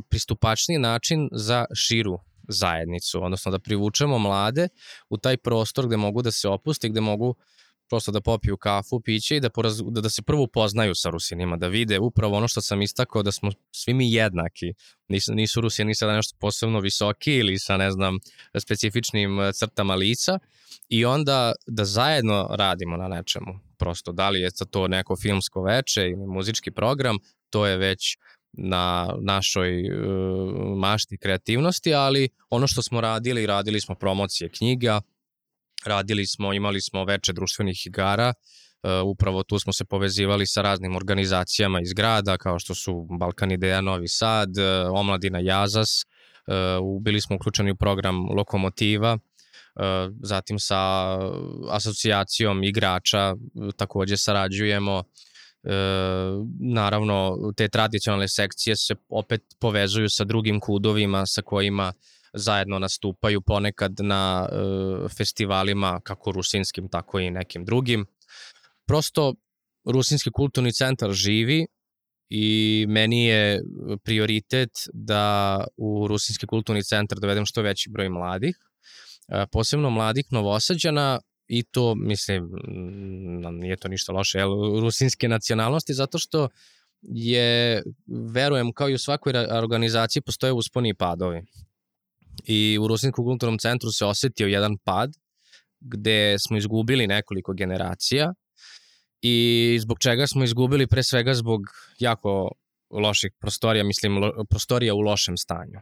pristupačniji 0.10 0.80
način 0.80 1.30
za 1.32 1.66
širu 1.76 2.20
zajednicu, 2.48 3.24
odnosno 3.24 3.52
da 3.52 3.60
privučemo 3.60 4.20
mlade 4.20 4.68
u 5.10 5.18
taj 5.18 5.38
prostor 5.38 5.88
gde 5.88 5.98
mogu 5.98 6.22
da 6.22 6.32
se 6.32 6.50
opuste, 6.50 6.90
gde 6.90 7.02
mogu 7.02 7.36
prosto 7.90 8.12
da 8.12 8.22
popiju 8.22 8.58
kafu, 8.58 9.02
piće 9.02 9.36
i 9.36 9.40
da, 9.40 9.50
poraz, 9.50 9.82
da, 9.90 10.02
da 10.02 10.10
se 10.10 10.22
prvo 10.22 10.44
upoznaju 10.44 10.96
sa 10.96 11.10
Rusinima, 11.10 11.58
da 11.58 11.68
vide 11.68 12.00
upravo 12.00 12.38
ono 12.38 12.48
što 12.48 12.62
sam 12.62 12.82
istakao, 12.82 13.24
da 13.24 13.32
smo 13.32 13.52
svi 13.72 13.94
mi 13.94 14.14
jednaki. 14.14 14.74
Nisu, 15.08 15.34
nisu 15.34 15.62
Rusini 15.62 15.96
sada 15.96 16.16
nešto 16.16 16.38
posebno 16.40 16.80
visoki 16.80 17.34
ili 17.34 17.60
sa, 17.60 17.78
ne 17.78 17.92
znam, 17.92 18.18
specifičnim 18.60 19.40
e, 19.40 19.54
crtama 19.54 19.96
lica 19.96 20.40
i 20.90 21.06
onda 21.06 21.52
da 21.68 21.86
zajedno 21.86 22.48
radimo 22.52 22.98
na 22.98 23.08
nečemu. 23.08 23.60
Prosto, 23.78 24.12
da 24.12 24.30
li 24.30 24.40
je 24.40 24.50
to 24.72 24.88
neko 24.88 25.16
filmsko 25.16 25.64
veče 25.64 26.02
ili 26.02 26.28
muzički 26.28 26.72
program, 26.72 27.18
to 27.50 27.66
je 27.66 27.78
već 27.78 28.18
na 28.54 29.14
našoj 29.22 29.82
uh, 29.82 30.78
mašti 30.78 31.18
kreativnosti, 31.18 31.94
ali 31.94 32.30
ono 32.50 32.68
što 32.68 32.82
smo 32.82 33.02
radili, 33.02 33.46
radili 33.46 33.82
smo 33.82 33.96
promocije 33.96 34.50
knjiga, 34.50 35.02
radili 35.86 36.26
smo, 36.28 36.54
imali 36.54 36.82
smo 36.82 37.06
veče 37.06 37.34
društvenih 37.34 37.88
igara, 37.88 38.34
Uh, 38.84 38.90
upravo 39.06 39.44
tu 39.44 39.60
smo 39.60 39.74
se 39.74 39.86
povezivali 39.86 40.48
sa 40.48 40.62
raznim 40.62 40.96
organizacijama 40.96 41.82
iz 41.82 41.94
grada, 41.94 42.38
kao 42.38 42.60
što 42.60 42.76
su 42.76 43.08
Balkan 43.20 43.52
Ideja 43.52 43.82
Novi 43.82 44.08
Sad, 44.08 44.50
uh, 44.58 45.00
Omladina 45.00 45.40
Jazas, 45.40 45.90
uh, 46.48 47.02
bili 47.02 47.22
smo 47.22 47.36
uključeni 47.36 47.72
u 47.72 47.76
program 47.76 48.30
Lokomotiva, 48.38 49.18
zatim 50.22 50.60
sa 50.60 50.78
asocijacijom 51.70 52.64
igrača 52.64 53.36
takođe 53.78 54.18
sarađujemo, 54.18 55.04
naravno 56.60 57.38
te 57.58 57.70
tradicionalne 57.70 58.28
sekcije 58.28 58.76
se 58.76 58.96
opet 59.10 59.42
povezuju 59.60 60.10
sa 60.10 60.24
drugim 60.24 60.60
kudovima 60.60 61.26
sa 61.26 61.42
kojima 61.42 61.94
zajedno 62.34 62.80
nastupaju 62.80 63.42
ponekad 63.42 63.92
na 64.00 64.50
e, 64.52 64.56
festivalima 65.18 66.00
kako 66.04 66.32
rusinskim, 66.32 66.90
tako 66.90 67.20
i 67.20 67.32
nekim 67.32 67.66
drugim. 67.66 68.06
Prosto 68.88 69.34
Rusinski 69.86 70.32
kulturni 70.32 70.72
centar 70.74 71.12
živi 71.12 71.68
i 72.30 72.86
meni 72.90 73.26
je 73.26 73.62
prioritet 74.04 74.70
da 74.94 75.64
u 75.78 76.08
Rusinski 76.08 76.48
kulturni 76.48 76.84
centar 76.84 77.20
dovedem 77.20 77.46
što 77.46 77.62
veći 77.62 77.90
broj 77.90 78.10
mladih, 78.10 78.56
e, 79.28 79.46
posebno 79.52 79.90
mladih 79.90 80.26
novosađana 80.32 81.20
i 81.48 81.64
to, 81.64 81.96
mislim, 81.96 82.50
nije 83.52 83.78
to 83.78 83.88
ništa 83.88 84.12
loše, 84.12 84.38
jel, 84.38 84.80
rusinske 84.80 85.28
nacionalnosti, 85.28 85.94
zato 85.94 86.18
što 86.18 86.48
je, 87.02 87.84
verujem, 88.34 88.74
kao 88.74 88.90
i 88.90 88.94
u 88.94 88.98
svakoj 89.00 89.34
organizaciji 89.52 90.22
postoje 90.22 90.54
usponi 90.54 90.90
i 90.90 90.94
padovi 90.94 91.42
i 92.46 92.78
u 92.82 92.88
Rusinskom 92.88 93.26
kulturnom 93.26 93.58
centru 93.58 93.92
se 93.92 94.06
osetio 94.06 94.48
jedan 94.48 94.78
pad 94.84 95.12
gde 95.80 96.36
smo 96.48 96.58
izgubili 96.58 97.08
nekoliko 97.08 97.54
generacija 97.54 98.34
i 99.22 99.78
zbog 99.82 100.00
čega 100.00 100.28
smo 100.28 100.44
izgubili 100.44 100.88
pre 100.88 101.04
svega 101.04 101.34
zbog 101.34 101.62
jako 102.00 102.52
loših 102.90 103.32
prostorija, 103.40 103.84
mislim 103.84 104.18
lo, 104.18 104.46
prostorija 104.50 104.94
u 104.94 105.00
lošem 105.00 105.38
stanju. 105.38 105.80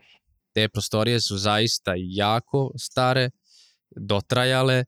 Te 0.53 0.69
prostorije 0.69 1.21
su 1.21 1.37
zaista 1.37 1.93
jako 1.95 2.71
stare, 2.77 3.29
dotrajale 3.95 4.85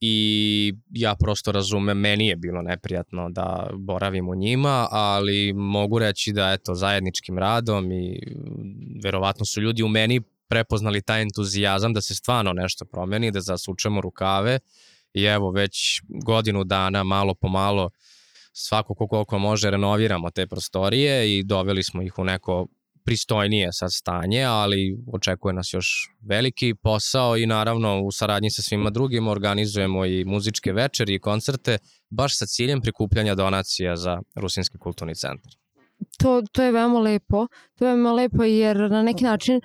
i 0.00 0.74
ja 0.90 1.14
prosto 1.14 1.52
razumem, 1.52 1.98
meni 1.98 2.26
je 2.26 2.36
bilo 2.36 2.62
neprijatno 2.62 3.30
da 3.30 3.70
boravim 3.74 4.28
u 4.28 4.34
njima, 4.34 4.88
ali 4.90 5.52
mogu 5.52 5.98
reći 5.98 6.32
da 6.32 6.52
eto 6.52 6.74
zajedničkim 6.74 7.38
radom 7.38 7.92
i 7.92 8.20
verovatno 9.04 9.44
su 9.44 9.60
ljudi 9.60 9.82
u 9.82 9.88
meni 9.88 10.20
prepoznali 10.50 11.02
taj 11.02 11.22
entuzijazam 11.22 11.92
da 11.92 12.00
se 12.00 12.14
stvarno 12.14 12.52
nešto 12.52 12.84
promeni, 12.84 13.30
da 13.30 13.40
zasučemo 13.40 14.00
rukave 14.00 14.58
i 15.14 15.24
evo 15.24 15.50
već 15.50 16.02
godinu 16.24 16.64
dana 16.64 17.04
malo 17.04 17.34
po 17.34 17.48
malo 17.48 17.90
svako 18.52 18.94
ko 18.94 19.06
koliko 19.06 19.38
može 19.38 19.70
renoviramo 19.70 20.30
te 20.30 20.46
prostorije 20.46 21.38
i 21.38 21.42
doveli 21.44 21.82
smo 21.82 22.02
ih 22.02 22.18
u 22.18 22.24
neko 22.24 22.66
pristojnije 23.04 23.68
sad 23.72 23.92
stanje, 23.92 24.42
ali 24.44 24.98
očekuje 25.12 25.54
nas 25.54 25.72
još 25.72 26.10
veliki 26.20 26.74
posao 26.74 27.36
i 27.36 27.46
naravno 27.46 28.00
u 28.00 28.10
saradnji 28.10 28.50
sa 28.50 28.62
svima 28.62 28.90
drugim 28.90 29.28
organizujemo 29.28 30.06
i 30.06 30.24
muzičke 30.24 30.72
večeri 30.72 31.14
i 31.14 31.18
koncerte 31.18 31.78
baš 32.10 32.38
sa 32.38 32.46
ciljem 32.46 32.80
prikupljanja 32.80 33.34
donacija 33.34 33.96
za 33.96 34.20
Rusinski 34.34 34.78
kulturni 34.78 35.14
centar. 35.14 35.52
To, 36.18 36.42
to 36.52 36.62
je 36.62 36.72
veoma 36.72 36.98
lepo. 36.98 37.46
To 37.78 37.86
je 37.86 37.94
veoma 37.94 38.12
lepo 38.12 38.44
jer 38.44 38.90
na 38.90 39.02
neki 39.02 39.24
način 39.24 39.60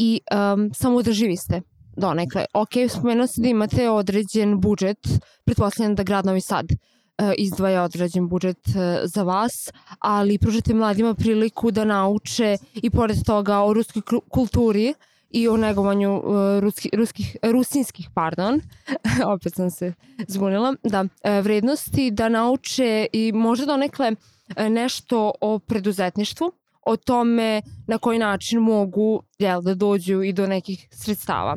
i 0.00 0.20
um, 0.54 0.70
samodrživi 0.74 1.36
ste 1.36 1.60
donekle. 1.96 2.44
Ok, 2.54 2.70
spomenuo 2.88 3.26
se 3.26 3.40
da 3.40 3.48
imate 3.48 3.90
određen 3.90 4.60
budžet, 4.60 5.08
pretpostavljam 5.44 5.94
da 5.94 6.02
grad 6.02 6.26
Novi 6.26 6.40
Sad 6.40 6.66
uh, 6.72 7.32
izdvaja 7.38 7.82
određen 7.82 8.28
budžet 8.28 8.68
uh, 8.68 8.74
za 9.04 9.22
vas, 9.22 9.72
ali 9.98 10.38
pružate 10.38 10.74
mladima 10.74 11.14
priliku 11.14 11.70
da 11.70 11.84
nauče 11.84 12.56
i 12.74 12.90
pored 12.90 13.24
toga 13.26 13.58
o 13.58 13.72
ruskoj 13.72 14.02
kulturi 14.28 14.94
i 15.30 15.48
o 15.48 15.56
negovanju 15.56 16.16
uh, 16.16 16.24
ruski, 16.60 16.90
ruskih, 16.92 17.36
rusinskih, 17.42 18.08
pardon, 18.14 18.60
opet 19.34 19.54
sam 19.54 19.70
se 19.70 19.92
zbunila, 20.28 20.74
da, 20.82 21.04
vrednosti, 21.42 22.10
da 22.10 22.28
nauče 22.28 23.06
i 23.12 23.32
možda 23.32 23.66
donekle 23.66 24.12
nešto 24.56 25.32
o 25.40 25.58
preduzetništvu, 25.58 26.52
o 26.86 26.96
tome 26.96 27.62
na 27.86 27.98
koji 27.98 28.18
način 28.18 28.60
mogu 28.60 29.22
jel, 29.38 29.62
da 29.62 29.74
dođu 29.74 30.22
i 30.22 30.32
do 30.32 30.46
nekih 30.46 30.88
sredstava. 30.92 31.56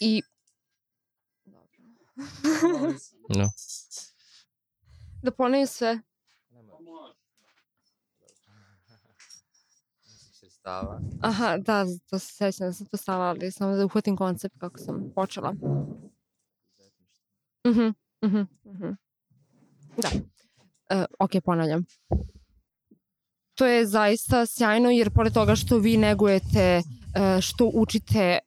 I... 0.00 0.22
no. 3.38 3.50
Da 5.22 5.30
ponovim 5.30 5.66
sve. 5.66 6.00
stava. 10.68 11.00
Aha, 11.20 11.58
da, 11.58 11.84
to 12.10 12.18
se 12.18 12.32
sećam 12.32 12.66
da 12.66 12.72
sam 12.72 12.86
to 12.86 12.96
stala, 12.96 13.24
ali 13.24 13.50
samo 13.50 13.76
da 13.76 13.84
uhvatim 13.84 14.16
koncept 14.16 14.58
kako 14.58 14.78
sam 14.78 15.12
počela. 15.14 15.52
Mhm, 17.66 17.88
mhm, 18.24 18.40
mhm. 18.64 18.90
Da. 19.96 20.08
E, 20.90 21.04
ok, 21.18 21.30
ponavljam. 21.44 21.84
To 23.58 23.66
je 23.66 23.86
zaista 23.86 24.46
sjajno 24.46 24.90
jer 24.90 25.10
pored 25.10 25.32
toga 25.32 25.56
što 25.56 25.78
vi 25.78 25.96
negujete, 25.96 26.60
e, 26.60 26.82
što 27.40 27.70
učite 27.74 28.38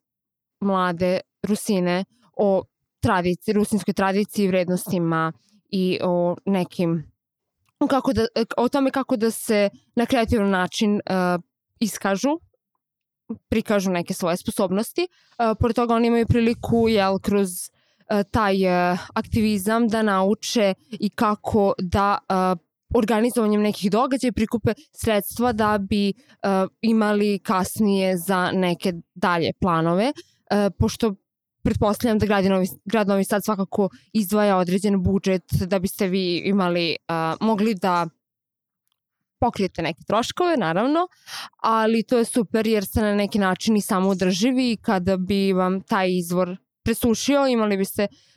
mlade 0.59 1.20
Rusine 1.43 2.05
o 2.38 2.64
tradiciji, 2.99 3.53
rusinskoj 3.53 3.93
tradiciji, 3.93 4.47
vrednostima 4.47 5.34
i 5.70 5.99
o 6.03 6.36
nekim 6.45 7.12
kako 7.88 8.14
da, 8.14 8.26
o 8.57 8.70
tome 8.70 8.91
kako 8.91 9.16
da 9.16 9.32
se 9.32 9.70
na 9.95 10.05
kreativan 10.05 10.49
način 10.49 10.95
uh, 10.95 11.41
iskažu 11.80 12.39
prikažu 13.49 13.91
neke 13.91 14.14
svoje 14.14 14.38
sposobnosti. 14.38 15.07
Uh, 15.07 15.57
pored 15.59 15.76
toga 15.76 15.95
oni 15.95 16.07
imaju 16.07 16.26
priliku 16.26 16.88
jel, 16.89 17.20
kroz 17.20 17.49
uh, 17.49 18.22
taj 18.32 18.55
uh, 18.66 18.99
aktivizam 19.14 19.88
da 19.88 20.01
nauče 20.01 20.74
i 20.91 21.09
kako 21.09 21.74
da 21.80 22.18
uh, 22.30 22.59
organizovanjem 22.94 23.62
nekih 23.62 23.92
događaja 23.92 24.32
prikupe 24.32 24.74
sredstva 24.92 25.54
da 25.54 25.78
bi 25.78 26.14
uh, 26.14 26.70
imali 26.82 27.39
kasnije 27.39 28.18
za 28.18 28.52
neke 28.52 28.94
dalje 29.16 29.54
planove, 29.62 30.12
uh, 30.14 30.74
pošto 30.80 31.16
pretpostavljam 31.64 32.20
da 32.20 32.26
grad 32.26 32.46
Novi, 32.46 32.68
grad 32.86 33.08
Novi 33.08 33.24
Sad 33.24 33.44
svakako 33.44 33.89
izdvaja 34.14 34.58
određen 34.58 35.04
budžet 35.04 35.44
da 35.54 35.80
biste 35.80 36.08
vi 36.08 36.42
imali, 36.46 36.96
uh, 37.10 37.48
mogli 37.48 37.76
da 37.76 38.08
pokrijete 39.39 39.82
neke 39.82 40.04
troškove, 40.08 40.58
naravno, 40.58 41.08
ali 41.58 42.04
to 42.04 42.18
je 42.18 42.26
super 42.26 42.68
jer 42.68 42.86
ste 42.86 43.02
na 43.02 43.16
neki 43.16 43.39
način 43.39 43.78
i 43.78 43.82
samo 43.82 44.10
održivi 44.10 44.72
i 44.72 44.78
kada 44.78 45.18
bi 45.18 45.54
vam 45.54 45.82
taj 45.82 46.18
izvor 46.18 46.58
presušio, 46.84 47.48
imali 47.48 47.78
biste 47.78 48.08
uh, 48.12 48.31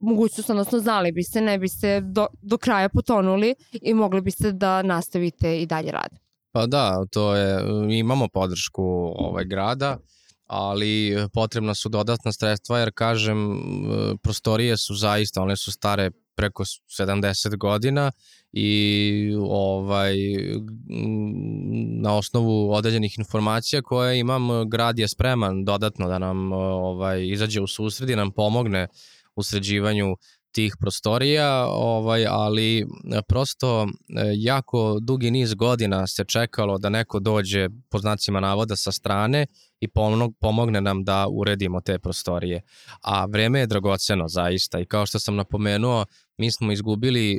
mogućnost, 0.00 0.50
odnosno 0.50 0.78
znali 0.78 1.12
biste, 1.12 1.40
ne 1.40 1.58
biste 1.58 2.00
do, 2.00 2.26
do 2.42 2.58
kraja 2.58 2.88
potonuli 2.88 3.54
i 3.72 3.94
mogli 3.94 4.20
biste 4.20 4.52
da 4.52 4.82
nastavite 4.82 5.60
i 5.62 5.66
dalje 5.66 5.90
rad. 5.90 6.10
Pa 6.52 6.66
da, 6.66 7.06
to 7.10 7.34
je, 7.34 7.60
imamo 7.98 8.28
podršku 8.28 8.82
ovaj 9.16 9.44
grada, 9.44 9.98
ali 10.46 11.16
potrebna 11.32 11.74
su 11.74 11.88
dodatna 11.88 12.32
sredstva 12.32 12.78
jer 12.78 12.90
kažem 12.94 13.60
prostorije 14.22 14.76
su 14.76 14.94
zaista, 14.94 15.42
one 15.42 15.56
su 15.56 15.72
stare 15.72 16.10
preko 16.36 16.64
70 16.64 17.56
godina 17.56 18.12
i 18.52 19.32
ovaj 19.48 20.14
na 22.02 22.16
osnovu 22.16 22.72
određenih 22.72 23.18
informacija 23.18 23.82
koje 23.82 24.18
imam 24.18 24.68
grad 24.68 24.98
je 24.98 25.08
spreman 25.08 25.64
dodatno 25.64 26.08
da 26.08 26.18
nam 26.18 26.52
ovaj 26.52 27.28
izađe 27.28 27.60
u 27.60 27.66
susret 27.66 28.10
i 28.10 28.16
nam 28.16 28.30
pomogne 28.30 28.88
u 29.36 29.42
sređivanju 29.42 30.16
tih 30.56 30.76
prostorija, 30.80 31.66
ovaj, 31.68 32.26
ali 32.28 32.80
e, 32.80 32.84
prosto 33.28 33.82
e, 33.82 33.86
jako 34.34 34.98
dugi 35.00 35.30
niz 35.30 35.54
godina 35.54 36.06
se 36.06 36.24
čekalo 36.24 36.78
da 36.78 36.88
neko 36.88 37.20
dođe 37.20 37.68
po 37.90 37.98
znacima 37.98 38.40
navoda 38.40 38.76
sa 38.76 38.92
strane 38.92 39.46
i 39.80 39.88
pomogne 40.40 40.80
nam 40.80 41.04
da 41.04 41.26
uredimo 41.30 41.80
te 41.80 41.98
prostorije. 41.98 42.62
A 43.02 43.26
vreme 43.26 43.60
je 43.60 43.66
dragoceno 43.66 44.28
zaista 44.28 44.80
i 44.80 44.86
kao 44.86 45.06
što 45.06 45.18
sam 45.18 45.36
napomenuo, 45.36 46.04
mi 46.38 46.52
smo 46.52 46.72
izgubili 46.72 47.32
e, 47.32 47.38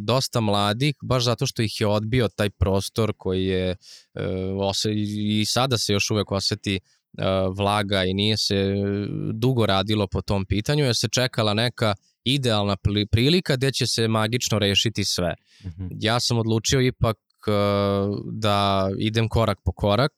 dosta 0.00 0.40
mladih 0.40 0.94
baš 1.02 1.24
zato 1.24 1.46
što 1.46 1.62
ih 1.62 1.80
je 1.80 1.86
odbio 1.86 2.28
taj 2.28 2.50
prostor 2.50 3.12
koji 3.16 3.46
je 3.46 3.70
e, 3.70 3.76
ose, 4.60 4.92
i 4.94 5.44
sada 5.46 5.78
se 5.78 5.92
još 5.92 6.10
uvek 6.10 6.32
oseti 6.32 6.80
vlaga 7.56 8.04
i 8.04 8.14
nije 8.14 8.36
se 8.36 8.74
dugo 9.32 9.66
radilo 9.66 10.06
po 10.06 10.22
tom 10.22 10.46
pitanju 10.46 10.84
jer 10.84 10.96
se 10.96 11.08
čekala 11.08 11.54
neka 11.54 11.94
idealna 12.24 12.76
prilika 13.10 13.56
gde 13.56 13.72
će 13.72 13.86
se 13.86 14.08
magično 14.08 14.58
rešiti 14.58 15.04
sve. 15.04 15.34
Mm 15.64 15.68
-hmm. 15.68 15.88
Ja 16.00 16.20
sam 16.20 16.38
odlučio 16.38 16.80
ipak 16.80 17.16
uh, 17.46 18.18
da 18.32 18.90
idem 18.98 19.28
korak 19.28 19.58
po 19.64 19.72
korak 19.72 20.12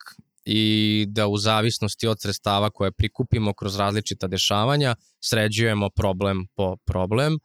i 0.45 1.05
da 1.09 1.27
u 1.27 1.37
zavisnosti 1.37 2.07
od 2.07 2.21
sredstava 2.21 2.71
koje 2.71 2.93
prikupimo 2.93 3.55
kroz 3.55 3.77
različita 3.77 4.27
dešavanja 4.27 4.95
sređujemo 5.21 5.91
problem 5.91 6.47
po 6.57 6.77
problem 6.77 7.39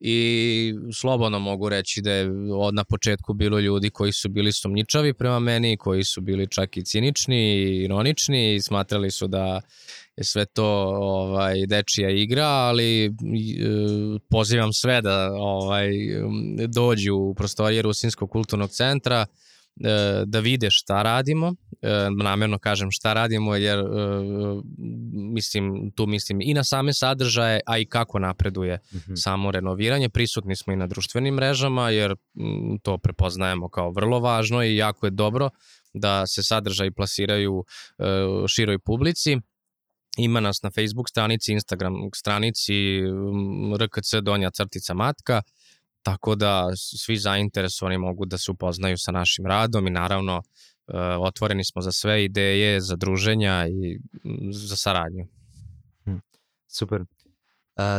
i 0.00 0.74
slobodno 0.94 1.38
mogu 1.38 1.68
reći 1.68 2.00
da 2.00 2.12
je 2.12 2.30
od 2.52 2.74
na 2.74 2.84
početku 2.84 3.34
bilo 3.34 3.60
ljudi 3.60 3.90
koji 3.90 4.12
su 4.12 4.28
bili 4.28 4.52
sumničavi 4.52 5.14
prema 5.14 5.38
meni, 5.38 5.76
koji 5.76 6.04
su 6.04 6.20
bili 6.20 6.48
čak 6.50 6.76
i 6.76 6.84
cinični 6.84 7.56
i 7.56 7.84
ironični 7.84 8.54
i 8.54 8.60
smatrali 8.60 9.10
su 9.10 9.26
da 9.26 9.60
je 10.16 10.24
sve 10.24 10.44
to 10.44 10.66
ovaj 10.96 11.66
dečija 11.66 12.10
igra, 12.10 12.46
ali 12.46 13.04
e, 13.06 13.10
pozivam 14.30 14.72
sve 14.72 15.02
da 15.02 15.32
ovaj 15.32 15.90
dođu 16.68 17.14
u 17.14 17.34
prostorije 17.34 17.82
Rusinskog 17.82 18.30
kulturnog 18.30 18.70
centra 18.70 19.26
da 20.26 20.40
vide 20.40 20.68
šta 20.70 21.02
radimo, 21.02 21.54
e, 21.82 22.08
namjerno 22.22 22.58
kažem 22.58 22.90
šta 22.90 23.12
radimo 23.12 23.54
jer 23.54 23.84
mislim 25.34 25.90
tu 25.90 26.06
mislim 26.06 26.40
i 26.40 26.54
na 26.54 26.64
same 26.64 26.92
sadržaje, 26.92 27.60
a 27.66 27.78
i 27.78 27.86
kako 27.86 28.18
napreduje 28.18 28.78
mm 28.92 28.96
-hmm. 28.96 29.16
samo 29.16 29.50
renoviranje. 29.50 30.08
Prisutni 30.08 30.56
smo 30.56 30.72
i 30.72 30.76
na 30.76 30.86
društvenim 30.86 31.34
mrežama 31.34 31.90
jer 31.90 32.14
to 32.82 32.98
prepoznajemo 32.98 33.68
kao 33.68 33.90
vrlo 33.90 34.20
važno 34.20 34.62
i 34.62 34.76
jako 34.76 35.06
je 35.06 35.10
dobro 35.10 35.50
da 35.94 36.26
se 36.26 36.42
sadržaji 36.42 36.90
plasiraju 36.90 37.64
široj 38.48 38.78
publici 38.78 39.36
Ima 40.16 40.40
nas 40.40 40.62
na 40.62 40.70
Facebook 40.70 41.08
stranici, 41.08 41.52
Instagram 41.52 41.94
stranici, 42.14 43.00
RKC 43.80 44.14
Donja 44.22 44.50
crtica 44.50 44.94
matka, 44.94 45.42
tako 46.06 46.34
da 46.34 46.70
svi 46.76 47.16
zainteresovani 47.16 47.98
mogu 47.98 48.26
da 48.26 48.38
se 48.38 48.50
upoznaju 48.50 48.98
sa 48.98 49.12
našim 49.12 49.46
radom 49.46 49.86
i 49.86 49.90
naravno 49.90 50.42
e, 50.42 50.98
otvoreni 51.20 51.64
smo 51.64 51.82
za 51.82 51.92
sve 51.92 52.24
ideje, 52.24 52.80
za 52.80 52.96
druženja 52.96 53.66
i 53.68 53.98
za 54.52 54.76
saradnju. 54.76 55.26
Hm, 56.04 56.16
super. 56.66 57.04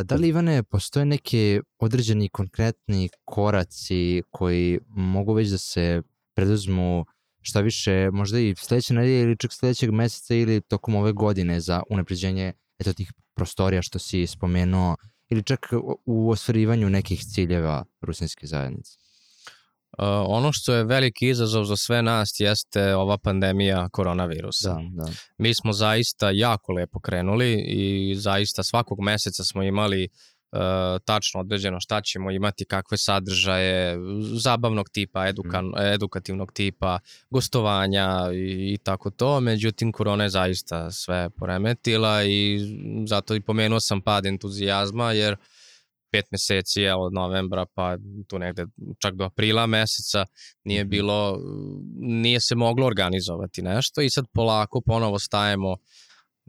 Da 0.04 0.14
li, 0.14 0.28
Ivane, 0.28 0.62
postoje 0.62 1.06
neke 1.06 1.60
određeni 1.78 2.28
konkretni 2.28 3.08
koraci 3.24 4.22
koji 4.30 4.78
mogu 4.88 5.32
već 5.32 5.48
da 5.48 5.58
se 5.58 6.02
preduzmu 6.34 7.04
šta 7.40 7.60
više, 7.60 8.10
možda 8.12 8.38
i 8.38 8.54
sledeće 8.58 8.94
nedelje 8.94 9.22
ili 9.22 9.36
čak 9.36 9.52
sledećeg 9.52 9.90
meseca 9.90 10.34
ili 10.34 10.60
tokom 10.60 10.94
ove 10.94 11.12
godine 11.12 11.60
za 11.60 11.82
unapređenje 11.90 12.52
eto 12.78 12.92
tih 12.92 13.12
prostorija 13.34 13.82
što 13.82 13.98
si 13.98 14.26
spomenuo 14.26 14.96
ili 15.28 15.42
čak 15.42 15.72
u 16.04 16.30
ostvarivanju 16.30 16.90
nekih 16.90 17.24
ciljeva 17.24 17.84
rusinske 18.00 18.46
zajednice? 18.46 18.98
Uh, 19.98 20.04
ono 20.26 20.52
što 20.52 20.74
je 20.74 20.84
veliki 20.84 21.28
izazov 21.28 21.64
za 21.64 21.76
sve 21.76 22.02
nas 22.02 22.30
jeste 22.38 22.94
ova 22.94 23.18
pandemija 23.18 23.88
koronavirusa. 23.88 24.74
Da, 24.74 25.04
da. 25.04 25.12
Mi 25.38 25.54
smo 25.54 25.72
zaista 25.72 26.30
jako 26.30 26.72
lepo 26.72 27.00
krenuli 27.00 27.64
i 27.68 28.14
zaista 28.14 28.62
svakog 28.62 29.00
meseca 29.00 29.44
smo 29.44 29.62
imali 29.62 30.04
uh, 30.04 30.37
tačno 31.04 31.40
određeno 31.40 31.80
šta 31.80 32.00
ćemo 32.00 32.30
imati, 32.30 32.64
kakve 32.64 32.98
sadržaje 32.98 33.96
zabavnog 34.42 34.88
tipa, 34.92 35.28
eduka, 35.28 35.62
mm. 35.62 35.72
edukativnog 35.94 36.52
tipa, 36.52 36.98
gostovanja 37.30 38.30
i, 38.32 38.74
i 38.74 38.78
tako 38.78 39.10
to. 39.10 39.40
Međutim, 39.40 39.92
korona 39.92 40.24
je 40.24 40.30
zaista 40.30 40.90
sve 40.90 41.30
poremetila 41.30 42.24
i 42.24 42.58
zato 43.06 43.34
i 43.34 43.40
pomenuo 43.40 43.80
sam 43.80 44.00
pad 44.00 44.26
entuzijazma 44.26 45.12
jer 45.12 45.36
pet 46.12 46.24
meseci 46.30 46.80
je 46.80 46.94
od 46.94 47.12
novembra 47.12 47.66
pa 47.74 47.96
tu 48.28 48.38
negde 48.38 48.66
čak 48.98 49.14
do 49.14 49.24
aprila 49.24 49.66
meseca 49.66 50.24
nije 50.64 50.84
mhm. 50.84 50.90
bilo, 50.90 51.38
nije 52.00 52.40
se 52.40 52.54
moglo 52.54 52.86
organizovati 52.86 53.62
nešto 53.62 54.00
i 54.00 54.10
sad 54.10 54.24
polako 54.34 54.80
ponovo 54.86 55.18
stajemo 55.18 55.70
uh, 55.70 55.78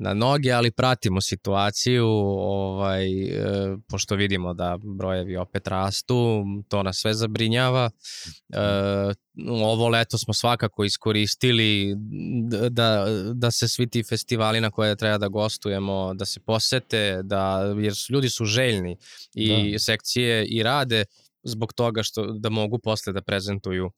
na 0.01 0.13
noge, 0.13 0.51
ali 0.51 0.71
pratimo 0.71 1.21
situaciju, 1.21 2.07
ovaj, 2.07 3.23
e, 3.23 3.77
pošto 3.87 4.15
vidimo 4.15 4.53
da 4.53 4.77
brojevi 4.97 5.37
opet 5.37 5.67
rastu, 5.67 6.43
to 6.67 6.83
nas 6.83 6.97
sve 6.97 7.13
zabrinjava. 7.13 7.89
E, 8.49 8.59
ovo 9.49 9.89
leto 9.89 10.17
smo 10.17 10.33
svakako 10.33 10.83
iskoristili 10.83 11.95
da, 12.69 13.05
da 13.33 13.51
se 13.51 13.67
svi 13.67 13.89
ti 13.89 14.03
festivali 14.09 14.61
na 14.61 14.71
koje 14.71 14.95
treba 14.95 15.17
da 15.17 15.27
gostujemo, 15.27 16.13
da 16.13 16.25
se 16.25 16.39
posete, 16.39 17.19
da, 17.23 17.73
jer 17.77 17.93
ljudi 18.09 18.29
su 18.29 18.45
željni 18.45 18.97
i 19.33 19.71
da. 19.71 19.79
sekcije 19.79 20.45
i 20.45 20.63
rade 20.63 21.05
zbog 21.43 21.73
toga 21.73 22.03
što 22.03 22.25
da 22.25 22.49
mogu 22.49 22.79
posle 22.79 23.13
da 23.13 23.21
prezentuju 23.21 23.91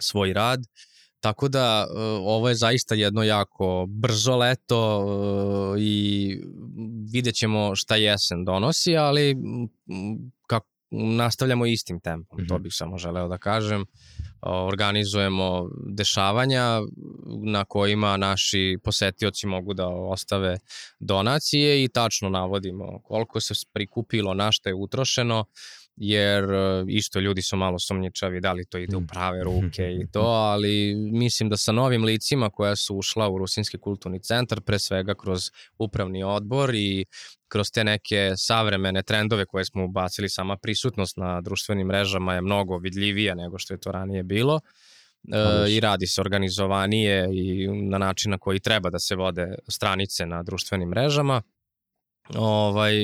svoj 0.00 0.32
rad. 0.32 0.60
Tako 1.20 1.48
da 1.48 1.86
e, 1.88 2.00
ovo 2.24 2.48
je 2.48 2.54
zaista 2.54 2.94
jedno 2.94 3.22
jako 3.22 3.86
brzo 3.88 4.36
leto 4.36 5.04
e, 5.76 5.80
i 5.80 6.36
vidjet 7.12 7.34
ćemo 7.34 7.76
šta 7.76 7.96
jesen 7.96 8.44
donosi, 8.44 8.96
ali 8.96 9.36
nastavljamo 10.90 11.66
istim 11.66 12.00
tempom, 12.00 12.38
mm 12.38 12.42
-hmm. 12.42 12.48
to 12.48 12.54
Mhm. 12.54 12.62
bih 12.62 12.72
samo 12.74 12.98
želeo 12.98 13.28
da 13.28 13.38
kažem. 13.38 13.86
Organizujemo 14.42 15.70
dešavanja 15.86 16.80
na 17.44 17.64
kojima 17.64 18.16
naši 18.16 18.78
posetioci 18.84 19.46
mogu 19.46 19.74
da 19.74 19.88
ostave 19.88 20.58
donacije 20.98 21.84
i 21.84 21.88
tačno 21.88 22.28
navodimo 22.28 23.00
koliko 23.02 23.40
se 23.40 23.54
prikupilo, 23.72 24.34
na 24.34 24.52
šta 24.52 24.68
je 24.68 24.74
utrošeno, 24.74 25.44
jer 26.02 26.44
e, 26.44 26.84
isto 26.88 27.20
ljudi 27.20 27.42
su 27.42 27.56
malo 27.56 27.78
sumnjičavi 27.78 28.40
da 28.40 28.52
li 28.52 28.64
to 28.64 28.78
ide 28.78 28.96
u 28.96 29.06
prave 29.06 29.44
ruke 29.48 29.92
i 29.92 30.06
to, 30.12 30.20
ali 30.20 30.94
mislim 30.94 31.48
da 31.48 31.56
sa 31.56 31.72
novim 31.72 32.04
licima 32.04 32.50
koja 32.50 32.76
su 32.76 32.96
ušla 32.96 33.28
u 33.28 33.38
Rusinski 33.38 33.78
kulturni 33.78 34.20
centar, 34.22 34.60
pre 34.60 34.78
svega 34.78 35.14
kroz 35.14 35.50
upravni 35.78 36.24
odbor 36.24 36.74
i 36.74 37.04
kroz 37.48 37.70
te 37.72 37.84
neke 37.84 38.32
savremene 38.36 39.02
trendove 39.02 39.46
koje 39.46 39.64
smo 39.64 39.84
ubacili, 39.84 40.28
sama 40.28 40.56
prisutnost 40.56 41.16
na 41.16 41.40
društvenim 41.40 41.86
mrežama 41.86 42.34
je 42.34 42.40
mnogo 42.40 42.78
vidljivija 42.78 43.34
nego 43.34 43.58
što 43.58 43.74
je 43.74 43.80
to 43.80 43.92
ranije 43.92 44.22
bilo. 44.22 44.60
E, 45.32 45.70
I 45.70 45.80
radi 45.80 46.06
se 46.06 46.20
organizovanije 46.20 47.28
i 47.32 47.68
na 47.68 47.98
način 47.98 48.30
na 48.30 48.38
koji 48.38 48.60
treba 48.60 48.90
da 48.90 48.98
se 48.98 49.16
vode 49.16 49.54
stranice 49.68 50.26
na 50.26 50.42
društvenim 50.42 50.88
mrežama 50.88 51.42
ovaj, 52.36 52.94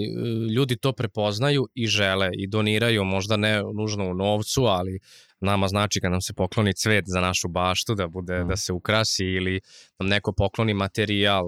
ljudi 0.56 0.76
to 0.76 0.92
prepoznaju 0.92 1.66
i 1.74 1.86
žele 1.86 2.30
i 2.38 2.46
doniraju, 2.46 3.04
možda 3.04 3.36
ne 3.36 3.62
nužno 3.74 4.10
u 4.10 4.14
novcu, 4.14 4.64
ali 4.64 4.98
nama 5.40 5.68
znači 5.68 6.00
kad 6.00 6.10
nam 6.10 6.20
se 6.20 6.32
pokloni 6.34 6.74
cvet 6.74 7.04
za 7.06 7.20
našu 7.20 7.48
baštu 7.48 7.94
da 7.94 8.06
bude 8.08 8.44
Mm. 8.44 8.48
da 8.48 8.56
se 8.56 8.72
ukrasi 8.72 9.24
ili 9.24 9.60
nam 9.98 10.08
neko 10.08 10.32
pokloni 10.32 10.74
materijal, 10.74 11.44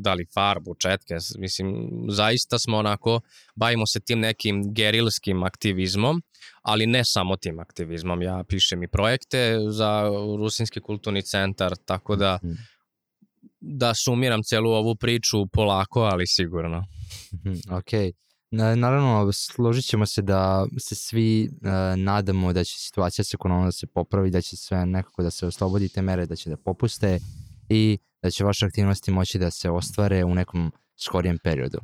da 0.00 0.14
li 0.14 0.26
farbu, 0.34 0.74
četke, 0.74 1.14
mislim 1.38 1.90
zaista 2.08 2.58
smo 2.58 2.76
onako 2.78 3.20
bavimo 3.54 3.86
se 3.86 4.00
tim 4.00 4.20
nekim 4.20 4.74
gerilskim 4.74 5.42
aktivizmom, 5.42 6.22
ali 6.62 6.86
ne 6.86 7.04
samo 7.04 7.36
tim 7.36 7.58
aktivizmom. 7.58 8.22
Ja 8.22 8.44
pišem 8.48 8.82
i 8.82 8.88
projekte 8.88 9.58
za 9.68 10.02
Rusinski 10.38 10.80
kulturni 10.80 11.22
centar, 11.22 11.72
tako 11.84 12.16
da 12.16 12.38
Mhm. 12.42 12.52
Da 13.62 13.94
sumiram 13.94 14.42
celu 14.42 14.70
ovu 14.70 14.96
priču 14.96 15.46
polako, 15.46 16.00
ali 16.00 16.26
sigurno. 16.26 16.84
Mhm, 17.34 17.74
Ok. 17.74 18.14
Na, 18.54 18.74
naravno, 18.74 19.32
složit 19.32 19.84
ćemo 19.84 20.06
se 20.06 20.22
da 20.22 20.66
se 20.78 20.94
svi 20.94 21.48
uh, 21.50 21.68
nadamo 21.96 22.52
da 22.52 22.64
će 22.64 22.74
situacija 22.78 23.24
s 23.24 23.34
ekonomom 23.34 23.64
da 23.64 23.72
se 23.72 23.86
popravi, 23.86 24.30
da 24.30 24.40
će 24.40 24.56
sve 24.56 24.86
nekako 24.86 25.22
da 25.22 25.30
se 25.30 25.46
oslobodi 25.46 25.88
te 25.88 26.02
mere, 26.02 26.26
da 26.26 26.36
će 26.36 26.50
da 26.50 26.56
popuste 26.56 27.18
i 27.68 27.98
da 28.22 28.30
će 28.30 28.44
vaše 28.44 28.66
aktivnosti 28.66 29.10
moći 29.10 29.38
da 29.38 29.50
se 29.50 29.70
ostvare 29.70 30.24
u 30.24 30.34
nekom 30.34 30.72
skorijem 30.96 31.38
periodu. 31.44 31.78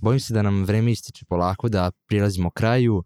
Bojim 0.00 0.20
se 0.20 0.34
da 0.34 0.42
nam 0.42 0.64
vreme 0.64 0.92
ističe 0.92 1.24
polako, 1.28 1.68
da 1.68 1.90
prilazimo 2.08 2.50
kraju. 2.50 2.96
Uh, 2.96 3.04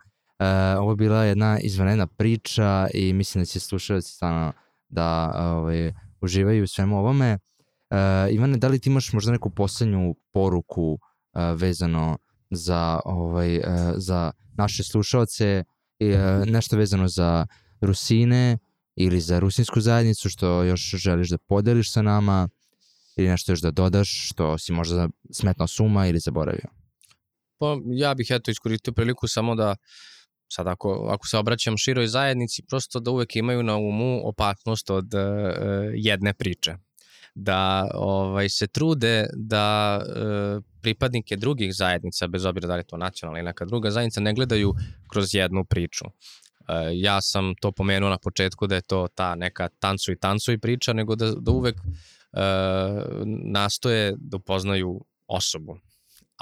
ovo 0.79 0.93
je 0.93 0.97
bila 0.97 1.25
jedna 1.25 1.59
izvanredna 1.61 2.07
priča 2.07 2.89
i 2.95 3.13
mislim 3.13 3.43
da 3.43 3.47
će 3.47 3.61
slušalci 3.61 4.13
stvarno 4.13 4.53
da 4.89 5.33
ovaj, 5.37 5.93
uživaju 6.21 6.65
u 6.65 6.67
svemu 6.67 6.99
ovome. 6.99 7.39
Uh, 7.93 8.35
Ivane, 8.35 8.59
da 8.59 8.69
li 8.69 8.79
ti 8.79 8.89
imaš 8.89 9.13
možda 9.13 9.33
neku 9.33 9.51
poslednju 9.51 10.15
poruku 10.33 10.93
uh, 10.93 11.61
vezano 11.61 12.19
za 12.51 13.01
ovaj 13.05 13.57
uh, 13.57 13.63
za 13.97 14.33
naše 14.57 14.83
slušaoce 14.83 15.65
i 15.99 16.13
uh, 16.13 16.47
nešto 16.47 16.77
vezano 16.77 17.09
za 17.09 17.47
Rusine 17.81 18.59
ili 18.97 19.21
za 19.21 19.39
rusinsku 19.39 19.81
zajednicu 19.81 20.29
što 20.31 20.63
još 20.63 20.81
želiš 20.81 21.29
da 21.29 21.39
podeliš 21.39 21.93
sa 21.93 22.03
nama 22.03 22.49
ili 23.17 23.29
nešto 23.29 23.53
još 23.53 23.61
da 23.61 23.71
dodaš 23.71 24.29
što 24.31 24.59
si 24.59 24.73
možda 24.73 25.09
smetno 25.33 25.67
suma 25.67 26.07
ili 26.07 26.19
zaboravio. 26.19 26.69
Pa 27.59 27.77
ja 27.87 28.15
bih 28.15 28.27
eto 28.31 28.51
iskoristio 28.51 28.93
priliku 28.93 29.29
samo 29.29 29.55
da 29.55 29.77
sad 30.53 30.67
ako, 30.67 31.09
ako 31.11 31.27
se 31.27 31.39
obraćam 31.39 31.77
široj 31.77 32.07
zajednici, 32.07 32.63
prosto 32.69 33.01
da 33.01 33.11
uvek 33.11 33.37
imaju 33.37 33.63
na 33.63 33.77
umu 33.77 34.29
opasnost 34.29 34.91
od 34.91 35.15
uh, 35.15 35.21
jedne 35.95 36.35
priče. 36.35 36.77
Da 37.35 37.91
ovaj 37.95 38.49
se 38.49 38.67
trude 38.67 39.27
da 39.35 39.99
uh, 40.01 40.63
pripadnike 40.81 41.37
drugih 41.37 41.75
zajednica, 41.75 42.27
bez 42.27 42.45
obzira 42.45 42.69
da 42.69 42.75
li 42.75 42.81
je 42.81 42.87
to 42.87 42.97
nacionalna 42.97 43.39
ili 43.39 43.47
neka 43.47 43.65
druga 43.65 43.91
zajednica, 43.91 44.21
ne 44.21 44.35
gledaju 44.35 44.75
kroz 45.09 45.35
jednu 45.35 45.65
priču. 45.65 46.05
Uh, 46.05 46.75
ja 46.93 47.21
sam 47.21 47.55
to 47.61 47.73
pomenuo 47.73 48.11
na 48.11 48.19
početku 48.19 48.67
da 48.67 48.75
je 48.75 48.83
to 48.83 49.09
ta 49.15 49.35
neka 49.35 49.69
tancu 49.69 50.13
i 50.13 50.19
tancu 50.19 50.53
i 50.53 50.59
priča, 50.59 50.93
nego 50.93 51.17
da, 51.17 51.33
da 51.41 51.51
uvek 51.51 51.77
uh, 51.77 52.41
nastoje 53.45 54.15
da 54.19 54.37
upoznaju 54.37 55.05
osobu 55.27 55.79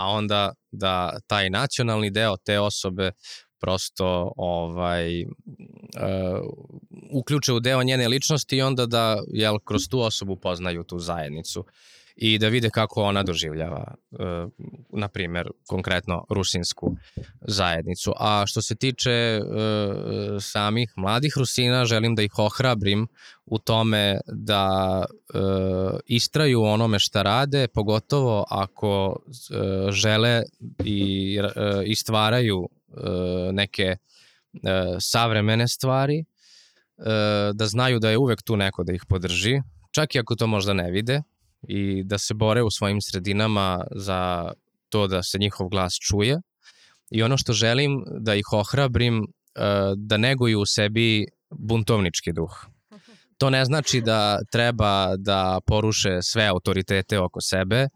a 0.01 0.09
onda 0.09 0.53
da 0.71 1.19
taj 1.27 1.51
nacionalni 1.51 2.11
deo 2.11 2.37
te 2.37 2.61
osobe 2.61 3.13
prosto 3.61 4.33
ovaj 4.37 5.25
uh, 5.25 5.31
uključe 7.13 7.53
u 7.53 7.61
deo 7.61 7.83
njene 7.83 8.09
ličnosti 8.09 8.57
i 8.57 8.63
onda 8.63 8.87
da 8.87 9.23
jel 9.33 9.59
kroz 9.59 9.89
tu 9.91 10.01
osobu 10.01 10.37
poznaju 10.37 10.85
tu 10.85 10.99
zajednicu 10.99 11.65
i 12.17 12.39
da 12.39 12.49
vide 12.49 12.71
kako 12.71 13.03
ona 13.03 13.23
doživljava 13.23 13.95
uh, 14.11 14.19
na 14.93 15.09
primer 15.09 15.49
konkretno 15.67 16.25
rusinsku 16.31 16.97
zajednicu. 17.41 18.13
A 18.17 18.45
što 18.47 18.63
se 18.63 18.75
tiče 18.75 19.41
uh, 19.41 19.57
samih 20.41 20.93
mladih 20.97 21.33
Rusina, 21.37 21.85
želim 21.85 22.15
da 22.15 22.23
ih 22.23 22.39
ohrabrim 22.39 23.09
u 23.47 23.59
tome 23.59 24.21
da 24.27 25.05
uh, 25.35 25.41
istraju 26.07 26.63
onome 26.63 26.99
šta 26.99 27.23
rade, 27.23 27.69
pogotovo 27.69 28.45
ako 28.51 29.07
uh, 29.09 29.91
žele 29.91 30.43
i, 30.85 31.39
uh, 31.41 31.47
i 31.85 31.97
stvaraju 31.97 32.69
neke 33.53 33.97
uh, 33.97 34.61
savremene 35.01 35.69
stvari, 35.69 36.25
uh, 36.25 37.05
da 37.55 37.67
znaju 37.67 37.99
da 37.99 38.11
je 38.11 38.19
uvek 38.19 38.43
tu 38.43 38.57
neko 38.57 38.85
da 38.85 38.93
ih 38.93 39.05
podrži, 39.09 39.61
čak 39.91 40.15
i 40.15 40.19
ako 40.19 40.37
to 40.37 40.47
možda 40.47 40.73
ne 40.73 40.91
vide, 40.91 41.23
i 41.69 42.05
da 42.05 42.19
se 42.19 42.35
bore 42.35 42.63
u 42.63 42.71
svojim 42.71 43.01
sredinama 43.01 43.85
za 43.97 44.53
to 44.89 45.07
da 45.07 45.23
se 45.23 45.39
njihov 45.39 45.69
glas 45.69 45.95
čuje. 46.09 46.41
I 47.11 47.23
ono 47.23 47.37
što 47.37 47.53
želim 47.53 48.05
da 48.21 48.35
ih 48.35 48.53
ohrabrim, 48.53 49.27
da 49.97 50.17
neguju 50.17 50.61
u 50.61 50.67
sebi 50.67 51.27
buntovnički 51.51 52.33
duh. 52.33 52.67
To 53.39 53.51
ne 53.51 53.65
znači 53.65 54.01
da 54.01 54.39
treba 54.53 55.17
da 55.17 55.61
poruše 55.67 56.23
sve 56.23 56.47
autoritete 56.47 57.19
oko 57.19 57.41
sebe, 57.41 57.89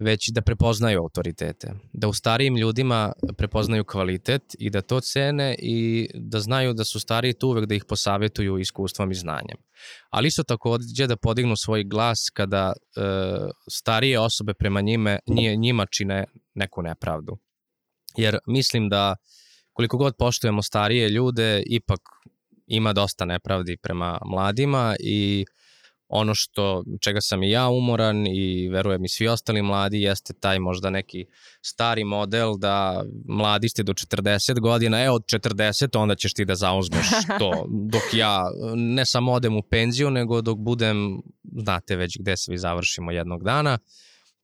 već 0.00 0.30
da 0.30 0.42
prepoznaju 0.42 1.00
autoritete. 1.00 1.72
Da 1.92 2.08
u 2.08 2.12
starijim 2.12 2.56
ljudima 2.56 3.12
prepoznaju 3.36 3.84
kvalitet 3.84 4.42
i 4.58 4.70
da 4.70 4.80
to 4.80 5.00
cene 5.00 5.56
i 5.58 6.08
da 6.14 6.40
znaju 6.40 6.72
da 6.72 6.84
su 6.84 7.00
stariji 7.00 7.32
tu 7.32 7.48
uvek 7.48 7.66
da 7.66 7.74
ih 7.74 7.84
posavetuju 7.88 8.58
iskustvom 8.58 9.10
i 9.10 9.14
znanjem. 9.14 9.56
Ali 10.10 10.28
isto 10.28 10.42
takođe 10.42 11.06
da 11.06 11.16
podignu 11.16 11.56
svoj 11.56 11.84
glas 11.84 12.18
kada 12.34 12.72
e, 12.72 13.00
starije 13.70 14.20
osobe 14.20 14.54
prema 14.54 14.80
njime, 14.80 15.18
nije, 15.26 15.56
njima 15.56 15.86
čine 15.86 16.24
neku 16.54 16.82
nepravdu. 16.82 17.38
Jer 18.16 18.38
mislim 18.46 18.88
da 18.88 19.16
koliko 19.72 19.96
god 19.96 20.14
poštujemo 20.18 20.62
starije 20.62 21.08
ljude, 21.08 21.62
ipak 21.66 22.00
ima 22.66 22.92
dosta 22.92 23.24
nepravdi 23.24 23.76
prema 23.76 24.18
mladima 24.26 24.96
i 25.00 25.44
ono 26.10 26.34
što 26.34 26.84
čega 27.00 27.20
sam 27.20 27.42
i 27.42 27.50
ja 27.50 27.68
umoran 27.68 28.26
i 28.26 28.68
verujem 28.68 29.04
i 29.04 29.08
svi 29.08 29.28
ostali 29.28 29.62
mladi 29.62 30.02
jeste 30.02 30.32
taj 30.40 30.58
možda 30.58 30.90
neki 30.90 31.24
stari 31.62 32.04
model 32.04 32.54
da 32.58 33.04
mladi 33.28 33.68
ste 33.68 33.82
do 33.82 33.92
40 33.92 34.60
godina, 34.60 35.02
e 35.02 35.10
od 35.10 35.22
40 35.24 35.98
onda 35.98 36.14
ćeš 36.14 36.34
ti 36.34 36.44
da 36.44 36.54
zauzmeš 36.54 37.06
to 37.40 37.66
dok 37.92 38.02
ja 38.12 38.50
ne 38.74 39.06
samo 39.06 39.32
odem 39.32 39.56
u 39.56 39.62
penziju 39.62 40.10
nego 40.10 40.40
dok 40.40 40.58
budem, 40.58 41.22
znate 41.62 41.96
već 41.96 42.16
gde 42.20 42.36
svi 42.36 42.58
završimo 42.58 43.10
jednog 43.10 43.44
dana, 43.44 43.78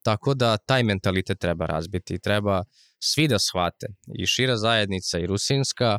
tako 0.02 0.34
da 0.34 0.56
taj 0.56 0.82
mentalitet 0.82 1.38
treba 1.38 1.66
razbiti 1.66 2.14
i 2.14 2.18
treba 2.18 2.62
svi 2.98 3.28
da 3.28 3.38
shvate 3.38 3.86
i 4.18 4.26
šira 4.26 4.56
zajednica 4.56 5.18
i 5.18 5.26
rusinska 5.26 5.98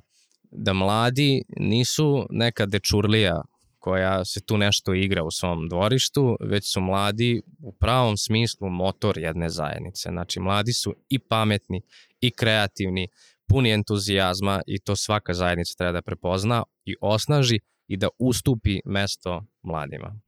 da 0.52 0.74
mladi 0.74 1.44
nisu 1.58 2.26
neka 2.30 2.66
dečurlija 2.66 3.42
koja 3.88 4.26
se 4.26 4.42
tu 4.42 4.58
nešto 4.58 4.94
igra 4.94 5.24
u 5.24 5.32
svom 5.32 5.70
dvorištu, 5.70 6.38
već 6.40 6.74
su 6.74 6.82
mladi 6.82 7.42
u 7.60 7.74
pravom 7.74 8.18
smislu 8.18 8.70
motor 8.70 9.18
jedne 9.18 9.50
zajednice. 9.50 10.10
Znači, 10.10 10.40
mladi 10.40 10.74
su 10.74 10.96
i 11.10 11.20
pametni, 11.20 11.82
i 12.22 12.32
kreativni, 12.32 13.08
puni 13.50 13.72
entuzijazma 13.72 14.62
i 14.68 14.80
to 14.80 14.96
svaka 14.96 15.34
zajednica 15.34 15.74
treba 15.78 15.92
da 15.92 16.02
prepozna 16.02 16.64
i 16.86 16.96
osnaži 17.02 17.60
i 17.88 17.98
da 17.98 18.08
ustupi 18.20 18.80
mesto 18.86 19.44
mladima. 19.62 20.20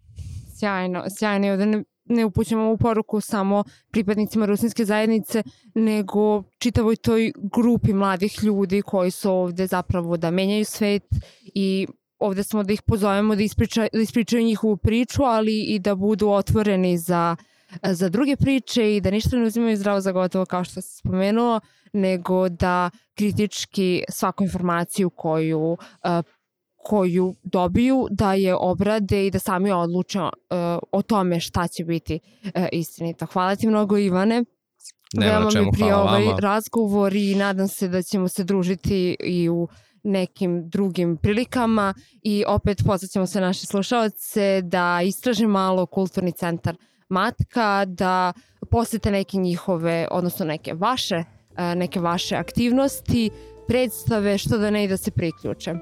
Sjajno, 0.59 1.03
sjajno. 1.17 1.47
I 1.47 1.51
ovde 1.51 1.65
ne, 1.65 1.83
ne 2.05 2.25
upućamo 2.25 2.63
ovu 2.63 2.77
poruku 2.77 3.21
samo 3.21 3.63
pripadnicima 3.91 4.45
rusinske 4.45 4.85
zajednice, 4.85 5.43
nego 5.75 6.43
čitavoj 6.59 6.95
toj 6.95 7.31
grupi 7.35 7.93
mladih 7.93 8.43
ljudi 8.43 8.81
koji 8.81 9.11
su 9.11 9.31
ovde 9.31 9.67
zapravo 9.67 10.17
da 10.17 10.31
menjaju 10.31 10.65
svet 10.65 11.03
i 11.43 11.87
ovde 12.19 12.43
smo 12.43 12.63
da 12.63 12.73
ih 12.73 12.81
pozovemo 12.81 13.35
da, 13.35 13.43
ispriča, 13.43 13.87
da 13.93 13.99
ispričaju 13.99 14.43
njihovu 14.43 14.77
priču, 14.77 15.23
ali 15.23 15.61
i 15.63 15.79
da 15.79 15.95
budu 15.95 16.29
otvoreni 16.29 16.97
za 16.97 17.35
za 17.83 18.09
druge 18.09 18.35
priče 18.35 18.95
i 18.95 19.01
da 19.01 19.11
ništa 19.11 19.37
ne 19.37 19.43
uzimaju 19.43 19.77
zdravo 19.77 20.01
za 20.01 20.11
gotovo 20.11 20.45
kao 20.45 20.63
što 20.63 20.81
si 20.81 20.97
spomenuo, 20.97 21.59
nego 21.93 22.49
da 22.49 22.89
kritički 23.15 24.03
svaku 24.09 24.43
informaciju 24.43 25.09
koju 25.09 25.77
koju 26.83 27.35
dobiju 27.43 28.07
da 28.11 28.33
je 28.33 28.55
obrade 28.55 29.27
i 29.27 29.31
da 29.31 29.39
sami 29.39 29.71
odluče 29.71 30.19
uh, 30.19 30.29
o 30.91 31.01
tome 31.01 31.39
šta 31.39 31.67
će 31.67 31.85
biti 31.85 32.19
uh, 32.43 32.51
istinito. 32.71 33.25
Hvala 33.25 33.55
ti 33.55 33.67
mnogo 33.67 33.97
Ivane. 33.97 34.43
Nema 35.13 35.31
Veoma 35.31 35.51
čemu, 35.51 35.65
mi 35.65 35.71
prije 35.71 35.95
ovaj 35.95 36.25
vama. 36.25 36.39
razgovor 36.39 37.15
i 37.15 37.35
nadam 37.35 37.67
se 37.67 37.87
da 37.87 38.01
ćemo 38.01 38.27
se 38.27 38.43
družiti 38.43 39.15
i 39.19 39.49
u 39.49 39.67
nekim 40.09 40.69
drugim 40.69 41.17
prilikama 41.17 41.93
i 42.23 42.43
opet 42.47 42.81
pozvaćemo 42.85 43.27
sve 43.27 43.41
naše 43.41 43.65
slušalce 43.65 44.61
da 44.61 45.01
istraže 45.01 45.47
malo 45.47 45.85
kulturni 45.85 46.31
centar 46.31 46.75
Matka, 47.09 47.85
da 47.85 48.33
posete 48.71 49.11
neke 49.11 49.37
njihove, 49.37 50.07
odnosno 50.11 50.45
neke 50.45 50.73
vaše, 50.73 51.23
neke 51.75 51.99
vaše 51.99 52.35
aktivnosti, 52.35 53.29
predstave, 53.67 54.37
što 54.37 54.57
da 54.57 54.69
ne 54.69 54.83
i 54.83 54.87
da 54.87 54.97
se 54.97 55.11
priključe. 55.11 55.73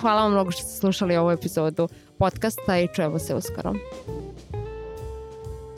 Hvala 0.00 0.22
vam 0.22 0.32
mnogo 0.32 0.50
što 0.50 0.62
ste 0.62 0.78
slušali 0.80 1.16
ovu 1.16 1.30
epizodu 1.30 1.88
podcasta 2.18 2.78
i 2.78 2.88
čujemo 2.94 3.18
se 3.18 3.34
uskoro. 3.34 3.74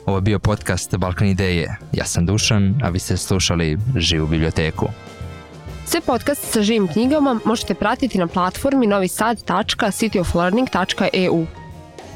Ovo 0.05 0.17
je 0.17 0.21
bio 0.21 0.39
podcast 0.39 0.97
Balkan 0.97 1.27
Ideje. 1.27 1.77
Ja 1.93 2.05
sam 2.05 2.25
Dušan, 2.25 2.79
a 2.83 2.89
vi 2.89 2.99
ste 2.99 3.17
slušali 3.17 3.77
Živu 3.97 4.27
biblioteku. 4.27 4.87
Sve 5.89 6.01
podcaste 6.01 6.47
sa 6.47 6.61
živim 6.61 6.87
knjigama 6.87 7.39
možete 7.45 7.73
pratiti 7.73 8.17
na 8.17 8.27
platformi 8.27 8.87
novisad.cityoflearning.eu. 8.87 11.45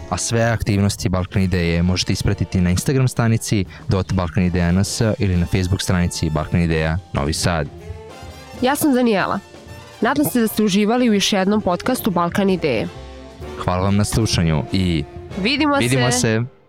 A 0.10 0.18
sve 0.18 0.42
aktivnosti 0.42 1.10
Balkan 1.10 1.42
Ideje 1.42 1.84
možete 1.84 2.14
ispratiti 2.14 2.62
na 2.62 2.70
Instagram 2.70 3.08
stranici 3.08 3.66
.balkanideja.ns 4.14 5.02
ili 5.20 5.38
na 5.38 5.46
Facebook 5.46 5.82
stranici 5.82 6.30
Balkan 6.30 6.62
Ideja 6.62 6.98
Novi 7.14 7.34
Sad. 7.34 7.68
Ja 8.62 8.76
sam 8.76 8.94
Daniela. 8.94 9.40
Nadam 10.02 10.26
se 10.26 10.42
da 10.42 10.48
ste 10.48 10.64
uživali 10.64 11.10
u 11.10 11.14
još 11.14 11.34
jednom 11.34 11.62
podcastu 11.62 12.12
Balkan 12.12 12.50
Ideje. 12.50 12.88
Hvala 13.64 13.84
vam 13.84 13.96
na 13.96 14.06
slušanju 14.06 14.64
i 14.72 15.04
vidimo, 15.42 15.78
vidimo 15.78 16.12
se. 16.12 16.20
se. 16.20 16.61